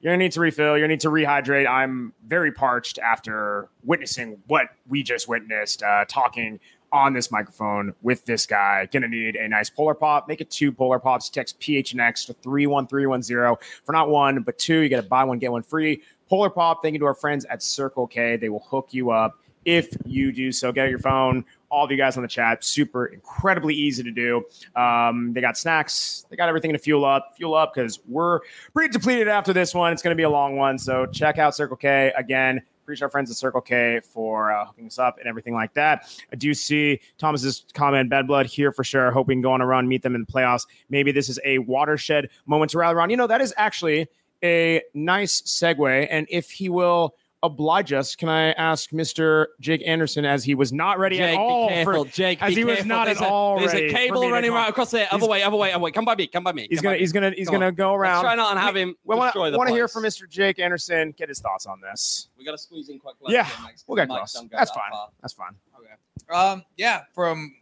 You're 0.00 0.12
gonna 0.12 0.24
need 0.24 0.32
to 0.32 0.40
refill. 0.40 0.76
You're 0.76 0.80
gonna 0.86 0.94
need 0.94 1.00
to 1.00 1.10
rehydrate. 1.10 1.68
I'm 1.68 2.12
very 2.26 2.50
parched 2.50 2.98
after 2.98 3.68
witnessing 3.84 4.42
what 4.46 4.66
we 4.88 5.02
just 5.04 5.28
witnessed. 5.28 5.82
Uh, 5.82 6.06
talking 6.08 6.58
on 6.92 7.12
this 7.12 7.30
microphone 7.30 7.94
with 8.02 8.24
this 8.24 8.46
guy. 8.46 8.86
Gonna 8.92 9.08
need 9.08 9.36
a 9.36 9.48
nice 9.48 9.70
polar 9.70 9.94
pop. 9.94 10.28
Make 10.28 10.40
it 10.40 10.50
two 10.50 10.72
polar 10.72 10.98
pops. 10.98 11.28
Text 11.28 11.60
PHNX 11.60 12.26
to 12.26 12.32
three 12.34 12.66
one 12.66 12.86
three 12.86 13.06
one 13.06 13.22
zero 13.22 13.58
for 13.84 13.92
not 13.92 14.08
one 14.08 14.42
but 14.42 14.58
two. 14.58 14.80
You 14.80 14.88
get 14.88 14.96
to 14.96 15.02
buy 15.02 15.24
one 15.24 15.38
get 15.38 15.52
one 15.52 15.62
free. 15.62 16.02
Polar 16.28 16.50
pop. 16.50 16.82
Thank 16.82 16.94
you 16.94 17.00
to 17.00 17.06
our 17.06 17.14
friends 17.14 17.44
at 17.46 17.62
Circle 17.62 18.06
K. 18.06 18.36
They 18.36 18.48
will 18.48 18.60
hook 18.60 18.88
you 18.90 19.10
up 19.10 19.38
if 19.64 19.96
you 20.04 20.32
do 20.32 20.52
so. 20.52 20.72
Get 20.72 20.84
out 20.84 20.90
your 20.90 20.98
phone. 20.98 21.44
All 21.70 21.84
of 21.84 21.90
you 21.90 21.96
guys 21.96 22.16
on 22.16 22.22
the 22.22 22.28
chat, 22.28 22.64
super 22.64 23.06
incredibly 23.06 23.74
easy 23.74 24.02
to 24.02 24.10
do. 24.10 24.44
Um, 24.74 25.32
they 25.32 25.40
got 25.40 25.56
snacks. 25.56 26.26
They 26.28 26.36
got 26.36 26.48
everything 26.48 26.72
to 26.72 26.78
fuel 26.78 27.04
up. 27.04 27.34
Fuel 27.36 27.54
up 27.54 27.74
because 27.74 28.00
we're 28.08 28.40
pretty 28.74 28.92
depleted 28.92 29.28
after 29.28 29.52
this 29.52 29.72
one. 29.72 29.92
It's 29.92 30.02
going 30.02 30.12
to 30.12 30.16
be 30.16 30.24
a 30.24 30.30
long 30.30 30.56
one. 30.56 30.78
So 30.78 31.06
check 31.06 31.38
out 31.38 31.54
Circle 31.54 31.76
K 31.76 32.12
again. 32.16 32.62
Appreciate 32.90 33.04
our 33.04 33.10
friends 33.10 33.30
at 33.30 33.36
Circle 33.36 33.60
K 33.60 34.00
for 34.00 34.50
uh, 34.50 34.66
hooking 34.66 34.86
us 34.88 34.98
up 34.98 35.18
and 35.18 35.28
everything 35.28 35.54
like 35.54 35.74
that. 35.74 36.12
I 36.32 36.34
do 36.34 36.52
see 36.54 36.98
Thomas's 37.18 37.64
comment, 37.72 38.10
bad 38.10 38.26
blood 38.26 38.46
here 38.46 38.72
for 38.72 38.82
sure. 38.82 39.12
Hoping 39.12 39.40
to 39.40 39.46
go 39.46 39.52
on 39.52 39.60
a 39.60 39.66
run, 39.66 39.86
meet 39.86 40.02
them 40.02 40.16
in 40.16 40.22
the 40.22 40.26
playoffs. 40.26 40.66
Maybe 40.88 41.12
this 41.12 41.28
is 41.28 41.38
a 41.44 41.58
watershed 41.58 42.30
moment 42.46 42.72
to 42.72 42.78
rally 42.78 42.96
around. 42.96 43.10
You 43.10 43.16
know, 43.16 43.28
that 43.28 43.40
is 43.40 43.54
actually 43.56 44.08
a 44.42 44.82
nice 44.92 45.40
segue. 45.42 46.08
And 46.10 46.26
if 46.30 46.50
he 46.50 46.68
will 46.68 47.14
oblige 47.42 47.92
us, 47.92 48.14
can 48.14 48.28
I 48.28 48.52
ask 48.52 48.90
Mr. 48.90 49.46
Jake 49.60 49.82
Anderson, 49.86 50.24
as 50.26 50.44
he 50.44 50.54
was 50.54 50.72
not 50.72 50.98
ready 50.98 51.16
Jake, 51.16 51.36
at 51.36 51.40
all 51.40 51.68
be 51.68 51.74
careful. 51.74 52.04
for 52.04 52.10
Jake, 52.10 52.42
as 52.42 52.48
be 52.50 52.54
he 52.60 52.64
was 52.64 52.74
careful. 52.76 52.88
not 52.88 53.04
there's 53.06 53.16
at 53.20 53.24
a, 53.24 53.28
all 53.30 53.58
There's 53.58 53.72
ready 53.72 53.86
a 53.86 53.92
cable 53.92 54.30
running 54.30 54.52
right 54.52 54.68
across 54.68 54.90
there. 54.90 55.08
Other 55.10 55.26
way, 55.26 55.42
other 55.42 55.56
way, 55.56 55.72
other 55.72 55.82
way. 55.82 55.90
Come 55.90 56.04
by 56.04 56.14
me. 56.16 56.26
Come 56.26 56.44
by 56.44 56.52
me. 56.52 56.66
He's 56.68 56.80
come 56.80 56.84
gonna 56.84 56.94
by 56.94 56.96
me. 56.96 57.00
he's 57.00 57.12
gonna 57.12 57.30
he's 57.30 57.46
Come 57.46 57.54
on. 57.56 57.60
gonna 57.62 57.72
go 57.72 57.92
Let's 57.92 58.00
around. 58.00 58.22
try 58.24 58.34
not 58.34 58.50
and 58.52 58.60
have 58.60 58.76
him 58.76 58.94
We 59.04 59.16
want 59.16 59.32
to 59.34 59.74
hear 59.74 59.88
from 59.88 60.02
Mr. 60.04 60.28
Jake 60.28 60.58
Anderson. 60.58 61.12
Get 61.16 61.28
his 61.30 61.40
thoughts 61.40 61.66
on 61.66 61.80
this. 61.80 62.28
We 62.38 62.44
got 62.44 62.52
to 62.52 62.58
squeeze 62.58 62.88
in 62.90 62.98
quite 62.98 63.18
close. 63.18 63.32
Yeah, 63.32 63.44
to 63.44 63.48
him, 63.48 63.62
Max, 63.64 63.72
'cause 63.82 63.84
we'll 63.88 63.96
get 63.96 64.08
mics 64.08 64.16
close. 64.18 64.34
go 64.34 64.48
That's 64.52 64.70
that 64.70 64.76
fine. 64.78 64.90
far. 64.92 65.08
That's 65.22 65.32
fine. 65.34 65.54
Okay. 65.78 66.34
Um, 66.38 66.62
yeah, 66.76 67.02
from 67.14 67.54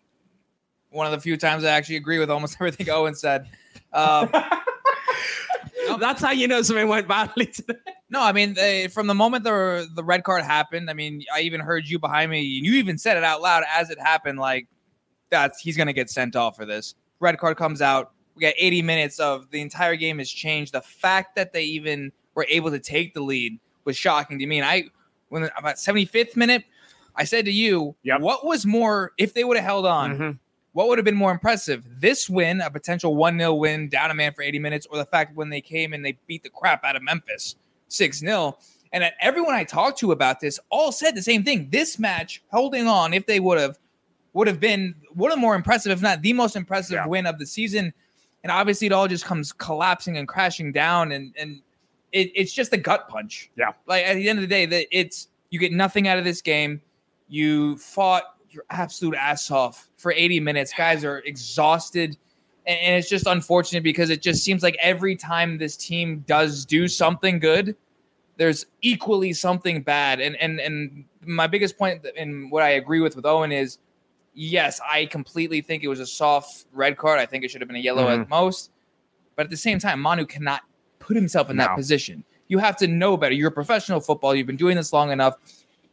one 0.90 1.06
of 1.06 1.12
the 1.12 1.20
few 1.20 1.36
times 1.36 1.62
I 1.64 1.68
actually 1.70 1.96
agree 1.96 2.18
with 2.18 2.30
almost 2.30 2.56
everything 2.60 2.90
Owen 2.90 3.14
said. 3.14 3.46
Um, 3.92 4.28
that's 6.00 6.20
how 6.20 6.32
you 6.32 6.48
know 6.48 6.62
something 6.62 6.88
went 6.88 7.06
badly 7.08 7.46
today. 7.46 7.74
No, 8.10 8.22
I 8.22 8.32
mean, 8.32 8.54
they, 8.54 8.88
from 8.88 9.06
the 9.06 9.14
moment 9.14 9.44
the 9.44 9.88
the 9.94 10.02
red 10.02 10.24
card 10.24 10.42
happened, 10.42 10.88
I 10.88 10.94
mean, 10.94 11.22
I 11.34 11.40
even 11.40 11.60
heard 11.60 11.86
you 11.88 11.98
behind 11.98 12.30
me, 12.30 12.56
and 12.58 12.66
you 12.66 12.72
even 12.74 12.96
said 12.96 13.16
it 13.16 13.24
out 13.24 13.42
loud 13.42 13.64
as 13.70 13.90
it 13.90 13.98
happened. 14.00 14.38
Like, 14.38 14.66
that's 15.30 15.60
he's 15.60 15.76
gonna 15.76 15.92
get 15.92 16.08
sent 16.08 16.34
off 16.34 16.56
for 16.56 16.64
this. 16.64 16.94
Red 17.20 17.38
card 17.38 17.56
comes 17.56 17.82
out. 17.82 18.12
We 18.34 18.42
got 18.42 18.54
80 18.56 18.82
minutes 18.82 19.18
of 19.20 19.50
the 19.50 19.60
entire 19.60 19.96
game 19.96 20.18
has 20.18 20.30
changed. 20.30 20.72
The 20.72 20.80
fact 20.80 21.34
that 21.36 21.52
they 21.52 21.64
even 21.64 22.12
were 22.34 22.46
able 22.48 22.70
to 22.70 22.78
take 22.78 23.12
the 23.12 23.20
lead 23.20 23.58
was 23.84 23.96
shocking 23.96 24.38
to 24.38 24.46
me. 24.46 24.58
And 24.58 24.66
I, 24.66 24.84
when 25.28 25.50
about 25.58 25.76
75th 25.76 26.36
minute, 26.36 26.64
I 27.16 27.24
said 27.24 27.44
to 27.46 27.52
you, 27.52 27.96
Yep. 28.04 28.20
what 28.20 28.46
was 28.46 28.64
more 28.64 29.12
if 29.18 29.34
they 29.34 29.42
would 29.42 29.56
have 29.56 29.66
held 29.66 29.86
on? 29.86 30.16
Mhm. 30.18 30.38
What 30.72 30.86
would 30.88 30.98
have 30.98 31.04
been 31.04 31.16
more 31.16 31.32
impressive? 31.32 31.84
This 32.00 32.30
win, 32.30 32.60
a 32.60 32.70
potential 32.70 33.16
1 33.16 33.36
0 33.38 33.54
win, 33.54 33.88
down 33.88 34.12
a 34.12 34.14
man 34.14 34.32
for 34.32 34.42
80 34.42 34.60
minutes, 34.60 34.86
or 34.88 34.96
the 34.98 35.04
fact 35.04 35.34
when 35.34 35.50
they 35.50 35.60
came 35.60 35.92
and 35.92 36.04
they 36.04 36.16
beat 36.28 36.44
the 36.44 36.50
crap 36.50 36.84
out 36.84 36.94
of 36.94 37.02
Memphis 37.02 37.56
6 37.88 38.18
0. 38.18 38.58
And 38.92 39.04
everyone 39.20 39.54
I 39.54 39.64
talked 39.64 39.98
to 39.98 40.12
about 40.12 40.40
this 40.40 40.58
all 40.70 40.92
said 40.92 41.14
the 41.14 41.22
same 41.22 41.42
thing. 41.44 41.68
This 41.70 41.98
match, 41.98 42.42
holding 42.50 42.86
on, 42.86 43.12
if 43.12 43.26
they 43.26 43.38
would 43.40 43.58
have, 43.58 43.78
would 44.32 44.46
have 44.46 44.60
been 44.60 44.94
one 45.14 45.30
of 45.30 45.36
the 45.36 45.40
more 45.40 45.54
impressive, 45.54 45.92
if 45.92 46.00
not 46.00 46.22
the 46.22 46.32
most 46.32 46.56
impressive 46.56 46.94
Yeah. 46.94 47.06
win 47.06 47.26
of 47.26 47.38
the 47.38 47.46
season. 47.46 47.92
And 48.44 48.52
obviously, 48.52 48.86
it 48.86 48.92
all 48.92 49.08
just 49.08 49.24
comes 49.24 49.52
collapsing 49.52 50.16
and 50.16 50.26
crashing 50.26 50.72
down. 50.72 51.12
And, 51.12 51.34
and 51.38 51.60
it, 52.12 52.30
it's 52.34 52.52
just 52.52 52.72
a 52.72 52.76
gut 52.78 53.08
punch. 53.08 53.50
Yeah. 53.56 53.72
Like 53.86 54.04
at 54.04 54.14
the 54.14 54.28
end 54.28 54.38
of 54.38 54.42
the 54.42 54.46
day, 54.46 54.64
that 54.64 54.86
it's 54.90 55.28
you 55.50 55.58
get 55.58 55.72
nothing 55.72 56.08
out 56.08 56.18
of 56.18 56.24
this 56.24 56.40
game. 56.40 56.80
You 57.28 57.76
fought 57.76 58.36
your 58.50 58.64
absolute 58.70 59.14
ass 59.16 59.50
off 59.50 59.90
for 59.98 60.12
80 60.12 60.40
minutes. 60.40 60.72
Guys 60.76 61.04
are 61.04 61.18
exhausted. 61.20 62.16
And, 62.68 62.96
it's 62.96 63.08
just 63.08 63.26
unfortunate 63.26 63.82
because 63.82 64.10
it 64.10 64.22
just 64.22 64.44
seems 64.44 64.62
like 64.62 64.76
every 64.80 65.16
time 65.16 65.58
this 65.58 65.76
team 65.76 66.22
does 66.26 66.64
do 66.64 66.86
something 66.86 67.38
good, 67.38 67.74
there's 68.36 68.66
equally 68.82 69.32
something 69.32 69.82
bad. 69.82 70.20
And 70.20 70.36
and 70.36 70.60
and 70.60 71.04
my 71.24 71.46
biggest 71.46 71.76
point 71.78 72.06
and 72.16 72.52
what 72.52 72.62
I 72.62 72.70
agree 72.70 73.00
with 73.00 73.16
with 73.16 73.24
Owain 73.24 73.52
is 73.52 73.78
yes, 74.34 74.80
I 74.88 75.06
completely 75.06 75.60
think 75.60 75.82
it 75.82 75.88
was 75.88 76.00
a 76.00 76.06
soft 76.06 76.66
red 76.72 76.96
card. 76.96 77.18
I 77.18 77.26
think 77.26 77.44
it 77.44 77.50
should 77.50 77.60
have 77.60 77.68
been 77.68 77.76
a 77.76 77.80
yellow 77.80 78.08
at 78.08 78.20
mm-hmm. 78.20 78.30
most. 78.30 78.70
But 79.34 79.46
at 79.46 79.50
the 79.50 79.56
same 79.56 79.78
time, 79.78 80.00
Manu 80.00 80.26
cannot 80.26 80.62
put 80.98 81.16
himself 81.16 81.50
in 81.50 81.56
that 81.56 81.74
position. 81.74 82.24
You 82.48 82.58
have 82.58 82.76
to 82.78 82.86
know 82.86 83.16
better. 83.16 83.34
You're 83.34 83.48
a 83.48 83.52
professional 83.52 84.00
football. 84.00 84.34
You've 84.34 84.46
been 84.46 84.56
doing 84.56 84.76
this 84.76 84.92
long 84.92 85.10
enough. 85.10 85.34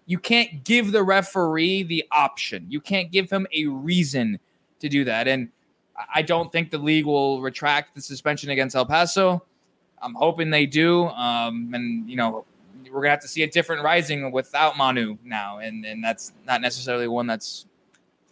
You 0.05 0.19
can't 0.19 0.63
give 0.63 0.91
the 0.91 1.03
referee 1.03 1.83
the 1.83 2.05
option. 2.11 2.65
You 2.69 2.79
can't 2.79 3.11
give 3.11 3.29
him 3.29 3.47
a 3.53 3.65
reason 3.65 4.39
to 4.79 4.89
do 4.89 5.03
that. 5.03 5.27
And 5.27 5.49
I- 5.97 6.05
I 6.15 6.21
don't 6.21 6.51
think 6.51 6.71
the 6.71 6.77
league 6.77 7.05
will 7.05 7.41
retract 7.41 7.95
the 7.95 8.01
suspension 8.01 8.49
against 8.49 8.75
El 8.75 8.85
Paso. 8.85 9.43
I'm 10.01 10.13
hoping 10.15 10.49
they 10.49 10.65
do. 10.65 11.05
Um, 11.07 11.71
and 11.73 12.09
you 12.09 12.15
know, 12.15 12.45
we're 12.91 13.01
gonna 13.01 13.09
have 13.11 13.21
to 13.21 13.27
see 13.27 13.43
a 13.43 13.47
different 13.49 13.83
rising 13.83 14.31
without 14.31 14.77
Manu 14.77 15.17
now, 15.23 15.57
and 15.59 15.85
and 15.85 16.03
that's 16.03 16.33
not 16.45 16.61
necessarily 16.61 17.07
one 17.07 17.27
that's 17.27 17.65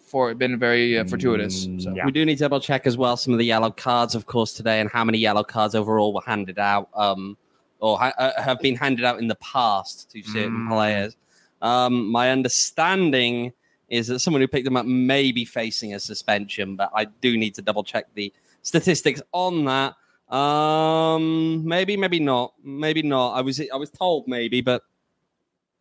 for 0.05 0.33
been 0.35 0.59
very 0.59 0.97
uh, 0.99 1.05
fortuitous. 1.05 1.65
Mm, 1.65 1.81
So 1.81 1.93
yeah. 1.95 2.05
We 2.05 2.11
do 2.11 2.23
need 2.23 2.35
to 2.37 2.43
double 2.43 2.59
check 2.59 2.85
as 2.85 2.97
well 2.97 3.17
some 3.17 3.33
of 3.33 3.39
the 3.39 3.45
yellow 3.45 3.71
cards, 3.71 4.13
of 4.13 4.25
course, 4.27 4.53
today, 4.53 4.79
and 4.79 4.89
how 4.89 5.03
many 5.03 5.17
yellow 5.17 5.43
cards 5.43 5.73
overall 5.73 6.13
were 6.13 6.21
handed 6.25 6.59
out, 6.59 6.89
um, 6.93 7.35
or 7.79 7.97
ha- 7.97 8.13
uh, 8.19 8.39
have 8.41 8.59
been 8.59 8.75
handed 8.75 9.05
out 9.05 9.17
in 9.19 9.27
the 9.27 9.35
past 9.35 10.11
to 10.11 10.21
certain 10.21 10.67
Mm. 10.67 10.69
players. 10.69 11.15
Um, 11.63 12.11
my 12.11 12.29
understanding 12.29 13.53
is 13.93 14.07
that 14.07 14.19
someone 14.19 14.41
who 14.41 14.47
picked 14.47 14.65
them 14.65 14.75
up 14.77 14.85
may 14.85 15.31
be 15.31 15.45
facing 15.45 15.93
a 15.93 15.99
suspension, 15.99 16.75
but 16.75 16.89
I 16.95 17.05
do 17.05 17.37
need 17.37 17.53
to 17.55 17.61
double 17.61 17.83
check 17.83 18.05
the 18.15 18.33
statistics 18.63 19.21
on 19.31 19.65
that. 19.65 19.95
Um, 20.35 21.65
maybe, 21.65 21.95
maybe 21.95 22.19
not, 22.19 22.53
maybe 22.63 23.01
not. 23.03 23.33
I 23.33 23.41
was 23.41 23.61
I 23.61 23.75
was 23.75 23.89
told 23.91 24.27
maybe, 24.27 24.61
but 24.61 24.81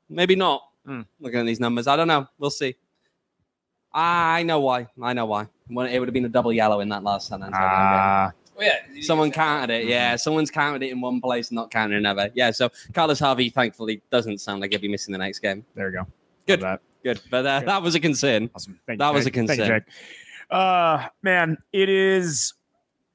maybe 0.09 0.37
not. 0.37 0.62
Hmm. 0.85 1.03
Looking 1.20 1.40
at 1.40 1.46
these 1.46 1.61
numbers, 1.61 1.87
I 1.87 1.96
don't 1.96 2.09
know. 2.09 2.27
We'll 2.38 2.51
see. 2.51 2.75
I 3.94 4.42
know 4.42 4.61
why. 4.61 4.88
I 5.03 5.12
know 5.12 5.27
why. 5.27 5.46
Well, 5.70 5.87
It 5.87 5.98
would 5.98 6.09
have 6.09 6.14
been 6.14 6.25
a 6.25 6.29
double 6.29 6.53
yellow 6.53 6.81
in 6.81 6.88
that 6.90 7.03
last 7.05 7.29
San 7.29 7.42
Antonio 7.42 7.59
game. 7.68 7.68
Ah, 7.70 8.33
Oh, 8.59 8.62
yeah, 8.62 9.01
Someone 9.01 9.31
counted 9.33 9.72
it. 9.72 9.87
Yeah, 9.87 10.16
someone's 10.16 10.51
counted 10.51 10.83
it 10.83 10.90
in 10.92 11.01
one 11.01 11.20
place, 11.20 11.48
and 11.48 11.57
not 11.57 11.70
counted 11.70 11.96
another. 11.96 12.31
Yeah, 12.35 12.51
so 12.51 12.68
Carlos 12.92 13.18
Harvey, 13.18 13.48
thankfully, 13.48 14.03
doesn't 14.11 14.38
sound 14.38 14.61
like 14.61 14.70
he'll 14.72 14.81
be 14.81 14.88
missing 14.88 15.12
the 15.12 15.18
next 15.18 15.38
game. 15.38 15.64
there 15.75 15.87
we 15.87 15.92
go. 15.92 16.07
Good. 16.46 16.61
That. 17.03 17.15
Good, 17.15 17.21
but 17.31 17.47
uh, 17.47 17.61
Good. 17.61 17.69
that 17.69 17.83
was 17.83 17.95
a 17.95 18.01
concern. 18.01 18.51
Awesome. 18.55 18.79
Thank 18.87 18.99
That 18.99 19.09
you, 19.09 19.15
was 19.15 19.25
Jake. 19.25 19.37
a 19.37 19.41
you, 19.41 19.47
concern. 19.47 19.67
Jake. 19.69 19.83
Uh, 20.51 21.07
man, 21.23 21.59
it 21.73 21.88
is 21.88 22.55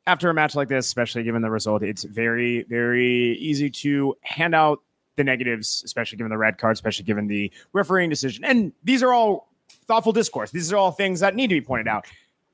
after 0.07 0.29
a 0.29 0.33
match 0.33 0.55
like 0.55 0.69
this, 0.69 0.85
especially 0.85 1.23
given 1.23 1.41
the 1.41 1.49
result, 1.51 1.83
it's 1.83 2.03
very, 2.03 2.63
very 2.63 3.37
easy 3.37 3.69
to 3.69 4.15
hand 4.21 4.55
out 4.55 4.81
the 5.17 5.23
negatives, 5.23 5.83
especially 5.85 6.17
given 6.17 6.29
the 6.29 6.37
red 6.37 6.57
card, 6.57 6.73
especially 6.73 7.03
given 7.05 7.27
the 7.27 7.51
refereeing 7.73 8.09
decision. 8.09 8.45
And 8.45 8.71
these 8.83 9.03
are 9.03 9.11
all 9.13 9.49
thoughtful 9.85 10.13
discourse. 10.13 10.49
These 10.51 10.71
are 10.71 10.77
all 10.77 10.91
things 10.91 11.19
that 11.19 11.35
need 11.35 11.47
to 11.47 11.55
be 11.55 11.61
pointed 11.61 11.87
out. 11.87 12.05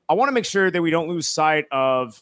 I 0.08 0.14
want 0.14 0.28
to 0.28 0.32
make 0.32 0.44
sure 0.44 0.70
that 0.70 0.82
we 0.82 0.90
don't 0.90 1.08
lose 1.08 1.28
sight 1.28 1.66
of 1.70 2.20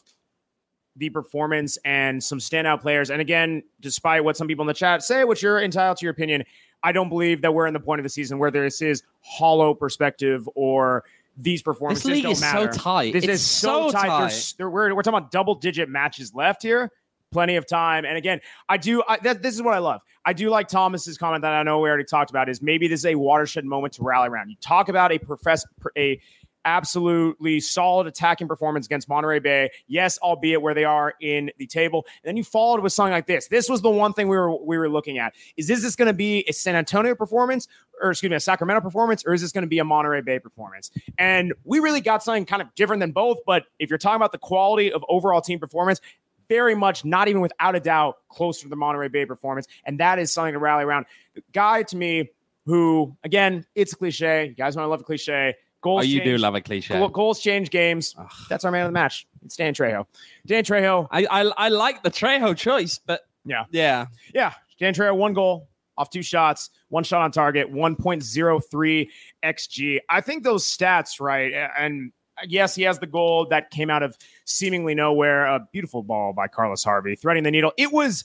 the 0.95 1.09
performance 1.09 1.77
and 1.83 2.23
some 2.23 2.37
standout 2.37 2.81
players. 2.81 3.09
And 3.09 3.19
again, 3.19 3.63
despite 3.81 4.23
what 4.23 4.37
some 4.37 4.47
people 4.47 4.63
in 4.63 4.67
the 4.67 4.73
chat 4.73 5.01
say, 5.01 5.23
which 5.23 5.41
you're 5.41 5.61
entitled 5.61 5.97
to 5.97 6.05
your 6.05 6.11
opinion, 6.11 6.43
I 6.83 6.91
don't 6.91 7.09
believe 7.09 7.41
that 7.41 7.53
we're 7.53 7.67
in 7.67 7.73
the 7.73 7.79
point 7.79 7.99
of 7.99 8.03
the 8.03 8.09
season 8.09 8.37
where 8.39 8.51
this 8.51 8.81
is 8.81 9.03
hollow 9.21 9.73
perspective 9.73 10.47
or 10.55 11.05
these 11.37 11.61
performances 11.61 12.03
This 12.03 12.11
league 12.13 12.23
don't 12.23 12.33
is 12.33 12.41
matter. 12.41 12.71
so 12.71 12.77
tight. 12.79 13.13
This 13.13 13.23
it's 13.23 13.33
is 13.33 13.41
so, 13.41 13.89
tight. 13.89 14.07
tight. 14.07 14.19
There's, 14.19 14.53
there, 14.53 14.69
we're, 14.69 14.93
we're 14.93 15.01
talking 15.01 15.17
about 15.17 15.31
double 15.31 15.55
digit 15.55 15.89
matches 15.89 16.33
left 16.35 16.61
here. 16.61 16.91
Plenty 17.31 17.55
of 17.55 17.65
time. 17.65 18.05
And 18.05 18.15
again, 18.15 18.41
I 18.69 18.77
do. 18.77 19.01
I, 19.07 19.17
that, 19.23 19.41
this 19.41 19.55
is 19.55 19.61
what 19.63 19.73
I 19.73 19.79
love. 19.79 20.01
I 20.23 20.33
do 20.33 20.51
like 20.51 20.67
Thomas's 20.67 21.17
comment 21.17 21.41
that 21.41 21.51
I 21.53 21.63
know 21.63 21.79
we 21.79 21.89
already 21.89 22.03
talked 22.03 22.29
about. 22.29 22.47
Is 22.47 22.61
maybe 22.61 22.87
this 22.87 22.99
is 22.99 23.07
a 23.07 23.15
watershed 23.15 23.65
moment 23.65 23.93
to 23.93 24.03
rally 24.03 24.29
around. 24.29 24.49
You 24.49 24.55
talk 24.61 24.87
about 24.87 25.11
a 25.11 25.17
profess 25.17 25.65
a 25.97 26.21
absolutely 26.65 27.59
solid 27.59 28.07
attacking 28.07 28.47
performance 28.47 28.85
against 28.85 29.09
Monterey 29.09 29.39
Bay. 29.39 29.71
Yes, 29.87 30.17
albeit 30.19 30.61
where 30.61 30.73
they 30.73 30.83
are 30.83 31.13
in 31.21 31.51
the 31.57 31.67
table. 31.67 32.05
And 32.23 32.29
then 32.29 32.37
you 32.37 32.43
followed 32.43 32.81
with 32.81 32.93
something 32.93 33.13
like 33.13 33.27
this. 33.27 33.47
This 33.47 33.69
was 33.69 33.81
the 33.81 33.89
one 33.89 34.13
thing 34.13 34.27
we 34.27 34.37
were 34.37 34.55
we 34.63 34.77
were 34.77 34.89
looking 34.89 35.17
at. 35.17 35.33
Is 35.57 35.67
this, 35.67 35.81
this 35.81 35.95
going 35.95 36.07
to 36.07 36.13
be 36.13 36.45
a 36.47 36.53
San 36.53 36.75
Antonio 36.75 37.15
performance, 37.15 37.67
or 38.01 38.11
excuse 38.11 38.29
me, 38.29 38.35
a 38.35 38.39
Sacramento 38.39 38.81
performance, 38.81 39.23
or 39.25 39.33
is 39.33 39.41
this 39.41 39.51
going 39.51 39.63
to 39.63 39.67
be 39.67 39.79
a 39.79 39.83
Monterey 39.83 40.21
Bay 40.21 40.39
performance? 40.39 40.91
And 41.17 41.53
we 41.63 41.79
really 41.79 42.01
got 42.01 42.23
something 42.23 42.45
kind 42.45 42.61
of 42.61 42.73
different 42.75 42.99
than 42.99 43.11
both. 43.11 43.39
But 43.45 43.63
if 43.79 43.89
you're 43.89 43.99
talking 43.99 44.17
about 44.17 44.31
the 44.31 44.37
quality 44.37 44.91
of 44.91 45.03
overall 45.09 45.41
team 45.41 45.59
performance, 45.59 46.01
very 46.49 46.75
much, 46.75 47.05
not 47.05 47.27
even 47.27 47.41
without 47.41 47.75
a 47.75 47.79
doubt, 47.79 48.17
closer 48.29 48.63
to 48.63 48.69
the 48.69 48.75
Monterey 48.75 49.07
Bay 49.07 49.25
performance. 49.25 49.67
And 49.85 49.99
that 49.99 50.19
is 50.19 50.31
something 50.31 50.53
to 50.53 50.59
rally 50.59 50.83
around. 50.83 51.05
The 51.35 51.43
guy 51.51 51.83
to 51.83 51.97
me 51.97 52.29
who, 52.65 53.15
again, 53.23 53.65
it's 53.75 53.93
a 53.93 53.95
cliche. 53.95 54.47
You 54.47 54.53
guys 54.53 54.75
know 54.75 54.83
I 54.83 54.85
love 54.85 55.01
a 55.01 55.03
cliche. 55.03 55.55
Oh, 55.85 55.99
Goals 55.99 56.07
you 56.07 56.23
do 56.23 56.37
love 56.37 56.55
a 56.55 56.61
cliche. 56.61 56.93
Goal- 56.97 57.09
Goals 57.09 57.39
change 57.41 57.69
games. 57.69 58.15
Ugh. 58.17 58.25
That's 58.49 58.63
our 58.63 58.71
man 58.71 58.85
of 58.85 58.87
the 58.89 58.93
match. 58.93 59.27
It's 59.43 59.57
Dan 59.57 59.73
Trejo. 59.73 60.05
Dan 60.45 60.63
Trejo. 60.63 61.07
I, 61.11 61.25
I 61.25 61.41
I 61.57 61.69
like 61.69 62.03
the 62.03 62.09
Trejo 62.11 62.55
choice, 62.55 62.99
but 63.05 63.21
Yeah. 63.45 63.65
yeah, 63.71 64.05
Yeah. 64.33 64.53
Dan 64.79 64.93
Trejo, 64.93 65.15
one 65.15 65.33
goal 65.33 65.67
off 65.97 66.09
two 66.09 66.23
shots, 66.23 66.69
one 66.89 67.03
shot 67.03 67.21
on 67.21 67.31
target, 67.31 67.71
1.03 67.71 69.09
XG. 69.43 69.99
I 70.09 70.21
think 70.21 70.43
those 70.43 70.65
stats, 70.65 71.19
right? 71.19 71.53
And 71.77 72.11
yes, 72.47 72.75
he 72.75 72.83
has 72.83 72.99
the 72.99 73.05
goal 73.07 73.45
that 73.49 73.69
came 73.69 73.89
out 73.89 74.03
of 74.03 74.17
seemingly 74.45 74.95
nowhere. 74.95 75.45
A 75.45 75.67
beautiful 75.71 76.01
ball 76.03 76.33
by 76.33 76.47
Carlos 76.47 76.83
Harvey, 76.83 77.15
threading 77.15 77.43
the 77.43 77.51
needle. 77.51 77.73
It 77.77 77.91
was. 77.91 78.23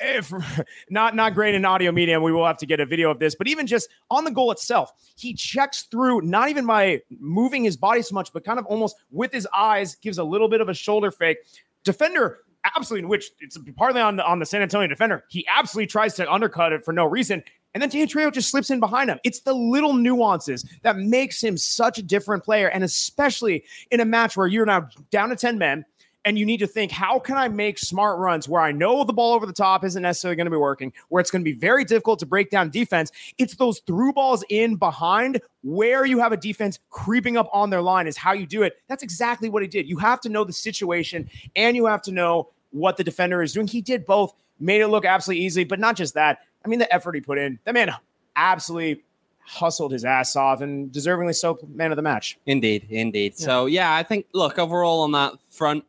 If 0.00 0.32
not 0.90 1.14
not 1.14 1.34
great 1.34 1.54
in 1.54 1.64
audio 1.64 1.92
medium, 1.92 2.22
we 2.22 2.32
will 2.32 2.46
have 2.46 2.58
to 2.58 2.66
get 2.66 2.80
a 2.80 2.86
video 2.86 3.10
of 3.10 3.18
this. 3.18 3.34
But 3.34 3.48
even 3.48 3.66
just 3.66 3.88
on 4.10 4.24
the 4.24 4.30
goal 4.30 4.50
itself, 4.50 4.92
he 5.16 5.34
checks 5.34 5.84
through 5.84 6.22
not 6.22 6.48
even 6.48 6.66
by 6.66 7.02
moving 7.18 7.64
his 7.64 7.76
body 7.76 8.02
so 8.02 8.14
much, 8.14 8.32
but 8.32 8.44
kind 8.44 8.58
of 8.58 8.66
almost 8.66 8.96
with 9.10 9.32
his 9.32 9.46
eyes, 9.54 9.94
gives 9.96 10.18
a 10.18 10.24
little 10.24 10.48
bit 10.48 10.60
of 10.60 10.68
a 10.68 10.74
shoulder 10.74 11.10
fake. 11.10 11.38
Defender 11.84 12.40
absolutely, 12.76 13.08
which 13.08 13.30
it's 13.40 13.58
partly 13.76 14.00
on 14.00 14.16
the 14.16 14.24
on 14.24 14.38
the 14.38 14.46
San 14.46 14.62
Antonio 14.62 14.88
defender. 14.88 15.24
He 15.28 15.46
absolutely 15.48 15.86
tries 15.86 16.14
to 16.14 16.30
undercut 16.32 16.72
it 16.72 16.84
for 16.84 16.92
no 16.92 17.06
reason. 17.06 17.42
And 17.74 17.82
then 17.82 17.88
Dan 17.88 18.06
just 18.06 18.50
slips 18.50 18.70
in 18.70 18.78
behind 18.78 19.10
him. 19.10 19.18
It's 19.24 19.40
the 19.40 19.52
little 19.52 19.94
nuances 19.94 20.64
that 20.82 20.96
makes 20.96 21.42
him 21.42 21.56
such 21.56 21.98
a 21.98 22.02
different 22.02 22.44
player. 22.44 22.68
And 22.68 22.84
especially 22.84 23.64
in 23.90 23.98
a 23.98 24.04
match 24.04 24.36
where 24.36 24.46
you're 24.46 24.64
now 24.64 24.88
down 25.10 25.30
to 25.30 25.36
10 25.36 25.58
men 25.58 25.84
and 26.24 26.38
you 26.38 26.46
need 26.46 26.58
to 26.58 26.66
think, 26.66 26.90
how 26.90 27.18
can 27.18 27.36
I 27.36 27.48
make 27.48 27.78
smart 27.78 28.18
runs 28.18 28.48
where 28.48 28.62
I 28.62 28.72
know 28.72 29.04
the 29.04 29.12
ball 29.12 29.34
over 29.34 29.46
the 29.46 29.52
top 29.52 29.84
isn't 29.84 30.02
necessarily 30.02 30.36
going 30.36 30.46
to 30.46 30.50
be 30.50 30.56
working, 30.56 30.92
where 31.08 31.20
it's 31.20 31.30
going 31.30 31.44
to 31.44 31.50
be 31.50 31.56
very 31.56 31.84
difficult 31.84 32.18
to 32.20 32.26
break 32.26 32.50
down 32.50 32.70
defense? 32.70 33.12
It's 33.38 33.54
those 33.56 33.80
through 33.80 34.14
balls 34.14 34.44
in 34.48 34.76
behind 34.76 35.40
where 35.62 36.04
you 36.04 36.18
have 36.18 36.32
a 36.32 36.36
defense 36.36 36.78
creeping 36.90 37.36
up 37.36 37.48
on 37.52 37.70
their 37.70 37.82
line 37.82 38.06
is 38.06 38.16
how 38.16 38.32
you 38.32 38.46
do 38.46 38.62
it. 38.62 38.78
That's 38.88 39.02
exactly 39.02 39.48
what 39.48 39.62
he 39.62 39.68
did. 39.68 39.88
You 39.88 39.98
have 39.98 40.20
to 40.22 40.28
know 40.28 40.44
the 40.44 40.52
situation 40.52 41.28
and 41.56 41.76
you 41.76 41.86
have 41.86 42.02
to 42.02 42.12
know 42.12 42.50
what 42.70 42.96
the 42.96 43.04
defender 43.04 43.42
is 43.42 43.52
doing. 43.52 43.66
He 43.66 43.80
did 43.80 44.04
both, 44.04 44.34
made 44.58 44.80
it 44.80 44.88
look 44.88 45.04
absolutely 45.04 45.44
easy, 45.44 45.64
but 45.64 45.78
not 45.78 45.96
just 45.96 46.14
that. 46.14 46.40
I 46.64 46.68
mean, 46.68 46.78
the 46.78 46.92
effort 46.92 47.14
he 47.14 47.20
put 47.20 47.38
in, 47.38 47.58
that 47.64 47.74
man 47.74 47.90
absolutely 48.36 49.02
hustled 49.46 49.92
his 49.92 50.04
ass 50.04 50.36
off 50.36 50.62
and 50.62 50.90
deservingly 50.90 51.34
so 51.34 51.58
man 51.74 51.92
of 51.92 51.96
the 51.96 52.02
match. 52.02 52.38
indeed, 52.46 52.86
indeed. 52.88 53.36
So 53.36 53.66
yeah, 53.66 53.94
I 53.94 54.02
think 54.02 54.26
look 54.32 54.58
overall 54.58 55.02
on 55.02 55.12
that 55.12 55.34
front, 55.50 55.84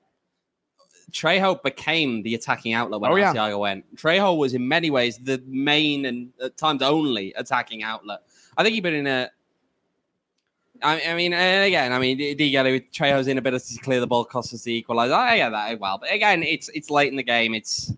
Trejo 1.15 1.63
became 1.63 2.23
the 2.23 2.35
attacking 2.35 2.73
outlet 2.73 2.99
when 2.99 3.11
Oh, 3.11 3.15
yeah. 3.15 3.55
Went. 3.55 3.95
Trejo 3.95 4.37
was 4.37 4.53
in 4.53 4.67
many 4.67 4.89
ways 4.89 5.17
the 5.17 5.41
main 5.47 6.05
and 6.05 6.31
at 6.43 6.57
times 6.57 6.81
only 6.81 7.33
attacking 7.37 7.83
outlet. 7.83 8.19
I 8.57 8.63
think 8.63 8.73
he'd 8.73 8.81
been 8.81 8.93
in 8.95 9.07
a. 9.07 9.29
I, 10.83 11.01
I 11.07 11.15
mean, 11.15 11.31
again, 11.31 11.93
I 11.93 11.99
mean, 11.99 12.19
Digallo, 12.19 12.83
Trejo's 12.91 13.29
inability 13.29 13.75
to 13.75 13.81
clear 13.81 14.01
the 14.01 14.07
ball 14.07 14.25
cost 14.25 14.53
us 14.53 14.63
the 14.63 14.83
equaliser. 14.83 15.13
I 15.13 15.37
get 15.37 15.51
that 15.51 15.71
as 15.71 15.79
well, 15.79 15.97
but 15.97 16.11
again, 16.11 16.43
it's 16.43 16.67
it's 16.69 16.89
late 16.89 17.09
in 17.09 17.15
the 17.15 17.23
game. 17.23 17.53
It's 17.53 17.93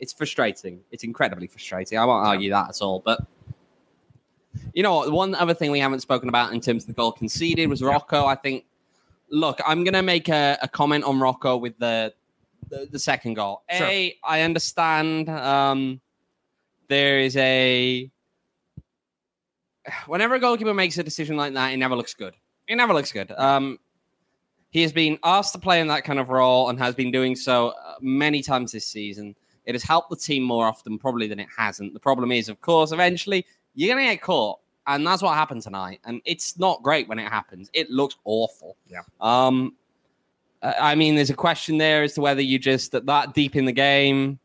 it's 0.00 0.14
frustrating. 0.14 0.80
It's 0.92 1.04
incredibly 1.04 1.46
frustrating. 1.46 1.98
I 1.98 2.06
won't 2.06 2.26
argue 2.26 2.48
that 2.50 2.70
at 2.70 2.80
all. 2.80 3.00
But 3.04 3.20
you 4.72 4.82
know, 4.82 4.94
what? 4.94 5.12
one 5.12 5.34
other 5.34 5.52
thing 5.52 5.70
we 5.70 5.78
haven't 5.80 6.00
spoken 6.00 6.30
about 6.30 6.54
in 6.54 6.60
terms 6.62 6.84
of 6.84 6.86
the 6.86 6.94
goal 6.94 7.12
conceded 7.12 7.68
was 7.68 7.82
Rocco. 7.82 8.24
I 8.24 8.34
think. 8.34 8.64
Look, 9.32 9.60
I'm 9.66 9.82
going 9.82 9.94
to 9.94 10.02
make 10.02 10.28
a, 10.28 10.58
a 10.62 10.68
comment 10.68 11.04
on 11.04 11.18
Rocco 11.18 11.56
with 11.56 11.76
the 11.78 12.14
the, 12.68 12.88
the 12.90 12.98
second 12.98 13.34
goal. 13.34 13.62
Sure. 13.70 13.86
A, 13.86 14.16
I 14.24 14.42
understand 14.42 15.28
um, 15.28 16.00
there 16.88 17.18
is 17.18 17.36
a 17.36 18.10
whenever 20.06 20.34
a 20.34 20.40
goalkeeper 20.40 20.74
makes 20.74 20.96
a 20.98 21.02
decision 21.02 21.36
like 21.36 21.54
that, 21.54 21.72
it 21.72 21.76
never 21.78 21.96
looks 21.96 22.14
good. 22.14 22.34
It 22.68 22.76
never 22.76 22.94
looks 22.94 23.12
good. 23.12 23.32
Um, 23.32 23.78
he 24.70 24.82
has 24.82 24.92
been 24.92 25.18
asked 25.22 25.52
to 25.52 25.58
play 25.58 25.80
in 25.80 25.88
that 25.88 26.04
kind 26.04 26.18
of 26.18 26.30
role 26.30 26.70
and 26.70 26.78
has 26.78 26.94
been 26.94 27.10
doing 27.10 27.36
so 27.36 27.68
uh, 27.68 27.94
many 28.00 28.42
times 28.42 28.72
this 28.72 28.86
season. 28.86 29.34
It 29.66 29.74
has 29.74 29.82
helped 29.82 30.10
the 30.10 30.16
team 30.16 30.42
more 30.42 30.66
often, 30.66 30.98
probably, 30.98 31.26
than 31.26 31.38
it 31.38 31.48
hasn't. 31.56 31.92
The 31.92 32.00
problem 32.00 32.32
is, 32.32 32.48
of 32.48 32.60
course, 32.60 32.90
eventually 32.90 33.44
you're 33.74 33.94
going 33.94 34.06
to 34.06 34.14
get 34.14 34.22
caught. 34.22 34.60
And 34.86 35.06
that's 35.06 35.22
what 35.22 35.34
happened 35.34 35.62
tonight. 35.62 36.00
And 36.04 36.20
it's 36.24 36.58
not 36.58 36.82
great 36.82 37.08
when 37.08 37.18
it 37.18 37.28
happens. 37.30 37.70
It 37.72 37.90
looks 37.90 38.16
awful. 38.24 38.76
Yeah. 38.88 39.02
Um, 39.20 39.74
I 40.62 40.94
mean, 40.94 41.14
there's 41.16 41.30
a 41.30 41.34
question 41.34 41.78
there 41.78 42.02
as 42.04 42.14
to 42.14 42.20
whether 42.20 42.40
you 42.40 42.58
just 42.58 42.92
that, 42.92 43.06
that 43.06 43.34
deep 43.34 43.56
in 43.56 43.64
the 43.64 43.72
game, 43.72 44.38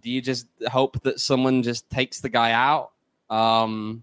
do 0.00 0.10
you 0.10 0.20
just 0.20 0.46
hope 0.68 1.00
that 1.02 1.20
someone 1.20 1.62
just 1.62 1.88
takes 1.90 2.20
the 2.20 2.28
guy 2.28 2.52
out? 2.52 2.90
Um, 3.30 4.02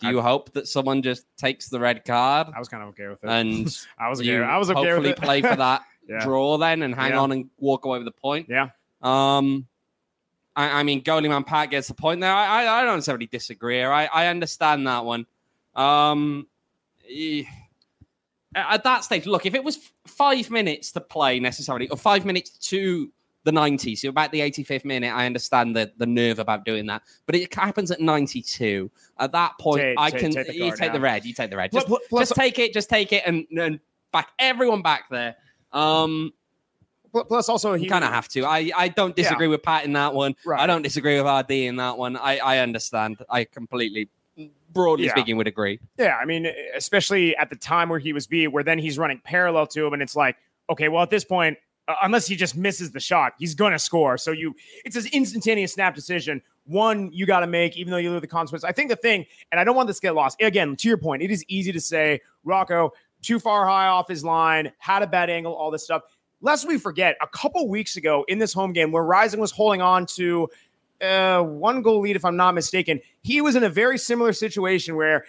do 0.00 0.08
you 0.08 0.20
hope 0.20 0.52
that 0.52 0.68
someone 0.68 1.00
just 1.02 1.24
takes 1.38 1.70
the 1.70 1.80
red 1.80 2.04
card 2.04 2.48
I 2.54 2.58
was 2.58 2.68
kind 2.68 2.82
of 2.82 2.90
okay 2.90 3.06
with 3.08 3.24
it. 3.24 3.30
and 3.30 3.66
I 3.98 4.10
was 4.10 4.20
okay. 4.20 4.36
I 4.42 4.58
was 4.58 4.68
okay 4.70 4.78
hopefully 4.80 5.08
with 5.10 5.18
it. 5.18 5.22
play 5.22 5.40
for 5.40 5.56
that 5.56 5.82
yeah. 6.08 6.22
draw 6.22 6.58
then 6.58 6.82
and 6.82 6.94
hang 6.94 7.12
Yeah. 7.12 7.20
on 7.20 7.32
and 7.32 7.48
walk 7.58 7.86
away 7.86 7.98
with 7.98 8.06
a 8.08 8.12
point? 8.12 8.48
Yeah. 8.50 8.68
Um, 9.00 9.66
I, 10.56 10.80
I 10.80 10.82
mean, 10.82 11.02
Goalie 11.02 11.46
Pat 11.46 11.70
gets 11.70 11.88
the 11.88 11.94
point 11.94 12.20
there. 12.20 12.32
I, 12.32 12.64
I, 12.64 12.80
I 12.80 12.84
don't 12.84 12.96
necessarily 12.96 13.26
disagree. 13.26 13.82
I, 13.84 14.06
I 14.06 14.26
understand 14.28 14.86
that 14.86 15.04
one. 15.04 15.26
Um, 15.74 16.46
eh, 17.08 17.44
at 18.54 18.82
that 18.84 19.04
stage, 19.04 19.26
look, 19.26 19.44
if 19.44 19.54
it 19.54 19.62
was 19.62 19.90
five 20.06 20.50
minutes 20.50 20.92
to 20.92 21.00
play 21.00 21.38
necessarily, 21.38 21.88
or 21.90 21.98
five 21.98 22.24
minutes 22.24 22.50
to 22.70 23.12
the 23.44 23.52
90, 23.52 23.94
so 23.96 24.08
about 24.08 24.32
the 24.32 24.40
85th 24.40 24.86
minute, 24.86 25.14
I 25.14 25.26
understand 25.26 25.76
the, 25.76 25.92
the 25.98 26.06
nerve 26.06 26.38
about 26.38 26.64
doing 26.64 26.86
that. 26.86 27.02
But 27.26 27.34
it 27.34 27.54
happens 27.54 27.90
at 27.90 28.00
92. 28.00 28.90
At 29.18 29.32
that 29.32 29.58
point, 29.60 29.82
Take- 29.82 29.98
I 29.98 30.10
take- 30.10 30.20
can. 30.20 30.30
take 30.32 30.54
you 30.54 30.74
take 30.74 30.92
the 30.92 31.00
red. 31.00 31.26
You 31.26 31.34
take 31.34 31.50
the 31.50 31.56
red. 31.58 31.70
Just, 31.70 31.86
plus- 31.86 32.28
just 32.30 32.34
take 32.34 32.58
it. 32.58 32.72
Just 32.72 32.88
take 32.88 33.12
it 33.12 33.22
and, 33.26 33.46
and 33.50 33.78
back 34.10 34.30
everyone 34.38 34.80
back 34.80 35.10
there. 35.10 35.36
Um, 35.72 36.32
Plus, 37.12 37.48
also 37.48 37.74
he 37.74 37.84
you 37.84 37.90
kind 37.90 38.04
of 38.04 38.10
have 38.12 38.28
to. 38.28 38.44
I, 38.44 38.70
I 38.76 38.88
don't 38.88 39.14
disagree 39.16 39.48
with 39.48 39.62
Pat 39.62 39.84
in 39.84 39.92
that 39.94 40.14
one. 40.14 40.34
Right. 40.44 40.60
I 40.60 40.66
don't 40.66 40.82
disagree 40.82 41.20
with 41.20 41.30
RD 41.30 41.50
in 41.52 41.76
that 41.76 41.96
one. 41.98 42.16
I, 42.16 42.38
I 42.38 42.58
understand. 42.58 43.18
I 43.28 43.44
completely, 43.44 44.08
broadly 44.72 45.06
Yeah. 45.06 45.12
speaking, 45.12 45.36
would 45.36 45.46
agree. 45.46 45.80
Yeah, 45.98 46.16
I 46.20 46.24
mean, 46.24 46.46
especially 46.74 47.36
at 47.36 47.50
the 47.50 47.56
time 47.56 47.88
where 47.88 47.98
he 47.98 48.12
was 48.12 48.26
B, 48.26 48.46
where 48.46 48.62
then 48.62 48.78
he's 48.78 48.98
running 48.98 49.20
parallel 49.24 49.66
to 49.68 49.86
him, 49.86 49.92
and 49.92 50.02
it's 50.02 50.16
like, 50.16 50.36
okay, 50.70 50.88
well, 50.88 51.02
at 51.02 51.10
this 51.10 51.24
point, 51.24 51.58
uh, 51.88 51.94
unless 52.02 52.26
he 52.26 52.34
just 52.36 52.56
misses 52.56 52.90
the 52.90 53.00
shot, 53.00 53.34
he's 53.38 53.54
gonna 53.54 53.78
score. 53.78 54.18
So 54.18 54.32
you, 54.32 54.54
it's 54.84 54.94
this 54.96 55.06
instantaneous 55.06 55.72
snap 55.72 55.94
decision. 55.94 56.42
One 56.64 57.10
you 57.12 57.26
got 57.26 57.40
to 57.40 57.46
make, 57.46 57.76
even 57.76 57.92
though 57.92 57.96
you 57.98 58.10
lose 58.10 58.20
the 58.22 58.26
consequence. 58.26 58.64
I 58.64 58.72
think 58.72 58.90
the 58.90 58.96
thing, 58.96 59.24
and 59.52 59.60
I 59.60 59.64
don't 59.64 59.76
want 59.76 59.86
this 59.86 59.98
to 59.98 60.02
get 60.02 60.14
lost. 60.16 60.42
Again, 60.42 60.74
to 60.74 60.88
your 60.88 60.96
point, 60.96 61.22
it 61.22 61.30
is 61.30 61.44
easy 61.46 61.70
to 61.70 61.80
say 61.80 62.20
Rocco 62.42 62.92
too 63.22 63.38
far 63.38 63.66
high 63.66 63.86
off 63.86 64.08
his 64.08 64.24
line, 64.24 64.72
had 64.78 65.02
a 65.02 65.06
bad 65.06 65.30
angle, 65.30 65.54
all 65.54 65.70
this 65.70 65.84
stuff. 65.84 66.02
Lest 66.46 66.68
we 66.68 66.78
forget, 66.78 67.16
a 67.20 67.26
couple 67.26 67.68
weeks 67.68 67.96
ago 67.96 68.24
in 68.28 68.38
this 68.38 68.52
home 68.52 68.72
game 68.72 68.92
where 68.92 69.02
Rising 69.02 69.40
was 69.40 69.50
holding 69.50 69.82
on 69.82 70.06
to 70.14 70.48
uh, 71.02 71.42
one 71.42 71.82
goal 71.82 71.98
lead, 72.02 72.14
if 72.14 72.24
I'm 72.24 72.36
not 72.36 72.54
mistaken, 72.54 73.00
he 73.22 73.40
was 73.40 73.56
in 73.56 73.64
a 73.64 73.68
very 73.68 73.98
similar 73.98 74.32
situation 74.32 74.94
where 74.94 75.24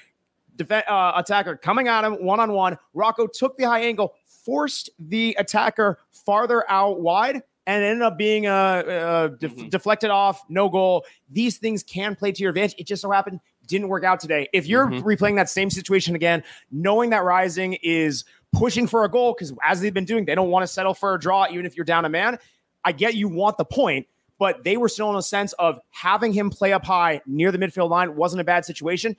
def- 0.58 0.72
uh, 0.72 1.14
attacker 1.16 1.56
coming 1.58 1.88
at 1.88 2.04
him 2.04 2.24
one 2.24 2.40
on 2.40 2.52
one. 2.52 2.78
Rocco 2.94 3.26
took 3.26 3.58
the 3.58 3.64
high 3.64 3.80
angle, 3.80 4.14
forced 4.28 4.92
the 5.00 5.36
attacker 5.40 5.98
farther 6.12 6.64
out 6.70 7.02
wide, 7.02 7.42
and 7.66 7.84
ended 7.84 8.04
up 8.04 8.16
being 8.16 8.46
uh, 8.46 8.52
uh, 8.54 9.28
def- 9.30 9.56
Mhm. 9.56 9.72
deflected 9.72 10.12
off, 10.12 10.44
no 10.50 10.70
goal. 10.70 11.04
These 11.32 11.58
things 11.58 11.82
can 11.82 12.16
play 12.16 12.32
to 12.32 12.42
your 12.44 12.50
advantage. 12.52 12.76
It 12.78 12.86
just 12.86 13.02
so 13.02 13.10
happened 13.10 13.40
didn't 13.68 13.90
work 13.90 14.04
out 14.06 14.20
today. 14.20 14.48
If 14.54 14.66
you're 14.68 14.88
Mhm. 14.88 15.02
replaying 15.02 15.36
that 15.38 15.50
same 15.50 15.70
situation 15.70 16.16
again, 16.16 16.44
knowing 16.72 17.10
that 17.10 17.24
Rising 17.26 17.74
is 17.82 18.24
pushing 18.54 18.88
for 18.88 19.04
a 19.04 19.10
goal 19.10 19.34
because 19.34 19.54
as 19.64 19.82
they've 19.82 19.94
been 19.94 20.06
doing, 20.06 20.26
they 20.26 20.36
don't 20.36 20.50
want 20.50 20.64
to 20.64 20.68
settle 20.68 20.94
for 20.94 21.14
a 21.14 21.20
draw, 21.20 21.48
even 21.52 21.66
if 21.66 21.76
you're 21.76 21.86
down 21.86 22.06
a 22.06 22.10
man. 22.10 22.38
I 22.84 22.92
get 22.92 23.16
you 23.16 23.28
want 23.28 23.58
the 23.58 23.66
point, 23.66 24.08
but 24.40 24.64
they 24.64 24.78
were 24.78 24.90
still 24.90 25.10
in 25.10 25.16
a 25.16 25.22
sense 25.22 25.54
of 25.54 25.80
having 25.90 26.34
him 26.34 26.50
play 26.50 26.74
up 26.74 26.86
high 26.86 27.22
near 27.26 27.52
the 27.52 27.58
midfield 27.58 27.90
line 27.90 28.16
wasn't 28.16 28.42
a 28.42 28.44
bad 28.44 28.66
situation. 28.66 29.16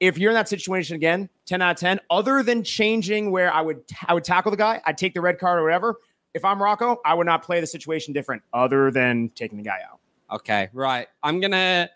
If 0.00 0.18
you're 0.18 0.30
in 0.30 0.34
that 0.34 0.48
situation 0.48 0.96
again, 0.96 1.28
10 1.46 1.62
out 1.62 1.72
of 1.72 1.76
10, 1.76 2.00
other 2.10 2.42
than 2.42 2.64
changing 2.64 3.30
where 3.30 3.52
I 3.52 3.60
would 3.60 3.82
I 4.06 4.14
would 4.14 4.24
tackle 4.24 4.50
the 4.50 4.56
guy, 4.56 4.80
I'd 4.84 4.98
take 4.98 5.14
the 5.14 5.20
red 5.20 5.38
card 5.38 5.60
or 5.60 5.62
whatever. 5.62 5.96
If 6.34 6.44
I'm 6.44 6.60
Rocco, 6.60 7.00
I 7.04 7.14
would 7.14 7.26
not 7.26 7.42
play 7.42 7.60
the 7.60 7.66
situation 7.66 8.12
different 8.12 8.42
other 8.52 8.90
than 8.90 9.28
taking 9.34 9.58
the 9.58 9.64
guy 9.64 9.80
out. 9.88 10.00
Okay, 10.32 10.70
right. 10.72 11.06
I'm 11.22 11.40
gonna 11.40 11.90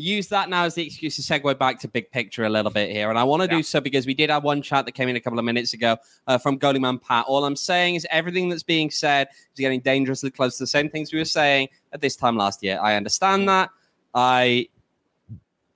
use 0.00 0.28
that 0.28 0.48
now 0.48 0.64
as 0.64 0.74
the 0.74 0.86
excuse 0.86 1.16
to 1.16 1.22
segue 1.22 1.58
back 1.58 1.80
to 1.80 1.88
big 1.88 2.10
picture 2.12 2.44
a 2.44 2.48
little 2.48 2.70
bit 2.70 2.90
here, 2.90 3.10
and 3.10 3.18
I 3.18 3.24
want 3.24 3.42
to 3.42 3.48
Yeah. 3.48 3.58
do 3.58 3.62
so 3.64 3.80
because 3.80 4.06
we 4.06 4.14
did 4.14 4.30
have 4.30 4.44
one 4.44 4.62
chat 4.62 4.84
that 4.86 4.92
came 4.92 5.08
in 5.08 5.16
a 5.16 5.20
couple 5.20 5.38
of 5.38 5.44
minutes 5.44 5.74
ago 5.74 5.96
uh, 6.28 6.38
from 6.38 6.58
Goalie 6.58 6.80
Man 6.80 6.98
Pat. 6.98 7.24
All 7.26 7.44
I'm 7.44 7.56
saying 7.56 7.96
is 7.96 8.06
everything 8.10 8.48
that's 8.48 8.62
being 8.62 8.90
said 8.90 9.28
is 9.30 9.58
getting 9.58 9.80
dangerously 9.80 10.30
close 10.30 10.56
to 10.58 10.62
the 10.62 10.68
same 10.68 10.88
things 10.88 11.12
we 11.12 11.18
were 11.18 11.24
saying 11.24 11.68
at 11.92 12.00
this 12.00 12.14
time 12.14 12.36
last 12.36 12.62
year. 12.62 12.78
I 12.80 12.94
understand 12.94 13.48
that. 13.48 13.70
I 14.14 14.68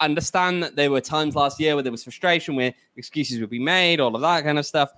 understand 0.01 0.63
that 0.63 0.77
there 0.77 0.91
were 0.91 1.01
times 1.01 1.35
last 1.35 1.59
year 1.61 1.75
where 1.75 1.83
there 1.83 1.93
was 1.93 2.05
frustration, 2.05 2.57
where 2.57 2.73
excuses 2.97 3.41
would 3.41 3.51
be 3.51 3.59
made, 3.59 4.01
all 4.01 4.15
of 4.15 4.21
that 4.21 4.45
kind 4.45 4.59
of 4.59 4.67
stuff. 4.67 4.93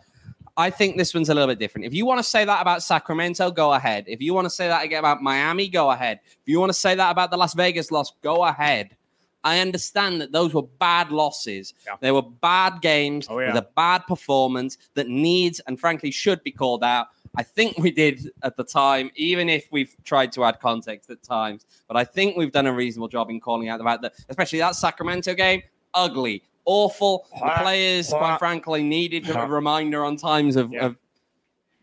I 0.57 0.71
think 0.71 0.97
this 0.97 1.15
one's 1.15 1.31
a 1.31 1.35
little 1.35 1.49
bit 1.49 1.59
different. 1.59 1.87
If 1.87 1.95
you 1.95 2.07
want 2.07 2.19
to 2.21 2.23
say 2.25 2.45
that 2.45 2.63
about 2.63 2.83
Sacramento, 2.83 3.51
go 3.51 3.73
ahead. 3.73 4.05
If 4.07 4.21
you 4.21 4.35
want 4.35 4.45
to 4.45 4.51
say 4.51 4.69
that 4.69 4.85
again 4.85 5.01
about 5.01 5.21
Miami, 5.21 5.69
go 5.69 5.91
ahead. 5.91 6.21
If 6.25 6.47
you 6.47 6.61
want 6.61 6.71
to 6.71 6.79
say 6.79 6.95
that 6.95 7.11
about 7.11 7.31
the 7.31 7.37
Las 7.37 7.55
Vegas 7.55 7.91
loss, 7.91 8.13
go 8.23 8.45
ahead. 8.45 8.97
I 9.45 9.61
understand 9.61 10.21
that 10.23 10.33
those 10.33 10.55
were 10.55 10.63
bad 10.63 11.13
losses. 11.13 11.75
Yeah. 11.87 11.97
They 12.01 12.11
were 12.11 12.23
bad 12.23 12.81
games 12.81 13.27
Oh, 13.31 13.39
yeah. 13.39 13.49
with 13.53 13.63
a 13.63 13.69
bad 13.77 14.07
performance 14.07 14.79
that 14.95 15.09
needs 15.09 15.61
and 15.67 15.79
frankly 15.79 16.11
should 16.11 16.43
be 16.43 16.51
called 16.51 16.83
out. 16.83 17.09
I 17.37 17.43
think 17.43 17.79
we 17.79 17.91
did 17.91 18.31
at 18.43 18.57
the 18.57 18.65
time, 18.65 19.11
even 19.17 19.49
if 19.49 19.67
we've 19.71 19.95
tried 20.05 20.33
to 20.33 20.45
add 20.45 20.61
context 20.61 21.11
at 21.11 21.23
times. 21.23 21.67
But 21.89 21.97
I 21.97 22.05
think 22.05 22.37
we've 22.37 22.53
done 22.53 22.67
a 22.67 22.73
reasonable 22.73 23.09
job 23.09 23.29
in 23.31 23.41
calling 23.41 23.69
out 23.69 23.79
the 23.79 23.85
fact 23.85 24.03
that, 24.03 24.15
especially 24.29 24.61
that 24.61 24.77
Sacramento 24.77 25.35
game, 25.35 25.63
ugly, 25.95 26.43
awful. 26.65 27.27
The 27.39 27.53
players, 27.59 28.09
quite 28.09 28.39
frankly, 28.39 28.83
needed 28.83 29.29
a 29.29 29.47
reminder 29.47 30.05
on 30.05 30.17
times 30.17 30.57
of, 30.57 30.73
Yeah. 30.73 30.87
of 30.87 30.97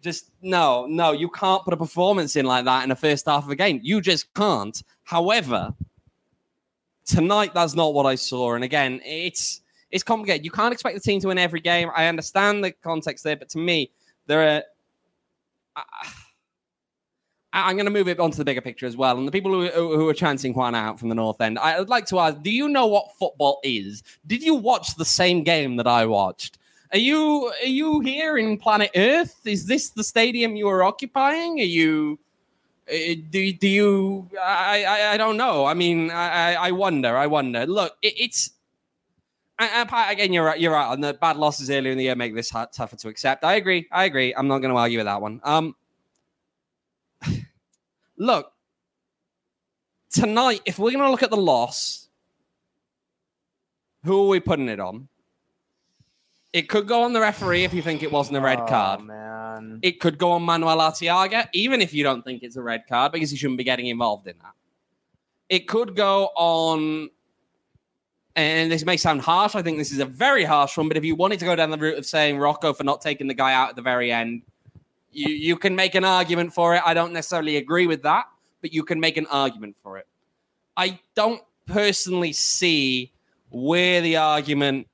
just 0.02 0.32
no, 0.42 0.88
no, 0.88 1.12
you 1.12 1.30
can't 1.30 1.64
put 1.64 1.74
a 1.74 1.78
performance 1.78 2.36
in 2.36 2.46
like 2.46 2.66
that 2.66 2.82
in 2.84 2.90
the 2.90 2.96
first 2.96 3.28
half 3.28 3.44
of 3.44 3.50
a 3.52 3.56
game. 3.56 3.80
You 3.84 4.02
just 4.02 4.34
can't. 4.34 4.82
However, 5.04 5.74
tonight 7.12 7.54
that's 7.54 7.76
not 7.76 7.94
what 7.94 8.06
I 8.06 8.16
saw. 8.16 8.54
And 8.56 8.64
again, 8.64 9.02
it's 9.06 9.62
it's 9.92 10.04
complicated. 10.04 10.46
You 10.46 10.52
can't 10.52 10.74
expect 10.74 10.96
the 10.96 11.02
team 11.02 11.20
to 11.22 11.28
win 11.28 11.38
every 11.38 11.60
game. 11.60 11.90
I 11.96 12.08
understand 12.08 12.64
the 12.64 12.72
context 12.72 13.24
there, 13.24 13.36
but 13.36 13.50
to 13.50 13.58
me, 13.58 13.92
there 14.28 14.42
are. 14.42 14.64
I, 15.76 15.84
I'm 17.54 17.76
going 17.76 17.86
to 17.86 17.92
move 17.92 18.08
it 18.08 18.18
onto 18.18 18.38
the 18.38 18.46
bigger 18.46 18.62
picture 18.62 18.86
as 18.86 18.96
well. 18.96 19.18
And 19.18 19.28
the 19.28 19.32
people 19.32 19.52
who, 19.52 19.68
who 19.70 20.08
are 20.08 20.14
chanting 20.14 20.54
Juan 20.54 20.74
out 20.74 20.98
from 20.98 21.10
the 21.10 21.16
North 21.16 21.42
End, 21.42 21.60
I 21.60 21.78
would 21.78 21.90
like 21.90 22.06
to 22.08 22.20
ask: 22.20 22.42
Do 22.42 22.52
you 22.52 22.70
know 22.70 22.88
what 22.88 23.14
football 23.20 23.60
is? 23.64 24.04
Did 24.28 24.42
you 24.42 24.56
watch 24.56 24.96
the 24.96 25.06
same 25.06 25.44
game 25.44 25.76
that 25.76 25.88
I 25.88 26.06
watched? 26.06 26.58
Are 26.94 26.98
you 26.98 27.52
are 27.62 27.68
you 27.68 28.00
here 28.00 28.38
in 28.38 28.58
planet 28.58 28.92
Earth? 28.96 29.36
Is 29.46 29.66
this 29.66 29.90
the 29.90 30.04
stadium 30.04 30.56
you 30.56 30.70
are 30.70 30.84
occupying? 30.84 31.60
Are 31.60 31.64
you? 31.64 32.20
Do, 32.92 33.54
do 33.54 33.68
you? 33.70 34.30
I, 34.42 34.84
I 34.84 35.14
I 35.14 35.18
don't 35.18 35.38
know. 35.38 35.66
I 35.66 35.74
mean, 35.74 36.12
I 36.12 36.56
I 36.56 36.72
wonder. 36.72 37.16
I 37.16 37.26
wonder. 37.26 37.66
Look, 37.66 37.96
it, 38.02 38.14
it's 38.18 38.52
and, 39.62 39.90
again, 40.10 40.34
you're 40.34 40.44
right. 40.44 40.60
You're 40.60 40.74
right. 40.74 40.92
And 40.92 41.04
the 41.04 41.14
bad 41.14 41.38
losses 41.38 41.70
earlier 41.70 41.92
in 41.92 41.98
the 41.98 42.06
year 42.06 42.16
make 42.16 42.34
this 42.34 42.50
tougher 42.50 42.96
to 42.96 43.08
accept. 43.10 43.44
I 43.44 43.56
agree. 43.56 43.88
I 43.92 44.06
agree. 44.06 44.34
I'm 44.34 44.48
not 44.48 44.60
going 44.60 44.74
to 44.74 44.80
argue 44.80 44.98
with 44.98 45.06
that 45.06 45.22
one. 45.22 45.40
Um, 45.44 45.76
look, 48.18 48.52
tonight, 50.10 50.62
if 50.66 50.80
we're 50.80 50.92
going 50.92 51.04
to 51.04 51.12
look 51.12 51.24
at 51.24 51.30
the 51.30 51.38
loss, 51.38 52.08
who 54.04 54.26
are 54.26 54.28
we 54.30 54.40
putting 54.40 54.68
it 54.68 54.80
on? 54.80 55.08
It 56.54 56.68
could 56.68 56.88
go 56.88 57.04
on 57.04 57.14
the 57.14 57.22
referee 57.22 57.64
if 57.64 57.74
you 57.74 57.82
think 57.82 58.04
it 58.04 58.12
wasn't 58.12 58.38
a 58.38 58.42
red 58.42 58.60
Oh, 58.60 58.66
card. 58.68 59.02
man. 59.02 59.80
It 59.82 60.00
could 60.02 60.18
go 60.18 60.32
on 60.32 60.44
Manuel 60.44 60.78
Arteaga, 60.80 61.48
even 61.54 61.82
if 61.82 61.94
you 61.94 62.04
don't 62.04 62.24
think 62.24 62.44
it's 62.44 62.58
a 62.58 62.62
red 62.62 62.84
card, 62.90 63.14
because 63.14 63.32
he 63.32 63.38
shouldn't 63.38 63.58
be 63.58 63.64
getting 63.64 63.88
involved 63.88 64.28
in 64.28 64.36
that. 64.42 64.54
It 65.48 65.68
could 65.68 65.96
go 65.96 66.30
on, 66.36 67.10
and 68.36 68.72
this 68.72 68.84
may 68.86 68.98
sound 68.98 69.22
harsh. 69.22 69.56
I 69.56 69.62
think 69.62 69.78
this 69.78 69.92
is 69.92 70.00
a 70.00 70.06
very 70.06 70.44
harsh 70.44 70.78
one, 70.78 70.88
but 70.90 70.98
if 70.98 71.06
you 71.06 71.16
wanted 71.16 71.40
to 71.40 71.46
go 71.46 71.56
down 71.56 71.70
the 71.72 71.78
route 71.78 71.98
of 71.98 72.06
saying 72.06 72.38
Rocco 72.38 72.74
for 72.74 72.84
not 72.84 73.00
taking 73.02 73.28
the 73.28 73.34
guy 73.34 73.54
out 73.54 73.70
at 73.70 73.76
the 73.78 73.82
very 73.82 74.12
end, 74.12 74.42
you, 75.12 75.30
you 75.34 75.56
can 75.56 75.76
make 75.76 75.96
an 75.96 76.04
argument 76.06 76.54
for 76.54 76.76
it. 76.76 76.82
I 76.86 76.94
don't 76.94 77.14
necessarily 77.14 77.58
agree 77.58 77.88
with 77.88 78.04
that, 78.04 78.26
but 78.62 78.74
you 78.74 78.84
can 78.84 79.00
make 79.00 79.16
an 79.18 79.28
argument 79.28 79.76
for 79.84 79.98
it. 79.98 80.08
I 80.76 81.00
don't 81.16 81.42
personally 81.66 82.34
see 82.34 83.12
where 83.50 84.02
the 84.02 84.18
argument 84.18 84.88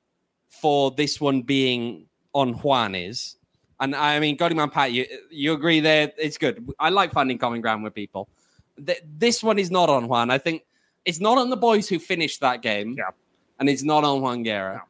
for 0.60 0.90
this 0.90 1.20
one 1.20 1.42
being 1.42 2.06
on 2.34 2.52
Juan 2.54 2.94
is. 2.94 3.36
And 3.80 3.94
I 3.94 4.18
mean, 4.18 4.36
Man 4.40 4.70
Pat, 4.70 4.92
you 4.92 5.06
you 5.30 5.52
agree 5.52 5.80
there? 5.80 6.12
It's 6.18 6.36
good. 6.38 6.68
I 6.78 6.88
like 6.90 7.12
finding 7.12 7.38
common 7.38 7.60
ground 7.60 7.84
with 7.84 7.94
people. 7.94 8.28
Th- 8.84 9.00
this 9.18 9.42
one 9.42 9.58
is 9.58 9.70
not 9.70 9.88
on 9.88 10.08
Juan. 10.08 10.30
I 10.30 10.38
think 10.38 10.64
it's 11.04 11.20
not 11.20 11.38
on 11.38 11.48
the 11.50 11.56
boys 11.56 11.88
who 11.88 11.98
finished 11.98 12.40
that 12.40 12.60
game. 12.62 12.94
Yeah. 12.98 13.10
And 13.60 13.68
it's 13.68 13.82
not 13.82 14.04
on 14.04 14.20
Juan 14.20 14.42
Guerra. 14.42 14.74
No. 14.74 14.80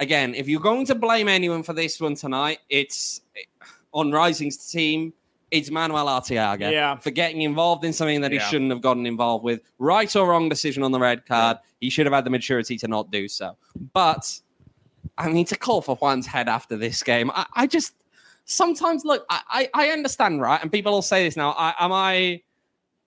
Again, 0.00 0.34
if 0.34 0.48
you're 0.48 0.60
going 0.60 0.86
to 0.86 0.94
blame 0.94 1.28
anyone 1.28 1.62
for 1.62 1.72
this 1.72 2.00
one 2.00 2.14
tonight, 2.14 2.58
it's 2.68 3.20
on 3.92 4.12
Rising's 4.12 4.70
team. 4.70 5.12
It's 5.50 5.70
Manuel 5.70 6.06
Arteaga 6.06 6.70
Yeah. 6.72 6.96
for 6.96 7.10
getting 7.10 7.42
involved 7.42 7.84
in 7.84 7.92
something 7.92 8.20
that 8.22 8.32
Yeah. 8.32 8.40
he 8.40 8.50
shouldn't 8.50 8.70
have 8.72 8.80
gotten 8.80 9.06
involved 9.06 9.44
with. 9.44 9.60
Right 9.78 10.14
or 10.16 10.26
wrong 10.28 10.48
decision 10.48 10.82
on 10.82 10.90
the 10.90 10.98
red 10.98 11.24
card. 11.26 11.58
He 11.80 11.90
should 11.90 12.06
have 12.06 12.12
had 12.12 12.24
the 12.24 12.30
maturity 12.30 12.76
to 12.78 12.88
not 12.88 13.10
do 13.10 13.28
so. 13.28 13.56
But 13.92 14.40
I 15.18 15.28
mean, 15.28 15.44
to 15.46 15.56
call 15.56 15.80
for 15.82 15.96
Juan's 15.96 16.26
head 16.26 16.48
after 16.48 16.76
this 16.76 17.02
game, 17.02 17.30
I, 17.34 17.46
I 17.54 17.66
just 17.66 17.94
sometimes 18.44 19.04
look. 19.04 19.24
I, 19.30 19.68
I 19.74 19.86
I 19.86 19.88
understand, 19.90 20.40
right? 20.40 20.60
And 20.60 20.70
people 20.70 20.92
will 20.92 21.02
say 21.02 21.24
this 21.24 21.36
now. 21.36 21.50
I, 21.56 21.74
am 21.78 21.92
I 21.92 22.42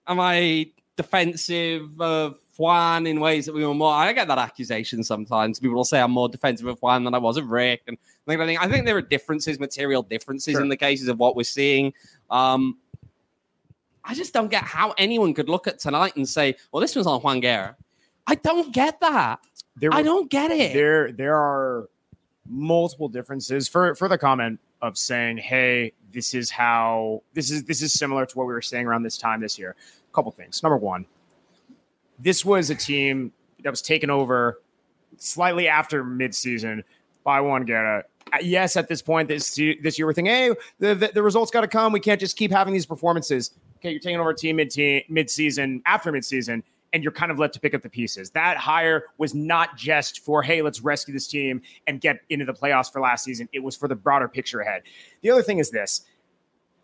am 0.08 0.20
I 0.20 0.72
defensive 0.96 2.00
of 2.02 2.38
Juan 2.58 3.06
in 3.08 3.20
ways 3.20 3.46
that 3.46 3.54
we 3.54 3.66
were 3.66 3.74
more? 3.74 3.94
I 3.94 4.12
get 4.14 4.28
that 4.28 4.38
accusation 4.38 5.04
sometimes. 5.04 5.60
People 5.60 5.76
will 5.76 5.86
say 5.86 6.00
I'm 6.02 6.12
more 6.12 6.30
defensive 6.30 6.68
of 6.68 6.80
Juan 6.80 7.04
than 7.04 7.14
I 7.14 7.20
was 7.20 7.38
of 7.38 7.50
Rick, 7.50 7.84
and 7.88 7.98
I 8.28 8.36
think 8.38 8.62
I 8.62 8.68
think 8.68 8.86
there 8.86 8.98
are 8.98 9.02
differences, 9.02 9.60
material 9.60 10.04
differences 10.04 10.54
Sure. 10.54 10.62
in 10.62 10.70
the 10.70 10.78
cases 10.78 11.08
of 11.08 11.20
what 11.20 11.36
we're 11.36 11.44
seeing. 11.44 11.94
Um, 12.30 12.78
I 14.04 14.14
just 14.14 14.34
don't 14.34 14.50
get 14.50 14.64
how 14.64 14.94
anyone 14.98 15.34
could 15.34 15.50
look 15.50 15.68
at 15.68 15.80
tonight 15.80 16.16
and 16.16 16.28
say, 16.28 16.56
"Well, 16.72 16.82
this 16.82 16.96
was 16.96 17.08
on 17.08 17.22
Juan 17.22 17.42
Guerra." 17.42 17.76
I 18.28 18.36
don't 18.36 18.74
get 18.74 19.00
that. 19.00 19.40
There 19.80 19.94
I 19.94 20.02
don't 20.02 20.30
get 20.30 20.52
it. 20.52 20.74
there 20.74 21.12
there 21.12 21.36
are 21.36 21.90
multiple 22.50 23.10
differences 23.10 23.68
for 23.68 23.94
for 23.96 24.08
the 24.08 24.18
comment 24.18 24.60
of 24.82 24.98
saying 24.98 25.38
hey 25.38 25.92
this 26.14 26.34
is 26.34 26.50
how 26.50 27.22
this 27.34 27.52
is 27.52 27.64
this 27.64 27.82
is 27.82 27.94
similar 27.94 28.26
to 28.26 28.38
what 28.38 28.48
we 28.48 28.54
were 28.54 28.62
saying 28.62 28.86
around 28.88 29.04
this 29.04 29.18
time 29.18 29.42
this 29.42 29.60
year 29.60 29.76
a 30.10 30.16
couple 30.16 30.32
things 30.32 30.64
number 30.64 30.78
one 30.78 31.06
this 32.20 32.46
was 32.46 32.70
a 32.70 32.76
team 32.76 33.32
that 33.64 33.70
was 33.70 33.82
taken 33.82 34.10
over 34.10 34.62
slightly 35.18 35.68
after 35.68 36.04
midseason 36.04 36.84
by 37.24 37.42
Juan 37.42 37.66
Guerra. 37.66 38.04
Yes, 38.42 38.76
at 38.76 38.88
this 38.88 39.02
point 39.02 39.28
this 39.28 39.56
this 39.56 39.98
year 39.98 40.06
we're 40.06 40.14
thinking, 40.14 40.34
hey, 40.34 40.56
the 40.80 40.96
the, 40.96 41.12
the 41.14 41.24
results 41.24 41.52
got 41.52 41.62
to 41.62 41.68
come. 41.68 41.94
We 41.94 42.00
can't 42.00 42.20
just 42.20 42.38
keep 42.38 42.52
having 42.52 42.74
these 42.74 42.86
performances. 42.86 43.52
Okay, 43.78 43.92
you're 43.92 44.00
taking 44.00 44.20
over 44.20 44.32
a 44.32 44.36
team 44.36 44.58
mid 44.58 44.74
mid 45.10 45.30
season 45.30 45.82
after 45.86 46.12
mid 46.12 46.26
season, 46.26 46.64
and 46.98 47.04
you're 47.04 47.14
kind 47.14 47.32
of 47.32 47.38
left 47.38 47.54
to 47.54 47.60
pick 47.60 47.76
up 47.76 47.84
the 47.84 47.90
pieces. 47.90 48.32
That 48.32 48.58
hire 48.58 49.04
was 49.20 49.36
not 49.36 49.78
just 49.78 50.26
for 50.26 50.42
hey, 50.42 50.64
let's 50.64 50.82
rescue 50.82 51.14
this 51.14 51.28
team 51.28 51.62
and 51.86 52.02
get 52.02 52.22
into 52.30 52.44
the 52.44 52.54
playoffs 52.54 52.92
for 52.92 53.00
last 53.00 53.24
season. 53.24 53.48
It 53.54 53.60
was 53.60 53.76
for 53.76 53.88
the 53.88 53.96
broader 53.96 54.28
picture 54.28 54.62
ahead. 54.62 54.82
The 55.22 55.30
other 55.30 55.44
thing 55.44 55.60
is 55.60 55.70
this. 55.70 56.02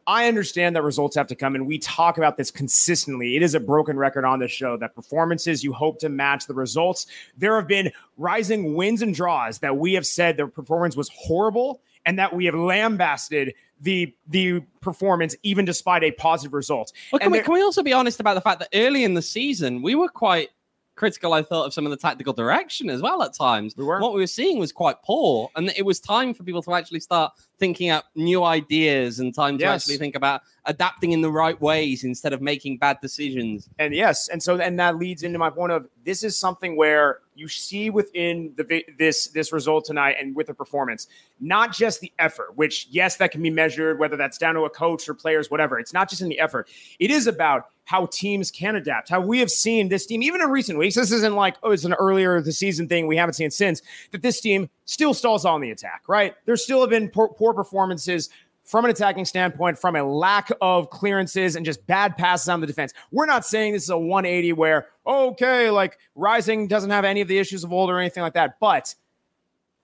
I 0.06 0.28
understand 0.28 0.76
that 0.76 0.84
results 0.84 1.16
have 1.16 1.26
to 1.28 1.36
come, 1.36 1.56
and 1.56 1.66
we 1.66 1.80
talk 1.80 2.20
about 2.20 2.38
this 2.38 2.52
consistently. 2.52 3.38
It 3.38 3.42
is 3.42 3.56
a 3.56 3.60
broken 3.60 3.98
record 3.98 4.24
on 4.24 4.38
this 4.38 4.52
show 4.52 4.78
that 4.78 4.94
performances 4.94 5.64
you 5.64 5.74
hope 5.74 5.98
to 6.02 6.10
match 6.10 6.46
the 6.46 6.54
results. 6.54 7.08
There 7.38 7.56
have 7.56 7.68
been 7.68 7.92
rising 8.18 8.76
wins 8.76 9.02
and 9.02 9.16
draws 9.16 9.58
that 9.60 9.78
we 9.78 9.94
have 9.94 10.06
said 10.06 10.38
the 10.38 10.46
performance 10.46 10.96
was 10.96 11.10
horrible, 11.16 11.82
and 12.06 12.20
that 12.20 12.36
we 12.36 12.46
have 12.46 12.54
lambasted 12.54 13.56
the 13.84 14.14
the 14.28 14.62
performance 14.82 15.36
even 15.44 15.66
despite 15.66 16.04
a 16.04 16.12
positive 16.12 16.54
result. 16.54 16.92
Well, 17.12 17.20
can, 17.20 17.32
we, 17.32 17.38
there- 17.38 17.46
can 17.46 17.54
we 17.54 17.62
also 17.62 17.84
be 17.84 17.94
honest 17.94 18.20
about 18.20 18.34
the 18.34 18.42
fact 18.42 18.60
that 18.60 18.70
early 18.74 19.04
in 19.04 19.14
the 19.14 19.22
season 19.22 19.82
we 19.82 19.94
were 19.96 20.10
quite 20.10 20.50
critical, 20.96 21.34
I 21.34 21.42
thought, 21.42 21.66
of 21.66 21.74
some 21.74 21.86
of 21.86 21.90
the 21.90 21.98
tactical 21.98 22.34
direction 22.34 22.90
as 22.90 23.02
well 23.02 23.24
at 23.24 23.34
times. 23.34 23.76
We 23.76 23.84
were. 23.84 24.00
What 24.00 24.14
we 24.14 24.20
were 24.22 24.28
seeing 24.28 24.60
was 24.60 24.72
quite 24.72 25.02
poor, 25.04 25.50
and 25.56 25.72
it 25.76 25.84
was 25.84 26.00
time 26.00 26.34
for 26.36 26.44
people 26.44 26.62
to 26.64 26.74
actually 26.74 27.00
start 27.00 27.34
thinking 27.64 27.90
up 27.90 28.04
new 28.14 28.44
ideas 28.44 29.20
and 29.20 29.34
time 29.34 29.58
to 29.58 29.64
Yes. 29.64 29.84
actually 29.84 29.98
think 29.98 30.16
about 30.16 30.42
adapting 30.66 31.12
in 31.14 31.22
the 31.22 31.32
right 31.32 31.60
ways 31.62 32.04
instead 32.04 32.34
of 32.34 32.42
making 32.42 32.78
bad 32.78 32.98
decisions. 33.02 33.70
And 33.80 33.94
yes, 33.94 34.28
and 34.28 34.44
so 34.44 34.58
and 34.60 34.78
that 34.80 34.98
leads 34.98 35.24
into 35.24 35.40
my 35.40 35.50
point 35.50 35.72
of 35.72 35.88
this 36.04 36.24
is 36.24 36.38
something 36.38 36.76
where 36.76 37.20
you 37.36 37.48
see 37.48 37.90
within 37.90 38.54
the 38.58 38.84
this 39.00 39.28
this 39.28 39.52
result 39.54 39.86
tonight 39.86 40.18
and 40.20 40.36
with 40.36 40.48
the 40.48 40.54
performance, 40.54 41.08
not 41.40 41.74
just 41.74 42.02
the 42.02 42.12
effort, 42.20 42.56
which 42.56 42.88
yes, 42.92 43.16
that 43.18 43.32
can 43.32 43.42
be 43.42 43.50
measured 43.50 43.98
whether 44.00 44.18
that's 44.18 44.38
down 44.38 44.56
to 44.56 44.62
a 44.62 44.70
coach 44.70 45.08
or 45.08 45.14
players, 45.14 45.50
whatever. 45.50 45.80
It's 45.80 45.94
not 45.94 46.10
just 46.10 46.22
in 46.22 46.30
the 46.30 46.40
effort. 46.40 46.70
It 47.00 47.12
is 47.12 47.28
about 47.28 47.68
how 47.86 48.06
teams 48.06 48.50
can 48.50 48.78
adapt. 48.78 49.10
How 49.10 49.20
we 49.20 49.40
have 49.40 49.52
seen 49.52 49.90
this 49.90 50.06
team, 50.06 50.24
even 50.24 50.42
in 50.42 50.50
recent 50.50 50.78
weeks. 50.78 50.96
This 50.96 51.12
isn't 51.12 51.36
like 51.36 51.56
oh, 51.64 51.72
it's 51.72 51.86
an 51.86 51.94
earlier 51.94 52.40
the 52.42 52.54
season 52.54 52.88
thing 52.88 53.08
we 53.08 53.18
haven't 53.18 53.34
seen 53.34 53.52
since. 53.52 53.82
That 54.12 54.22
this 54.22 54.40
team 54.40 54.70
still 54.86 55.14
stalls 55.14 55.44
on 55.44 55.60
the 55.62 55.72
attack. 55.72 56.04
Right? 56.08 56.36
There 56.46 56.56
still 56.56 56.82
have 56.82 56.90
been 56.90 57.10
poor, 57.10 57.30
poor 57.30 57.53
performances 57.54 58.30
from 58.64 58.86
an 58.86 58.92
attacking 58.92 59.26
standpoint, 59.26 59.78
from 59.78 59.96
a 59.96 60.04
lack 60.04 60.50
of 60.62 60.90
clearances 60.90 61.56
and 61.56 61.66
just 61.66 61.86
bad 61.86 62.18
passes 62.18 62.48
on 62.48 62.62
the 62.62 62.68
defense. 62.68 62.94
We're 63.12 63.26
not 63.26 63.46
saying 63.46 63.74
this 63.74 63.84
is 63.84 63.90
a 63.90 63.98
180 63.98 64.54
where, 64.54 64.88
okay, 65.06 65.70
like 65.70 65.98
Rising 66.16 66.68
doesn't 66.68 66.90
have 66.90 67.06
any 67.06 67.22
of 67.22 67.28
the 67.28 67.38
issues 67.38 67.64
of 67.64 67.74
old 67.74 67.90
or 67.90 68.00
anything 68.00 68.24
like 68.24 68.34
that. 68.34 68.60
But 68.60 68.96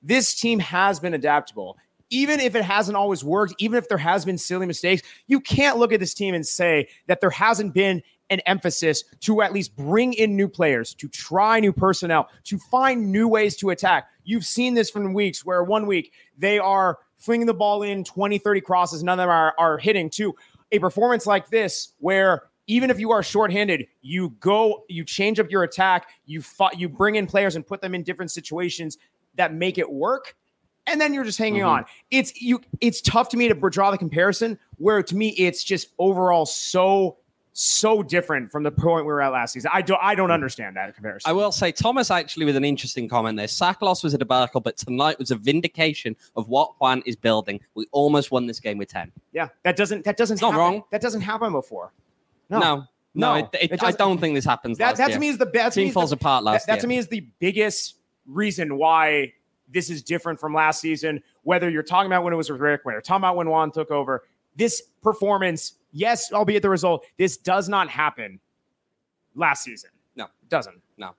this 0.02 0.34
team 0.34 0.60
has 0.60 1.00
been 1.00 1.14
adaptable. 1.14 1.78
Even 2.10 2.40
if 2.40 2.56
it 2.56 2.64
hasn't 2.64 2.98
always 2.98 3.24
worked, 3.24 3.54
even 3.60 3.78
if 3.78 3.88
there 3.88 3.98
has 3.98 4.26
been 4.26 4.38
silly 4.38 4.66
mistakes, 4.66 5.04
you 5.28 5.40
can't 5.40 5.78
look 5.78 5.94
at 5.94 6.00
this 6.00 6.14
team 6.14 6.34
and 6.34 6.46
say 6.46 6.88
that 7.08 7.22
there 7.22 7.30
hasn't 7.30 7.74
been 7.74 8.02
an 8.32 8.40
emphasis 8.46 9.04
to 9.22 9.42
at 9.42 9.54
least 9.54 9.76
bring 9.76 10.14
in 10.14 10.36
new 10.36 10.48
players, 10.48 10.94
to 10.96 11.08
try 11.08 11.60
new 11.60 11.74
personnel, 11.74 12.30
to 12.46 12.58
find 12.58 13.12
new 13.12 13.28
ways 13.28 13.56
to 13.58 13.72
attack. 13.72 14.08
You've 14.24 14.46
seen 14.46 14.74
this 14.74 14.90
from 14.90 15.14
weeks 15.14 15.46
where 15.46 15.64
one 15.64 15.86
week 15.86 16.14
they 16.38 16.60
are 16.60 17.00
flinging 17.20 17.46
the 17.48 17.54
ball 17.54 17.84
in 17.84 18.04
20, 18.04 18.38
30 18.40 18.62
crosses, 18.62 19.04
none 19.04 19.20
of 19.20 19.24
them 19.24 19.30
are, 19.30 19.54
are 19.58 19.78
hitting, 19.78 20.10
to 20.12 20.34
a 20.72 20.80
performance 20.80 21.28
like 21.28 21.50
this 21.50 21.94
where 22.00 22.44
even 22.68 22.90
if 22.90 23.00
you 23.00 23.12
are 23.12 23.22
shorthanded, 23.24 23.88
you 24.02 24.30
go, 24.40 24.84
you 24.90 25.04
change 25.04 25.40
up 25.40 25.50
your 25.52 25.64
attack, 25.64 26.10
you 26.26 26.42
fought, 26.42 26.80
you 26.80 26.88
bring 26.90 27.16
in 27.16 27.28
players 27.28 27.56
and 27.56 27.66
put 27.66 27.82
them 27.82 27.94
in 27.96 28.04
different 28.04 28.32
situations 28.32 28.98
that 29.36 29.54
make 29.54 29.78
it 29.78 29.90
work 29.92 30.36
and 30.88 31.00
then 31.00 31.14
you're 31.14 31.24
just 31.24 31.38
hanging 31.38 31.62
Mhm. 31.62 31.68
on. 31.70 31.86
It's 32.10 32.42
you. 32.42 32.62
It's 32.82 33.00
tough 33.00 33.30
to 33.30 33.38
me 33.38 33.48
to 33.48 33.54
draw 33.54 33.92
the 33.92 33.98
comparison. 33.98 34.58
Where 34.78 35.04
to 35.04 35.16
me, 35.16 35.30
it's 35.30 35.64
just 35.64 35.90
overall 36.00 36.48
so 36.48 37.18
so 37.54 38.02
different 38.04 38.52
from 38.52 38.64
the 38.64 38.72
point 38.72 39.06
we 39.06 39.12
were 39.12 39.22
at 39.22 39.32
last 39.32 39.54
season. 39.54 39.72
I 39.74 39.82
don't. 39.82 40.00
I 40.02 40.16
don't 40.16 40.32
understand 40.32 40.76
that 40.78 40.94
comparison. 40.96 41.30
I 41.30 41.34
will 41.34 41.52
say 41.52 41.72
Thomas 41.72 42.12
actually 42.12 42.46
with 42.46 42.56
an 42.56 42.64
interesting 42.64 43.08
comment 43.10 43.38
there. 43.38 43.48
Sack 43.48 43.82
loss 43.82 44.04
was 44.04 44.14
a 44.14 44.18
debacle, 44.18 44.62
but 44.62 44.78
tonight 44.78 45.20
was 45.20 45.32
a 45.32 45.36
vindication 45.36 46.16
of 46.36 46.48
what 46.48 46.74
Juan 46.80 47.02
is 47.06 47.16
building. 47.16 47.60
We 47.76 47.86
almost 47.92 48.32
won 48.32 48.46
this 48.48 48.60
game 48.60 48.78
with 48.78 48.90
10. 48.90 49.12
Yeah, 49.34 49.50
that 49.64 49.76
doesn't. 49.76 50.06
That 50.06 50.18
doesn't. 50.18 50.36
It's 50.36 50.42
not 50.42 50.52
happen. 50.52 50.60
wrong. 50.60 50.84
That 50.92 51.02
doesn't 51.02 51.22
happen 51.22 51.52
before. 51.52 51.92
No, 52.50 52.60
no, 52.60 52.86
No, 53.14 53.34
it, 53.36 53.50
it- 53.54 53.72
it 53.74 53.84
I 53.84 53.92
don't 53.92 54.20
think 54.20 54.36
this 54.36 54.46
happens. 54.46 54.78
That, 54.78 54.96
that 54.98 55.12
to 55.12 55.20
me 55.20 55.28
is 55.30 55.38
the 55.38 55.46
best. 55.46 55.76
team 55.76 55.92
falls 55.92 56.12
apart 56.12 56.44
last 56.44 56.68
that 56.68 56.74
year. 56.76 56.82
to 56.82 56.88
me 56.88 56.98
is 56.98 57.08
the 57.08 57.28
biggest 57.40 57.96
reason 58.26 58.78
why 58.78 59.34
this 59.72 59.90
is 59.90 60.02
different 60.02 60.40
from 60.40 60.54
last 60.54 60.82
season. 60.82 61.22
Whether 61.44 61.70
you're 61.70 61.84
talking 61.84 62.08
about 62.08 62.24
when 62.24 62.34
it 62.34 62.38
was 62.38 62.50
with 62.50 62.60
Rick, 62.60 62.82
when 62.84 62.94
you're 62.94 63.02
talking 63.02 63.22
about 63.22 63.36
when 63.36 63.50
Juan 63.50 63.72
took 63.72 63.92
over, 63.92 64.24
this 64.56 64.82
performance, 65.02 65.74
yes, 65.92 66.32
albeit 66.32 66.62
the 66.62 66.70
result, 66.70 67.06
this 67.18 67.38
does 67.38 67.70
not 67.70 67.90
happen 67.90 68.40
last 69.36 69.64
season. 69.64 69.90
No. 70.16 70.26
it 70.26 70.50
doesn't. 70.50 70.82
No. 70.98 71.16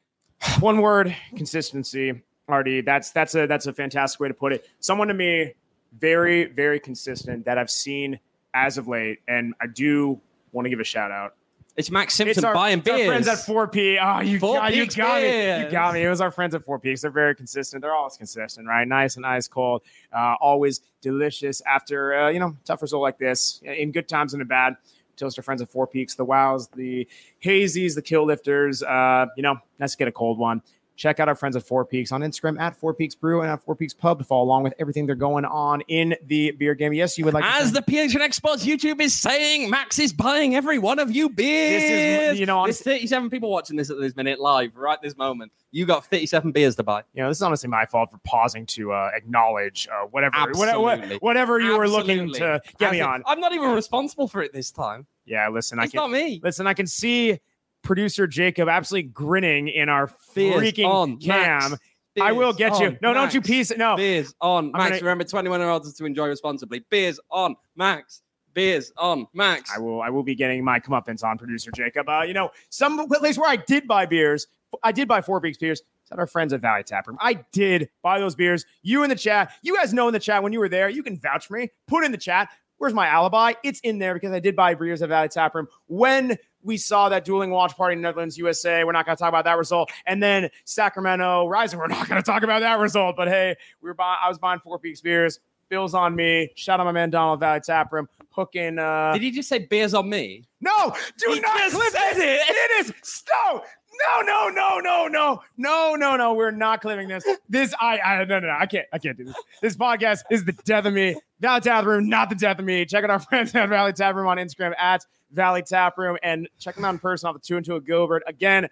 One 0.60 0.80
word: 0.80 1.14
consistency. 1.36 2.22
RD. 2.48 2.84
That's 2.84 3.10
that's 3.10 3.34
a 3.34 3.46
that's 3.46 3.66
a 3.66 3.72
fantastic 3.72 4.20
way 4.20 4.28
to 4.28 4.34
put 4.34 4.52
it. 4.52 4.68
Someone 4.80 5.08
to 5.08 5.14
me, 5.14 5.54
very 5.98 6.44
very 6.44 6.78
consistent 6.78 7.44
that 7.46 7.56
I've 7.56 7.70
seen 7.70 8.20
as 8.52 8.76
of 8.76 8.86
late, 8.86 9.20
and 9.28 9.54
I 9.60 9.66
do 9.66 10.20
want 10.52 10.66
to 10.66 10.70
give 10.70 10.80
a 10.80 10.84
shout 10.84 11.10
out 11.10 11.36
It's 11.76 11.90
Max 11.90 12.14
Simpson 12.14 12.38
it's 12.38 12.44
our, 12.44 12.54
buying 12.54 12.78
it's 12.78 12.88
our 12.88 13.04
friends 13.04 13.26
at 13.26 13.38
Four 13.38 13.66
P. 13.66 13.98
Oh, 13.98 14.20
you, 14.20 14.38
Four 14.38 14.58
got, 14.58 14.74
you 14.74 14.86
got 14.86 15.22
me. 15.22 15.58
You 15.58 15.70
got 15.70 15.94
me. 15.94 16.04
It 16.04 16.08
was 16.08 16.20
our 16.20 16.30
friends 16.30 16.54
at 16.54 16.64
Four 16.64 16.78
Peaks. 16.78 17.02
They're 17.02 17.10
very 17.10 17.34
consistent. 17.34 17.82
They're 17.82 17.94
always 17.94 18.16
consistent, 18.16 18.68
right? 18.68 18.86
Nice 18.86 19.16
and 19.16 19.26
ice 19.26 19.48
cold. 19.48 19.82
Uh, 20.12 20.36
always 20.40 20.82
delicious 21.00 21.60
after 21.62 22.14
uh, 22.14 22.28
you 22.28 22.38
know 22.38 22.56
tough 22.64 22.80
result 22.80 23.02
like 23.02 23.18
this. 23.18 23.60
In 23.64 23.90
good 23.90 24.08
times 24.08 24.34
and 24.34 24.40
in 24.40 24.48
bad. 24.48 24.76
Toast 25.16 25.38
our 25.38 25.42
friends 25.42 25.62
at 25.62 25.68
Four 25.68 25.86
Peaks, 25.86 26.16
the 26.16 26.24
Wows, 26.24 26.68
the 26.74 27.08
Hazies, 27.42 27.94
the 27.94 28.02
Kilt 28.02 28.26
Lifters. 28.26 28.82
Uh, 28.82 29.26
you 29.36 29.44
know, 29.44 29.56
nice 29.78 29.92
to 29.92 29.96
get 29.96 30.08
a 30.08 30.12
cold 30.12 30.38
one. 30.38 30.60
Check 30.96 31.18
out 31.20 31.28
our 31.28 31.34
friends 31.34 31.56
at 31.56 31.62
Four 31.64 31.84
Peaks 31.84 32.12
on 32.12 32.20
Instagram 32.22 32.58
at 32.60 32.76
Four 32.76 32.94
Peaks 32.94 33.14
Brew 33.14 33.40
and 33.42 33.50
at 33.50 33.62
Four 33.62 33.74
Peaks 33.74 33.92
Pub 33.94 34.18
to 34.18 34.24
follow 34.24 34.44
along 34.44 34.62
with 34.62 34.74
everything 34.78 35.06
they're 35.06 35.14
going 35.16 35.44
on 35.44 35.80
in 35.88 36.14
the 36.26 36.52
beer 36.52 36.74
game. 36.74 36.92
Yes, 36.92 37.18
you 37.18 37.24
would 37.24 37.34
like 37.34 37.44
As 37.44 37.68
say- 37.68 37.74
the 37.74 37.82
PHNX 37.82 38.34
Sports 38.34 38.64
YouTube 38.64 39.00
is 39.00 39.14
saying, 39.14 39.70
Max 39.70 39.98
is 39.98 40.12
buying 40.12 40.54
every 40.54 40.78
one 40.78 40.98
of 40.98 41.10
you 41.10 41.28
beers. 41.28 41.82
This 41.82 42.32
is, 42.34 42.40
you 42.40 42.46
know, 42.46 42.62
There's 42.64 42.78
honestly, 42.78 42.92
37 42.92 43.30
people 43.30 43.50
watching 43.50 43.76
this 43.76 43.90
at 43.90 43.98
this 43.98 44.14
minute 44.14 44.40
live 44.40 44.76
right 44.76 45.00
this 45.02 45.16
moment. 45.16 45.52
You 45.72 45.84
got 45.86 46.06
37 46.06 46.52
beers 46.52 46.76
to 46.76 46.84
buy. 46.84 47.02
you 47.14 47.22
know, 47.22 47.28
this 47.28 47.38
is 47.38 47.42
honestly 47.42 47.68
my 47.68 47.84
fault 47.86 48.12
for 48.12 48.18
pausing 48.18 48.64
to 48.66 48.92
uh, 48.92 49.10
acknowledge 49.14 49.88
uh, 49.90 50.06
whatever, 50.06 50.36
whatever, 50.52 50.88
Absolutely. 50.90 51.16
whatever 51.16 51.58
you 51.60 51.76
were 51.76 51.88
looking 51.88 52.32
to 52.34 52.60
get 52.78 52.92
me 52.92 53.00
As 53.00 53.04
in- 53.06 53.10
on. 53.10 53.22
I'm 53.26 53.40
not 53.40 53.52
even 53.52 53.70
responsible 53.72 54.28
for 54.28 54.42
it 54.42 54.52
this 54.52 54.70
time. 54.70 55.06
Yeah, 55.26 55.48
listen, 55.48 55.78
I 55.80 55.84
It's 55.84 55.92
can 55.92 55.98
not 56.02 56.10
me. 56.10 56.40
listen. 56.44 56.66
I 56.68 56.74
can 56.74 56.86
see 56.86 57.40
producer 57.84 58.26
Jacob 58.26 58.68
absolutely 58.68 59.10
grinning 59.10 59.68
in 59.68 59.88
our 59.88 60.10
Beers 60.34 60.56
freaking 60.62 60.86
on, 60.88 61.18
cam. 61.18 61.70
Max. 61.70 61.74
I 62.20 62.32
will 62.32 62.52
get 62.52 62.78
you. 62.80 62.96
No, 63.02 63.12
don't 63.12 63.34
you 63.34 63.40
piece 63.40 63.70
it. 63.70 63.78
No, 63.78 63.96
Beers 63.96 64.34
on, 64.40 64.70
Max. 64.72 64.90
gonna- 64.90 65.02
Remember, 65.02 65.24
21 65.24 65.60
year 65.60 65.68
olds 65.68 65.92
to 65.94 66.04
enjoy 66.04 66.28
responsibly. 66.28 66.84
Beers 66.90 67.18
on, 67.30 67.56
Max. 67.76 68.22
Beers 68.52 68.92
on, 68.96 69.26
Max. 69.34 69.70
I 69.74 69.80
will. 69.80 70.00
I 70.00 70.10
will 70.10 70.22
be 70.22 70.36
getting 70.36 70.62
my 70.64 70.78
comeuppance 70.78 71.24
on 71.24 71.36
producer 71.38 71.72
Jacob. 71.72 72.08
Uh, 72.08 72.22
you 72.26 72.32
know, 72.34 72.50
some 72.70 73.08
place 73.08 73.36
where 73.36 73.50
I 73.50 73.56
did 73.56 73.88
buy 73.88 74.06
beers. 74.06 74.46
I 74.82 74.92
did 74.92 75.08
buy 75.08 75.20
Four 75.22 75.40
Peaks 75.40 75.58
beers. 75.58 75.82
It's 76.02 76.12
at 76.12 76.18
our 76.18 76.26
friends 76.26 76.52
at 76.52 76.60
Valley 76.60 76.82
Tap 76.84 77.08
Room. 77.08 77.16
I 77.20 77.34
did 77.52 77.88
buy 78.02 78.20
those 78.20 78.34
beers. 78.36 78.64
You 78.82 79.02
in 79.02 79.10
the 79.10 79.16
chat. 79.16 79.52
You 79.62 79.74
guys 79.76 79.92
know 79.94 80.06
in 80.06 80.12
the 80.12 80.20
chat 80.20 80.42
when 80.42 80.52
you 80.52 80.60
were 80.60 80.68
there. 80.68 80.88
You 80.88 81.02
can 81.02 81.18
vouch 81.18 81.46
for 81.46 81.54
me. 81.54 81.70
Put 81.88 82.04
in 82.04 82.12
the 82.12 82.18
chat. 82.18 82.48
Where's 82.84 82.92
my 82.92 83.06
alibi? 83.06 83.54
It's 83.62 83.80
in 83.80 83.98
there 83.98 84.12
because 84.12 84.32
I 84.32 84.40
did 84.40 84.54
buy 84.54 84.74
beers 84.74 85.00
at 85.00 85.08
Valley 85.08 85.28
Tap 85.30 85.54
Room 85.54 85.68
when 85.86 86.36
we 86.62 86.76
saw 86.76 87.08
that 87.08 87.24
dueling 87.24 87.48
watch 87.50 87.74
party 87.78 87.94
in 87.94 88.02
Netherlands, 88.02 88.36
USA. 88.36 88.84
We're 88.84 88.92
not 88.92 89.06
going 89.06 89.16
to 89.16 89.20
talk 89.20 89.30
about 89.30 89.46
that 89.46 89.56
result. 89.56 89.90
And 90.04 90.22
then 90.22 90.50
Sacramento 90.66 91.46
Rising. 91.48 91.78
We're 91.78 91.86
not 91.86 92.06
going 92.10 92.22
to 92.22 92.26
talk 92.30 92.42
about 92.42 92.60
that 92.60 92.78
result. 92.78 93.16
But 93.16 93.28
hey, 93.28 93.56
we 93.80 93.88
were 93.88 93.94
buying. 93.94 94.18
I 94.22 94.28
was 94.28 94.36
buying 94.36 94.60
Four 94.60 94.78
Peaks 94.78 95.00
beers. 95.00 95.40
Bills 95.70 95.94
on 95.94 96.14
me. 96.14 96.50
Shout 96.56 96.78
out 96.78 96.84
my 96.84 96.92
man 96.92 97.08
Donald 97.08 97.40
Valley 97.40 97.60
Tap 97.60 97.90
Room. 97.90 98.06
Hooking. 98.28 98.78
Uh, 98.78 99.14
Did 99.14 99.22
he 99.22 99.30
just 99.30 99.48
say 99.48 99.60
beers 99.60 99.94
on 99.94 100.10
me? 100.10 100.44
no, 100.60 100.94
do 101.18 101.32
He 101.32 101.40
not 101.40 101.56
clip 101.70 101.90
this. 101.90 102.18
It 102.18 102.86
is 102.86 102.92
stop. 103.02 103.64
No, 104.06 104.20
no, 104.22 104.48
no, 104.48 104.80
no, 104.80 105.08
no, 105.08 105.42
no, 105.56 105.94
no, 105.94 106.16
no. 106.16 106.34
We're 106.34 106.50
not 106.50 106.80
clipping 106.80 107.08
this. 107.08 107.24
This, 107.48 107.74
I, 107.80 107.98
I, 107.98 108.24
no, 108.24 108.40
no, 108.40 108.48
no. 108.48 108.56
I 108.58 108.66
can't, 108.66 108.86
I 108.92 108.98
can't 108.98 109.16
do 109.16 109.24
this. 109.24 109.36
This 109.62 109.76
podcast 109.76 110.22
is 110.30 110.44
the 110.44 110.52
death 110.52 110.84
of 110.84 110.92
me. 110.94 111.16
Valley 111.40 111.60
Tap 111.60 111.84
Room, 111.84 112.08
not 112.08 112.28
the 112.28 112.34
death 112.34 112.58
of 112.58 112.64
me. 112.64 112.84
Check 112.86 113.04
out 113.04 113.10
our 113.10 113.18
friends 113.20 113.54
at 113.54 113.68
Valley 113.68 113.92
Tap 113.92 114.14
Room 114.14 114.26
on 114.26 114.38
Instagram 114.38 114.74
at 114.78 115.04
Valley 115.32 115.62
Tap 115.62 115.96
Room 115.98 116.16
and 116.22 116.48
check 116.58 116.74
them 116.74 116.84
out 116.84 116.94
in 116.94 116.98
person 116.98 117.28
off 117.28 117.34
the 117.34 117.40
two 117.40 117.56
and 117.56 117.64
two 117.64 117.76
at 117.76 117.84
Gilbert. 117.84 118.22
Again, 118.26 118.68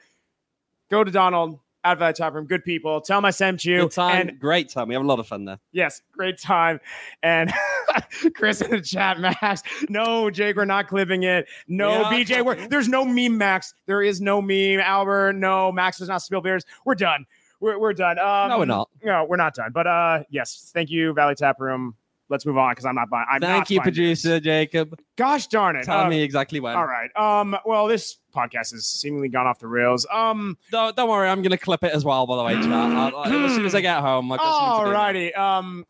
go 0.90 1.04
to 1.04 1.10
Donald 1.10 1.58
at 1.84 1.98
Valley 1.98 2.12
Tap 2.12 2.34
Room. 2.34 2.46
Good 2.46 2.64
people. 2.64 3.00
Tell 3.00 3.18
them 3.18 3.24
I 3.24 3.30
sent 3.30 3.64
you. 3.64 3.82
Good 3.82 3.90
time. 3.92 4.28
And 4.28 4.38
Great 4.40 4.68
time. 4.68 4.88
We 4.88 4.94
have 4.94 5.02
a 5.02 5.06
lot 5.06 5.18
of 5.18 5.26
fun 5.26 5.44
there. 5.44 5.58
Yes, 5.72 6.02
great 6.12 6.38
time. 6.38 6.80
And 7.22 7.52
Chris 8.34 8.60
in 8.60 8.70
the 8.70 8.80
chat, 8.80 9.18
Max. 9.20 9.62
No, 9.88 10.30
Jake, 10.30 10.56
we're 10.56 10.64
not 10.64 10.88
clipping 10.88 11.24
it. 11.24 11.46
No, 11.68 12.04
BJ, 12.04 12.44
we're, 12.44 12.68
there's 12.68 12.88
no 12.88 13.04
meme, 13.04 13.36
Max. 13.38 13.74
There 13.86 14.02
is 14.02 14.20
no 14.20 14.40
meme. 14.40 14.80
Albert, 14.80 15.34
no, 15.34 15.72
Max 15.72 15.98
does 15.98 16.08
not 16.08 16.22
spill 16.22 16.40
beers. 16.40 16.64
We're 16.84 16.94
done. 16.94 17.26
We're, 17.60 17.78
we're 17.78 17.92
done. 17.92 18.18
Um, 18.18 18.48
No, 18.50 18.58
we're 18.58 18.64
not. 18.64 18.90
No, 19.04 19.24
we're 19.24 19.36
not 19.36 19.54
done. 19.54 19.70
But 19.72 19.86
uh, 19.86 20.22
yes, 20.30 20.70
thank 20.74 20.90
you, 20.90 21.12
Valley 21.12 21.34
Tap 21.34 21.60
Room. 21.60 21.94
Let's 22.32 22.44
move 22.46 22.58
on 22.58 22.72
because 22.72 22.84
I'm 22.86 22.94
not 22.96 23.08
buying. 23.10 23.26
I'm 23.30 23.40
Thank 23.40 23.70
you, 23.70 23.80
producer 23.80 24.40
beers. 24.40 24.42
Jacob. 24.42 24.98
Gosh 25.16 25.46
darn 25.46 25.76
it. 25.76 25.84
Tell 25.84 26.08
me 26.08 26.22
exactly 26.22 26.58
when. 26.58 26.74
All 26.74 26.86
right. 26.86 27.10
Um. 27.14 27.56
Well, 27.64 27.86
this 27.86 28.18
podcast 28.34 28.72
has 28.72 28.86
seemingly 28.86 29.28
gone 29.28 29.46
off 29.46 29.58
the 29.60 29.68
rails. 29.68 30.06
Um. 30.10 30.56
Don't, 30.70 30.96
don't 30.96 31.08
worry, 31.08 31.28
I'm 31.28 31.42
going 31.42 31.50
to 31.50 31.58
clip 31.58 31.84
it 31.84 31.92
as 31.92 32.04
well, 32.04 32.26
by 32.26 32.36
the 32.36 32.42
way. 32.42 32.54
I'll- 32.54 33.16
I'll- 33.16 33.24
as 33.44 33.54
soon 33.54 33.66
as 33.66 33.74
I 33.74 33.80
get 33.82 34.00
home, 34.00 34.32
All 34.32 34.90
righty. 34.90 35.32
Um. 35.34 35.86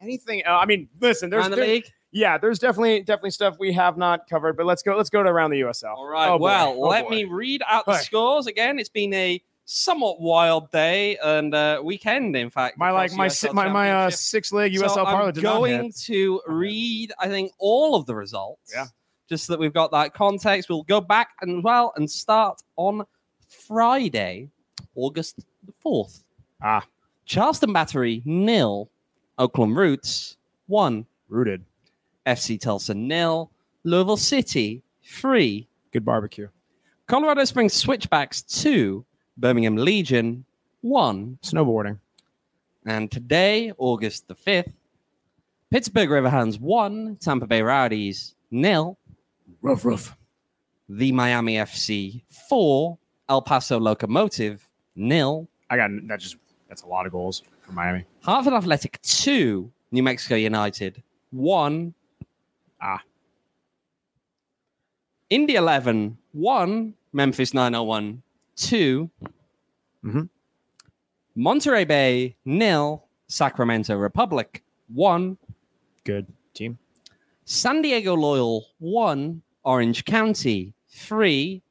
Anything? 0.00 0.42
Uh, 0.46 0.52
I 0.58 0.66
mean, 0.66 0.88
listen. 1.00 1.28
There's 1.30 1.48
the 1.48 1.56
there- 1.56 1.66
league? 1.66 1.84
Yeah, 2.16 2.38
there's 2.38 2.60
definitely 2.60 3.00
definitely 3.00 3.32
stuff 3.32 3.56
we 3.58 3.72
have 3.72 3.96
not 3.98 4.28
covered, 4.30 4.56
but 4.56 4.66
let's 4.66 4.84
go 4.84 4.96
let's 4.96 5.10
go 5.10 5.24
to 5.24 5.28
around 5.28 5.50
the 5.50 5.62
USL. 5.62 5.96
All 5.96 6.06
right. 6.06 6.28
Oh, 6.28 6.36
well, 6.36 6.72
Oh, 6.78 6.88
let 6.88 7.06
boy. 7.06 7.10
me 7.10 7.24
read 7.24 7.60
out 7.68 7.86
the 7.86 7.96
scores 7.98 8.46
again. 8.46 8.78
It's 8.78 8.88
been 8.88 9.12
a 9.14 9.42
somewhat 9.64 10.20
wild 10.20 10.70
day 10.70 11.16
and 11.18 11.54
uh, 11.54 11.80
weekend, 11.82 12.36
in 12.36 12.50
fact. 12.50 12.78
my 12.78 12.90
like 12.90 13.12
my 13.12 13.28
USL 13.28 13.54
my 13.54 13.68
my 13.68 13.92
uh, 13.92 14.10
six 14.10 14.52
leg 14.52 14.72
USL 14.72 14.88
So 14.90 15.04
parlay 15.04 15.28
I'm 15.28 15.32
going 15.34 15.92
to 16.04 16.40
read, 16.46 17.12
I 17.18 17.28
think, 17.28 17.52
all 17.58 17.94
of 17.94 18.06
the 18.06 18.14
results. 18.14 18.72
Yeah. 18.74 18.86
Just 19.28 19.46
so 19.46 19.54
that 19.54 19.60
we've 19.60 19.72
got 19.72 19.90
that 19.92 20.12
context. 20.12 20.68
We'll 20.68 20.82
go 20.82 21.00
back 21.00 21.30
and 21.40 21.64
well 21.64 21.92
and 21.96 22.10
start 22.10 22.62
on 22.76 23.04
Friday, 23.48 24.50
August 24.94 25.36
the 25.64 25.72
4th. 25.84 26.24
Ah. 26.62 26.86
Charleston 27.24 27.72
Battery 27.72 28.22
nil, 28.26 28.90
Oakland 29.38 29.76
Roots 29.76 30.36
one, 30.66 31.06
rooted. 31.28 31.64
FC 32.26 32.58
Tulsa 32.58 32.94
nil, 32.94 33.50
Louisville 33.84 34.16
City 34.16 34.82
three, 35.04 35.68
Good 35.92 36.04
barbecue. 36.04 36.48
Colorado 37.06 37.44
Springs 37.44 37.74
Switchbacks 37.74 38.42
two, 38.42 39.04
Birmingham 39.36 39.76
Legion 39.76 40.44
one, 40.80 41.38
Snowboarding. 41.42 41.98
and 42.86 43.10
today, 43.10 43.72
August 43.78 44.28
the 44.28 44.34
5th, 44.34 44.72
Pittsburgh 45.70 46.10
Riverhounds 46.10 46.60
1, 46.60 47.16
Tampa 47.20 47.46
Bay 47.46 47.62
Rowdies 47.62 48.34
nil, 48.50 48.98
Rough, 49.62 49.84
rough. 49.84 50.16
the 50.88 51.10
Miami 51.12 51.54
FC 51.54 52.22
4, 52.48 52.98
El 53.28 53.42
Paso 53.42 53.78
Locomotive 53.80 54.68
nil, 54.94 55.48
I 55.70 55.76
got 55.78 55.90
that. 56.08 56.20
Just 56.20 56.36
that's 56.68 56.82
a 56.82 56.86
lot 56.86 57.06
of 57.06 57.12
goals 57.12 57.42
for 57.62 57.72
Miami. 57.72 58.04
Hartford 58.22 58.52
Athletic 58.52 59.00
2, 59.02 59.70
New 59.90 60.02
Mexico 60.02 60.34
United 60.34 61.02
1. 61.30 61.94
Ah. 62.82 63.00
Indy 65.30 65.54
11 65.56 66.18
1, 66.32 66.94
Memphis 67.12 67.54
901 67.54 68.22
2. 68.56 69.10
Mhm. 70.04 70.28
Monterey 71.34 71.84
Bay 71.84 72.36
nil, 72.44 73.04
Sacramento 73.28 73.96
Republic 73.96 74.62
1. 74.88 75.36
Good 76.04 76.26
team. 76.52 76.78
San 77.44 77.82
Diego 77.82 78.14
Loyal 78.14 78.66
1, 78.78 79.42
Orange 79.64 80.04
County 80.04 80.72
3. 80.88 81.62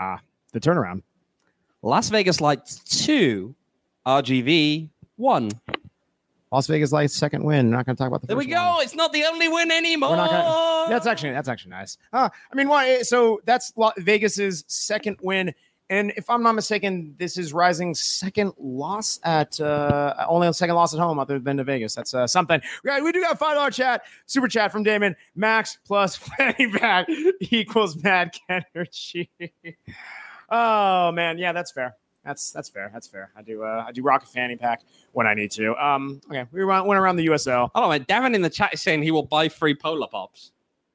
Ah, 0.00 0.20
The 0.52 0.60
turnaround. 0.60 1.02
Las 1.82 2.08
Vegas 2.08 2.40
Lights 2.40 2.78
2, 3.04 3.54
RGV 4.06 4.88
1. 5.16 5.50
Las 6.50 6.66
Vegas 6.68 6.92
Lights 6.92 7.14
second 7.14 7.42
win. 7.44 7.68
Not 7.70 7.84
going 7.84 7.96
to 7.96 8.00
talk 8.00 8.06
about 8.08 8.20
the. 8.22 8.28
There 8.28 8.36
we 8.36 8.46
go. 8.46 8.54
one. 8.76 8.84
It's 8.84 8.94
not 8.94 9.12
the 9.12 9.24
only 9.24 9.48
win 9.48 9.70
anymore. 9.72 10.10
We're 10.10 10.16
gonna- 10.16 10.86
That's 10.88 11.06
actually 11.06 11.32
that's 11.32 11.48
actually 11.48 11.70
nice. 11.72 11.98
Uh, 12.12 12.28
I 12.50 12.54
mean, 12.54 12.68
why? 12.68 13.02
So 13.02 13.40
that's 13.44 13.72
Vegas's 13.98 14.64
second 14.68 15.18
win, 15.20 15.52
and 15.90 16.12
if 16.16 16.30
I'm 16.30 16.42
not 16.42 16.54
mistaken, 16.54 17.14
this 17.18 17.36
is 17.36 17.52
Rising's 17.52 18.00
second 18.00 18.52
loss 18.58 19.20
at 19.22 19.60
uh, 19.60 20.14
only 20.28 20.52
second 20.52 20.76
loss 20.76 20.94
at 20.94 21.00
home 21.00 21.18
other 21.18 21.38
than 21.38 21.58
to 21.58 21.64
Vegas. 21.64 21.94
That's 21.94 22.14
uh, 22.14 22.26
something. 22.26 22.60
Yeah, 22.84 23.00
we 23.00 23.12
do 23.12 23.20
got 23.20 23.38
five 23.38 23.54
dollar 23.54 23.70
chat 23.70 24.02
super 24.26 24.48
chat 24.48 24.72
from 24.72 24.82
Damon. 24.82 25.14
Max 25.34 25.78
plus 25.86 26.16
fanny 26.38 26.66
back 26.66 27.06
equals 27.40 28.02
Mad 28.02 28.34
Energy. 28.48 29.30
oh 30.50 31.12
man, 31.12 31.38
yeah, 31.38 31.52
that's 31.52 31.72
fair. 31.72 31.96
That's 32.24 32.50
that's 32.52 32.70
fair. 32.70 32.90
That's 32.92 33.06
fair. 33.06 33.30
I 33.36 33.42
do 33.42 33.62
uh, 33.62 33.84
I 33.86 33.92
do 33.92 34.02
rock 34.02 34.22
a 34.22 34.26
fanny 34.26 34.56
pack 34.56 34.82
when 35.12 35.26
I 35.26 35.34
need 35.34 35.50
to. 35.52 35.76
Um, 35.76 36.22
okay, 36.30 36.46
we 36.50 36.64
went, 36.64 36.86
around 36.86 37.16
the 37.16 37.26
USL. 37.26 37.70
Hold 37.74 37.92
on. 37.92 38.04
Darren 38.04 38.34
in 38.34 38.40
the 38.40 38.50
chat 38.50 38.72
is 38.72 38.80
saying 38.80 39.02
he 39.02 39.10
will 39.10 39.26
buy 39.26 39.48
free 39.48 39.74
Polar 39.74 40.08
Pops. 40.08 40.52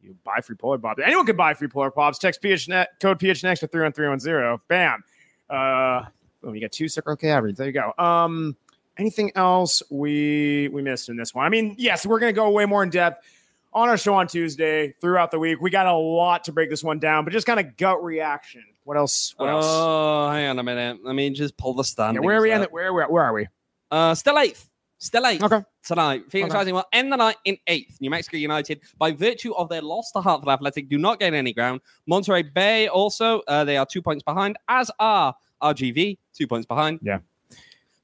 You 0.09 0.15
buy 0.23 0.41
free 0.41 0.55
Polar 0.55 0.79
Pops. 0.79 0.99
Anyone 1.05 1.27
can 1.27 1.35
buy 1.35 1.53
free 1.53 1.67
Polar 1.67 1.91
Pops. 1.91 2.17
Text 2.17 2.41
PHNet, 2.41 2.87
code 2.99 3.19
PHNX 3.19 3.59
to 3.59 3.67
31310. 3.67 4.59
Bam. 4.67 5.03
Uh, 5.47 6.05
boom, 6.41 6.55
you 6.55 6.61
got 6.61 6.71
two 6.71 6.87
Circle 6.87 7.15
K 7.15 7.29
average. 7.29 7.57
There 7.57 7.67
you 7.67 7.73
go. 7.73 7.93
Um, 8.03 8.57
anything 8.97 9.31
else 9.35 9.83
we 9.91 10.67
we 10.69 10.81
missed 10.81 11.09
in 11.09 11.15
this 11.15 11.35
one? 11.35 11.45
I 11.45 11.49
mean, 11.49 11.75
yes, 11.77 12.07
we're 12.07 12.19
gonna 12.19 12.33
go 12.33 12.49
way 12.49 12.65
more 12.65 12.81
in 12.81 12.89
depth 12.89 13.23
on 13.71 13.87
our 13.87 13.97
show 13.97 14.15
on 14.15 14.25
Tuesday 14.27 14.95
throughout 14.99 15.29
the 15.29 15.37
week. 15.37 15.61
We 15.61 15.69
got 15.69 15.85
a 15.85 15.93
lot 15.93 16.45
to 16.45 16.51
break 16.51 16.71
this 16.71 16.83
one 16.83 16.97
down, 16.97 17.23
but 17.23 17.31
just 17.31 17.45
kind 17.45 17.59
of 17.59 17.77
gut 17.77 18.03
reaction. 18.03 18.63
What 18.83 18.97
else? 18.97 19.35
What 19.37 19.49
else? 19.49 19.65
Oh, 19.67 20.29
hang 20.31 20.47
on 20.49 20.57
a 20.57 20.63
minute. 20.63 20.99
Let 21.03 21.13
me 21.13 21.29
just 21.29 21.55
pull 21.55 21.73
the 21.75 21.81
Yeah, 21.81 21.85
standings. 21.85 22.25
where 22.25 22.37
are 22.37 22.41
we? 22.41 22.51
At, 22.51 22.71
where, 22.71 22.91
where 22.93 23.07
where 23.07 23.23
are 23.23 23.33
we? 23.33 23.47
Uh, 23.91 24.15
still 24.15 24.39
eighth. 24.39 24.68
Still 24.99 25.25
eighth. 25.27 25.43
Okay. 25.43 25.63
Tonight, 25.81 26.25
Phoenix 26.29 26.51
Okay. 26.51 26.57
Rising 26.57 26.75
will 26.75 26.85
end 26.91 27.11
the 27.11 27.15
night 27.15 27.37
in 27.45 27.57
eighth. 27.67 27.99
New 28.01 28.09
Mexico 28.09 28.35
United, 28.35 28.81
by 28.97 29.13
virtue 29.13 29.53
of 29.55 29.69
their 29.69 29.81
loss 29.81 30.11
to 30.11 30.19
Hartford 30.19 30.49
Athletic, 30.49 30.89
do 30.89 30.97
not 30.97 31.19
gain 31.19 31.33
any 31.33 31.53
ground. 31.53 31.79
Monterey 32.05 32.43
Bay 32.43 32.89
also, 32.89 33.39
uh, 33.47 33.63
they 33.63 33.77
are 33.77 33.85
two 33.85 34.01
points 34.01 34.23
behind, 34.23 34.57
as 34.67 34.91
are 34.99 35.33
RGV, 35.63 36.17
two 36.33 36.47
points 36.47 36.65
behind. 36.65 36.99
Yeah. 37.01 37.19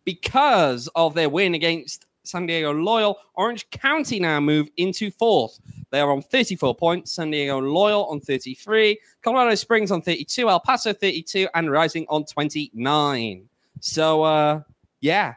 Because 0.06 0.88
of 0.96 1.14
their 1.14 1.30
win 1.30 1.54
against 1.56 2.06
San 2.24 2.46
Diego 2.46 2.72
Loyal, 2.72 3.18
Orange 3.36 3.70
County 3.72 4.20
now 4.20 4.40
move 4.40 4.70
into 4.78 5.12
fourth. 5.12 5.60
They 5.92 6.00
are 6.00 6.12
on 6.12 6.22
34 6.22 6.76
points. 6.76 7.12
San 7.14 7.32
Diego 7.32 7.60
Loyal 7.60 8.06
on 8.06 8.20
33. 8.20 9.00
Colorado 9.22 9.56
Springs 9.56 9.92
on 9.92 10.02
32. 10.02 10.50
El 10.50 10.60
Paso 10.60 10.94
32. 10.94 11.48
And 11.54 11.70
Rising 11.70 12.06
on 12.10 12.26
29. 12.26 13.48
So 13.80 14.24
uh, 14.24 14.62
yeah, 15.02 15.36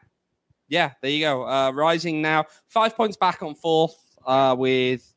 yeah, 0.68 0.92
there 1.02 1.10
you 1.10 1.20
go. 1.20 1.46
Uh, 1.48 1.70
rising 1.72 2.20
now, 2.22 2.44
five 2.68 2.96
points 2.96 3.16
back 3.16 3.42
on 3.42 3.54
fourth 3.54 3.96
uh, 4.26 4.54
with 4.58 5.12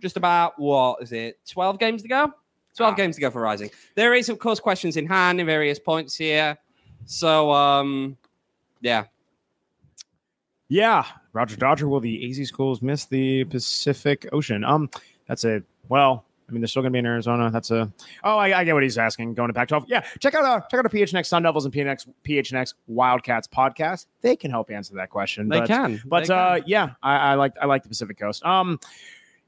just 0.00 0.16
about 0.16 0.58
what 0.58 1.02
is 1.02 1.12
it, 1.12 1.38
twelve 1.48 1.78
games 1.78 2.02
to 2.02 2.08
go? 2.08 2.32
Twelve 2.76 2.94
Ah. 2.94 2.96
games 2.96 3.16
to 3.16 3.20
go 3.20 3.30
for 3.30 3.40
Rising. 3.42 3.70
There 3.96 4.14
is, 4.14 4.28
of 4.30 4.38
course, 4.38 4.58
questions 4.58 4.96
in 4.96 5.06
hand 5.06 5.38
in 5.40 5.46
various 5.46 5.78
points 5.78 6.16
here. 6.16 6.56
So 7.04 7.52
um, 7.52 8.16
yeah, 8.80 9.04
Yeah, 10.68 11.04
Roger 11.34 11.56
Dodger. 11.56 11.88
Will 11.88 12.00
the 12.00 12.28
AZ 12.30 12.48
schools 12.48 12.80
miss 12.80 13.04
the 13.04 13.44
Pacific 13.44 14.26
Ocean? 14.32 14.64
Um, 14.64 14.88
that's 15.28 15.44
a 15.44 15.62
well. 15.88 16.24
I 16.52 16.54
mean, 16.54 16.60
they're 16.60 16.68
still 16.68 16.82
going 16.82 16.90
to 16.90 16.94
be 16.94 16.98
in 16.98 17.06
Arizona. 17.06 17.50
That's 17.50 17.70
a. 17.70 17.90
Oh, 18.22 18.36
I, 18.36 18.58
I 18.60 18.64
get 18.64 18.74
what 18.74 18.82
he's 18.82 18.98
asking. 18.98 19.32
Going 19.32 19.48
to 19.48 19.54
Pac-12. 19.54 19.86
Yeah, 19.88 20.02
check 20.20 20.34
out 20.34 20.44
our 20.44 20.60
check 20.70 20.74
out 20.80 20.84
our 20.84 20.90
PHNX 20.90 21.24
Sun 21.24 21.44
Devils 21.44 21.64
and 21.64 21.72
PHNX 21.72 22.06
PHNX 22.24 22.74
Wildcats 22.88 23.48
podcast. 23.48 24.04
They 24.20 24.36
can 24.36 24.50
help 24.50 24.70
answer 24.70 24.94
that 24.96 25.08
question. 25.08 25.48
they 25.48 25.60
but, 25.60 25.66
can. 25.66 26.02
But 26.04 26.26
They 26.26 26.34
uh, 26.34 26.56
can. 26.58 26.64
yeah, 26.66 26.90
I, 27.02 27.16
I 27.16 27.34
like 27.36 27.54
I 27.62 27.64
like 27.64 27.82
the 27.84 27.88
Pacific 27.88 28.18
Coast. 28.18 28.44
Um, 28.44 28.78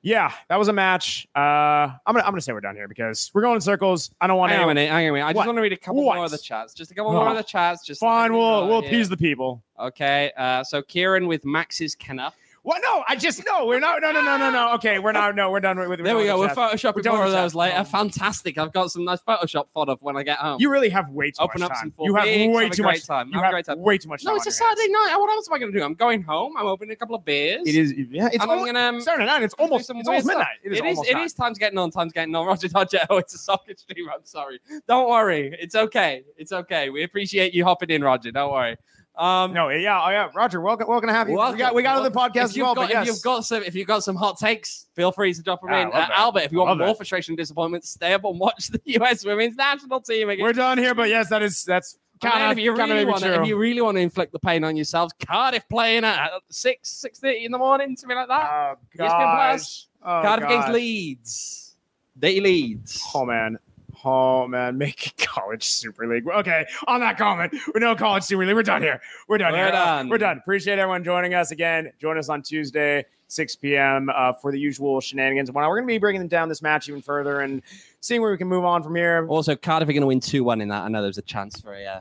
yeah, 0.01 0.33
that 0.49 0.59
was 0.59 0.69
a 0.69 0.73
match. 0.73 1.27
Uh, 1.35 1.41
I'm 1.41 1.99
gonna 2.07 2.21
I'm 2.21 2.31
gonna 2.33 2.41
say 2.41 2.53
we're 2.53 2.61
done 2.61 2.75
here 2.77 2.89
because 2.89 3.31
we're 3.35 3.43
going 3.43 3.55
in 3.57 3.61
circles. 3.61 4.11
I 4.21 4.27
don't 4.27 4.37
want 4.39 4.53
hang 4.53 4.61
on 4.63 4.77
a 4.77 4.87
to. 4.87 4.91
on 4.93 5.01
a 5.01 5.11
minute. 5.13 5.25
I 5.25 5.33
just 5.33 5.47
want 5.47 5.57
to 5.57 5.63
read 5.63 5.73
a 5.73 5.77
couple 5.79 6.05
What? 6.05 6.17
more 6.17 6.25
of 6.27 6.31
the 6.31 6.39
chats. 6.39 6.75
Just 6.75 6.91
a 6.91 6.95
couple 6.95 7.13
more 7.13 7.27
Oh. 7.27 7.31
of 7.31 7.37
the 7.37 7.43
chats. 7.43 7.85
Just 7.87 8.01
Fine, 8.01 8.33
we'll 8.33 8.69
we'll 8.69 8.83
Yeah. 8.83 8.89
appease 8.89 9.09
the 9.09 9.17
people. 9.17 9.63
Okay, 9.79 10.31
uh, 10.37 10.63
so 10.63 10.83
Kieran 10.83 11.27
with 11.27 11.45
Max's 11.45 11.95
Kenna. 11.95 12.33
What? 12.65 12.81
No, 12.83 13.05
I 13.07 13.15
just 13.15 13.43
no. 13.45 13.67
We're 13.67 13.79
not. 13.79 14.01
No, 14.01 14.11
no, 14.11 14.23
no, 14.23 14.39
no, 14.39 14.51
no. 14.51 14.73
Okay, 14.77 14.99
we're 14.99 15.13
not. 15.13 15.37
No, 15.37 15.51
we're 15.51 15.61
done 15.61 15.79
with. 15.79 15.87
with 15.91 16.03
There 16.03 16.17
we 16.17 16.25
go. 16.25 16.39
We're 16.39 16.49
photoshopping 16.49 17.05
We're 17.05 17.13
more 17.13 17.27
of 17.27 17.33
those 17.33 17.55
later. 17.55 17.77
Oh. 17.79 17.85
Fantastic. 17.85 18.57
I've 18.57 18.73
got 18.73 18.91
some 18.91 19.05
nice 19.05 19.21
Photoshop 19.21 19.67
fodder 19.69 19.93
of 19.93 20.01
when 20.01 20.17
I 20.17 20.23
get 20.23 20.39
home. 20.39 20.59
You 20.59 20.71
really 20.71 20.89
have 20.89 21.11
way 21.11 21.31
too 21.31 21.43
Open 21.43 21.61
much 21.61 21.71
up 21.71 21.77
time. 21.77 21.93
some 21.99 22.07
You 22.07 22.15
have 22.15 22.25
forbigs, 22.25 22.57
way 22.57 22.65
have 22.65 22.73
too 22.73 22.83
much 22.83 23.07
time. 23.07 23.29
You 23.29 23.39
Have 23.39 23.53
have 23.53 23.67
time. 23.67 23.81
way 23.81 23.99
too 23.99 24.09
much. 24.09 24.25
Time. 24.25 24.33
No, 24.33 24.37
it's 24.37 24.47
a. 24.47 24.51
Saturday 24.51 24.89
night. 24.89 25.15
What 25.19 25.31
else 25.31 25.47
am 25.47 25.53
I 25.53 25.59
going 25.59 25.73
to 25.73 25.79
do? 25.79 25.85
I'm 25.85 25.93
going 25.93 26.23
home. 26.23 26.57
I'm 26.57 26.65
opening 26.65 26.93
a 26.93 26.97
couple 26.97 27.17
of 27.17 27.23
beers. 27.27 27.61
It 27.67 27.75
is. 27.75 27.93
Yeah, 27.93 28.29
it's 28.29 28.37
and 28.37 28.45
I'm 28.45 28.51
almost, 28.51 28.73
gonna 28.73 28.89
um, 28.89 29.01
Saturday 29.03 29.27
night. 29.27 29.43
It's 29.43 29.55
almost. 29.55 29.91
It's 29.91 30.09
almost 30.09 30.27
midnight. 30.27 30.47
It 30.63 30.73
is. 30.73 30.79
It 30.79 30.87
is. 30.87 30.99
time. 31.01 31.23
is. 31.23 31.33
Time's 31.35 31.59
getting 31.59 31.79
on. 31.79 31.91
Time's 31.91 32.15
getting 32.15 32.35
on. 32.35 32.47
Roger 32.55 32.69
Dodger. 32.69 33.01
Oh, 33.11 33.19
it's 33.19 33.35
a 33.35 33.39
soccer 33.39 33.75
stream. 33.77 34.09
I'm 34.09 34.25
sorry. 34.25 34.59
Don't 34.89 35.11
worry. 35.11 35.55
It's 35.61 35.75
okay. 35.75 36.25
It's 36.39 36.53
okay. 36.53 36.89
We 36.89 37.03
appreciate 37.03 37.53
you 37.53 37.63
hopping 37.65 37.91
in, 37.91 38.03
Roger. 38.03 38.31
Don't 38.31 38.53
worry. 38.53 38.79
Um, 39.17 39.53
No, 39.53 39.69
yeah, 39.69 40.03
oh 40.05 40.11
yeah, 40.11 40.29
Roger. 40.35 40.61
Welcome, 40.61 40.89
welcome 40.89 41.09
to 41.09 41.13
have 41.15 41.29
you. 41.29 41.37
welcome. 41.37 41.55
we 41.55 41.59
got 41.59 41.75
we 41.75 41.83
got 41.85 41.97
other 41.97 42.11
Welcome. 42.11 42.33
podcasts 42.33 42.37
If 42.37 42.45
as 42.51 42.57
you've 42.57 42.65
well. 42.67 42.75
got, 42.75 42.81
but 42.89 42.91
yes. 42.91 43.03
if 43.09 43.15
you've 43.15 43.23
got 43.23 43.45
some, 43.45 43.63
if 43.63 43.75
you've 43.77 43.87
got 43.87 44.03
some 44.03 44.17
hot 44.17 44.39
takes, 44.39 44.87
feel 44.97 45.13
free 45.13 45.33
to 45.33 45.43
drop 45.43 45.61
them 45.61 45.71
Ah, 45.73 45.83
in. 45.83 45.89
Uh. 45.93 46.09
Albert, 46.13 46.41
if 46.43 46.53
you 46.53 46.59
want 46.59 46.71
love 46.71 46.79
more 46.79 46.87
that. 46.89 46.97
frustration 46.97 47.33
and 47.33 47.39
disappointment, 47.39 47.85
stay 47.85 48.13
up 48.13 48.25
and 48.25 48.41
watch 48.41 48.69
the 48.71 48.81
U.S. 48.87 49.25
Women's 49.25 49.55
National 49.57 50.01
Team 50.01 50.31
again. 50.31 50.43
we're 50.45 50.53
done 50.53 50.79
here, 50.79 50.95
but 50.95 51.09
yes, 51.09 51.29
that 51.31 51.43
is 51.43 51.65
that's 51.65 51.97
kind 52.21 52.43
of 52.45 52.59
if 52.59 52.65
you 52.65 52.75
really 52.75 53.05
want 53.05 53.23
to, 53.23 53.41
if 53.43 53.47
you 53.47 53.57
really 53.57 53.83
want 53.83 53.97
to 53.97 54.01
inflict 54.01 54.33
the 54.33 54.39
pain 54.41 54.65
on 54.65 54.75
yourselves, 54.77 55.15
Cardiff 55.25 55.69
playing 55.69 56.03
at 56.05 56.31
six, 56.51 56.91
six 56.91 57.21
thirty 57.21 57.45
in 57.45 57.53
the 57.53 57.59
morning, 57.59 57.97
something 57.97 58.17
like 58.17 58.29
that. 58.29 58.51
Oh 58.51 58.75
gosh. 58.97 59.11
Plus. 59.11 59.89
Oh, 60.03 60.23
Cardiff 60.23 60.47
against. 60.49 60.69
Leeds. 60.71 61.77
They 62.17 62.41
Leeds. 62.41 63.03
Oh 63.15 63.25
man. 63.25 63.59
Oh 64.05 64.47
man, 64.47 64.77
make 64.79 65.15
college 65.19 65.65
super 65.65 66.07
league. 66.07 66.27
Okay, 66.27 66.67
on 66.87 67.01
that 67.01 67.17
comment, 67.17 67.55
we're 67.73 67.81
no 67.81 67.95
college 67.95 68.25
super 68.25 68.45
league. 68.45 68.55
We're 68.55 68.63
done 68.63 68.83
here. 68.83 69.01
We're 69.29 69.39
done 69.39 69.53
We're 69.53 69.59
here. 69.59 69.67
Uh, 69.69 69.71
done. 69.71 70.09
we're 70.09 70.19
done. 70.19 70.39
Appreciate 70.39 70.79
everyone 70.79 71.05
joining 71.05 71.35
us 71.35 71.51
again. 71.51 71.93
Join 72.01 72.19
us 72.19 72.29
on 72.29 72.43
Tuesday, 72.43 73.05
6 73.29 73.57
p.m. 73.57 74.11
Uh, 74.15 74.33
for 74.33 74.53
the 74.53 74.59
usual 74.59 75.01
shenanigans. 75.01 75.51
We're 75.51 75.65
going 75.65 75.83
to 75.83 75.87
be 75.87 75.99
breaking 75.99 76.27
down 76.29 76.49
this 76.49 76.63
match 76.63 76.89
even 76.89 77.03
further 77.03 77.41
and 77.41 77.63
seeing 78.01 78.21
where 78.21 78.31
we 78.31 78.39
can 78.39 78.49
move 78.49 78.65
on 78.65 78.83
from 78.83 78.95
here. 78.95 79.27
Also, 79.29 79.57
Cardiff 79.57 79.89
are 79.89 79.93
going 79.93 80.03
to 80.03 80.07
win 80.07 80.21
two 80.21 80.45
one 80.45 80.61
in 80.61 80.69
that. 80.69 80.83
I 80.83 80.89
know 80.89 81.01
there 81.01 81.09
was 81.09 81.19
a 81.19 81.23
chance 81.23 81.61
for 81.61 81.75
a. 81.75 81.85
Uh, 81.85 82.01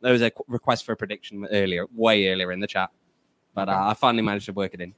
there 0.00 0.12
was 0.12 0.22
a 0.22 0.30
request 0.46 0.84
for 0.84 0.92
a 0.92 0.96
prediction 0.96 1.44
earlier, 1.50 1.86
way 1.92 2.28
earlier 2.28 2.52
in 2.52 2.60
the 2.60 2.68
chat, 2.68 2.90
but 3.52 3.68
uh, 3.68 3.88
I 3.88 3.94
finally 3.94 4.22
managed 4.22 4.46
to 4.46 4.52
work 4.52 4.72
it 4.74 4.80
in. 4.80 4.94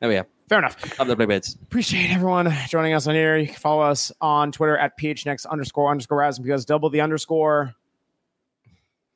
There 0.00 0.08
we 0.08 0.16
are. 0.16 0.26
Fair 0.48 0.58
enough. 0.58 1.00
Up 1.00 1.06
the 1.06 1.16
Bluebirds. 1.16 1.54
Appreciate 1.62 2.10
everyone 2.10 2.52
joining 2.68 2.92
us 2.92 3.06
on 3.06 3.14
here. 3.14 3.38
You 3.38 3.46
can 3.46 3.54
follow 3.56 3.82
us 3.82 4.12
on 4.20 4.52
Twitter 4.52 4.76
at 4.76 4.98
phnext 4.98 5.46
underscore 5.46 5.90
underscore 5.90 6.18
Raz 6.18 6.38
because 6.38 6.64
double 6.66 6.90
the 6.90 7.00
underscore, 7.00 7.74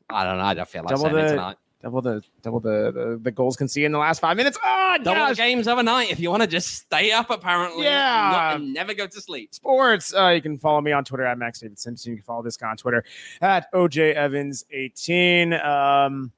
I 0.09 0.25
don't 0.25 0.39
know. 0.39 0.45
I 0.45 0.55
don't 0.55 0.69
feel 0.69 0.83
like 0.85 0.91
Double 0.91 1.05
saying 1.05 1.17
it 1.17 1.23
the- 1.23 1.29
tonight. 1.33 1.57
double 1.83 2.01
the 2.01 2.23
double 2.43 2.61
the 2.61 2.91
the, 2.93 3.19
the 3.23 3.31
goals 3.31 3.57
can 3.57 3.69
see 3.69 3.85
in 3.85 3.93
the 3.93 3.99
last 3.99 4.21
five 4.21 4.39
minutes. 4.39 4.57
Oh, 4.65 4.97
Double 5.03 5.21
gosh. 5.27 5.37
games 5.37 5.69
overnight 5.69 6.11
if 6.11 6.19
you 6.19 6.31
want 6.31 6.43
to 6.43 6.47
just 6.49 6.69
stay 6.75 7.13
up, 7.13 7.29
apparently. 7.29 7.85
Yeah. 7.85 8.31
Not, 8.33 8.57
and 8.57 8.73
never 8.73 8.95
go 8.95 9.07
to 9.07 9.21
sleep. 9.21 9.55
sports. 9.55 10.15
Uh, 10.15 10.29
you 10.29 10.41
can 10.41 10.57
follow 10.59 10.81
me 10.81 10.93
on 10.93 11.05
Twitter 11.05 11.27
at 11.27 11.37
Max 11.37 11.61
David 11.61 11.79
Simpson. 11.79 12.13
You 12.13 12.17
can 12.17 12.25
follow 12.25 12.43
this 12.43 12.57
guy 12.57 12.71
on 12.71 12.79
Twitter 12.79 13.05
at 13.43 13.71
OJ 13.75 14.15
Evans 14.15 14.65
18. 14.71 15.53
Um, 15.53 16.33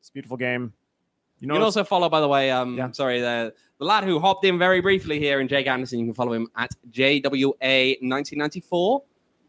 it's 0.00 0.08
a 0.08 0.12
beautiful 0.12 0.36
game. 0.36 0.72
You 1.40 1.46
know, 1.46 1.54
you 1.54 1.58
can 1.58 1.64
also 1.64 1.84
follow, 1.84 2.08
by 2.08 2.20
the 2.20 2.28
way, 2.28 2.50
um, 2.50 2.76
Yeah. 2.76 2.90
sorry, 2.90 3.20
the, 3.20 3.52
the 3.78 3.84
lad 3.84 4.04
who 4.04 4.18
hopped 4.18 4.44
in 4.44 4.58
very 4.58 4.80
briefly 4.80 5.18
here 5.20 5.40
in 5.40 5.48
Jake 5.48 5.66
Anderson. 5.66 6.00
You 6.00 6.06
can 6.06 6.14
follow 6.14 6.32
him 6.32 6.48
at 6.56 6.70
JWA1994. 6.90 9.00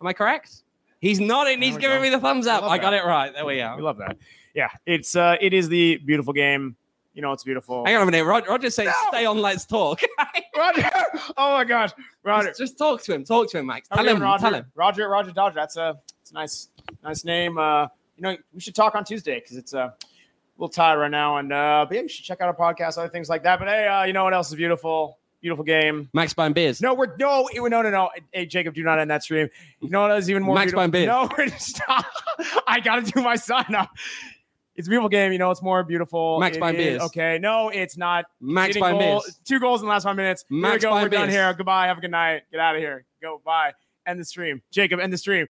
Am 0.02 0.08
I 0.08 0.14
correct? 0.14 0.64
He's 1.02 1.20
nodding. 1.20 1.62
He's 1.62 1.78
giving 1.78 1.98
go. 1.98 2.04
me 2.04 2.10
the 2.10 2.20
thumbs 2.20 2.46
up. 2.48 2.62
love 2.64 2.72
I, 2.72 2.78
got 2.78 2.94
it 2.94 3.04
right. 3.06 3.34
There 3.34 3.46
we 3.46 3.62
are. 3.62 3.76
we 3.76 3.82
love 3.82 3.98
that. 3.98 4.18
Yeah, 4.54 4.70
it's 4.86 5.16
uh, 5.16 5.38
it 5.40 5.54
is 5.54 5.70
the 5.70 5.98
beautiful 5.98 6.34
game. 6.34 6.76
You 7.14 7.22
know, 7.22 7.32
it's 7.32 7.44
beautiful. 7.44 7.86
Hang 7.86 7.96
on 7.96 8.04
a 8.04 8.06
minute. 8.06 8.26
Roger, 8.26 8.50
Roger 8.50 8.70
says, 8.70 8.88
No. 8.88 8.94
stay 9.10 9.26
on, 9.26 9.38
let's 9.40 9.66
talk. 9.66 10.02
Roger. 10.58 10.90
Oh 11.38 11.54
my 11.54 11.64
gosh, 11.64 11.92
Roger. 12.24 12.48
just, 12.48 12.60
just 12.60 12.78
talk 12.78 13.02
to 13.04 13.14
him. 13.14 13.24
Talk 13.24 13.50
to 13.52 13.60
him, 13.60 13.68
Max. 13.68 13.88
Tell 13.88 14.06
him. 14.08 14.22
Roger? 14.22 14.42
Tell 14.42 14.54
him. 14.56 14.66
Roger. 14.76 15.08
Roger 15.10 15.32
Dodger. 15.32 15.56
That's 15.56 15.78
a 15.78 15.98
it's 16.22 16.32
a 16.32 16.34
nice 16.34 16.70
nice 17.04 17.24
name. 17.24 17.58
Uh, 17.58 17.84
you 18.18 18.24
know, 18.24 18.36
we 18.54 18.60
should 18.60 18.76
talk 18.76 18.96
on 18.96 19.04
Tuesday 19.06 19.40
because 19.40 19.56
it's 19.58 19.74
a 19.74 19.94
little 20.60 20.70
tired 20.70 21.00
right 21.00 21.10
now. 21.12 21.38
And 21.38 21.52
uh, 21.52 21.86
but 21.88 21.96
yeah, 21.96 22.02
you 22.04 22.10
should 22.10 22.26
check 22.26 22.42
out 22.42 22.48
our 22.48 22.56
podcast, 22.56 22.98
other 22.98 23.10
things 23.10 23.30
like 23.30 23.44
that. 23.44 23.60
But 23.60 23.68
hey, 23.70 23.88
uh, 23.88 24.04
you 24.04 24.14
know 24.14 24.24
what 24.24 24.34
else 24.34 24.50
is 24.50 24.56
beautiful? 24.56 25.18
Beautiful 25.42 25.64
game. 25.64 26.10
Max 26.14 26.34
buying 26.34 26.52
beers. 26.52 26.82
No, 26.82 26.94
we're 26.94 27.16
no, 27.18 27.48
no, 27.54 27.68
no, 27.82 27.90
no. 27.90 28.10
Hey, 28.34 28.46
Jacob, 28.46 28.74
do 28.74 28.84
not 28.84 29.00
end 29.00 29.10
that 29.10 29.24
stream. 29.24 29.48
You 29.80 29.90
know 29.90 30.02
what 30.02 30.10
what 30.10 30.18
is 30.20 30.30
even 30.30 30.44
more 30.44 30.54
Max 30.56 30.72
beautiful? 30.74 30.80
buying 30.80 30.92
beers. 30.92 31.08
No, 31.08 31.30
we're 31.38 31.48
stop. 31.58 32.06
I 32.68 32.82
gotta 32.82 33.10
do 33.10 33.22
my 33.22 33.38
sign 33.38 33.74
up. 33.74 33.90
It's 34.76 34.88
a 34.88 34.90
beautiful 34.90 35.10
game. 35.10 35.32
You 35.32 35.38
know, 35.38 35.50
it's 35.52 35.62
more 35.62 35.84
beautiful. 35.84 36.40
Max 36.40 36.58
It 36.58 36.60
buying 36.60 36.76
beers. 36.76 37.02
Okay, 37.04 37.38
no, 37.42 37.70
it's 37.70 37.98
not. 37.98 38.26
Max 38.42 38.68
Hitting 38.68 38.82
buying 38.82 39.00
goal- 39.00 39.22
beers. 39.22 39.40
Two 39.46 39.60
goals 39.62 39.82
in 39.82 39.88
the 39.88 39.92
last 39.92 40.04
five 40.04 40.18
minutes. 40.18 40.44
Here 40.50 40.58
we 40.58 40.62
Max 40.62 40.84
go. 40.84 40.94
We're 40.94 41.08
done 41.10 41.30
here. 41.30 41.54
Goodbye. 41.54 41.88
Have 41.88 41.98
a 41.98 42.02
good 42.02 42.12
night. 42.12 42.44
Get 42.52 42.60
out 42.60 42.76
of 42.76 42.82
here. 42.82 43.06
Go. 43.22 43.42
Bye. 43.46 43.72
End 44.06 44.20
the 44.20 44.26
stream. 44.26 44.62
Jacob, 44.72 45.00
end 45.00 45.14
the 45.14 45.18
stream. 45.18 45.48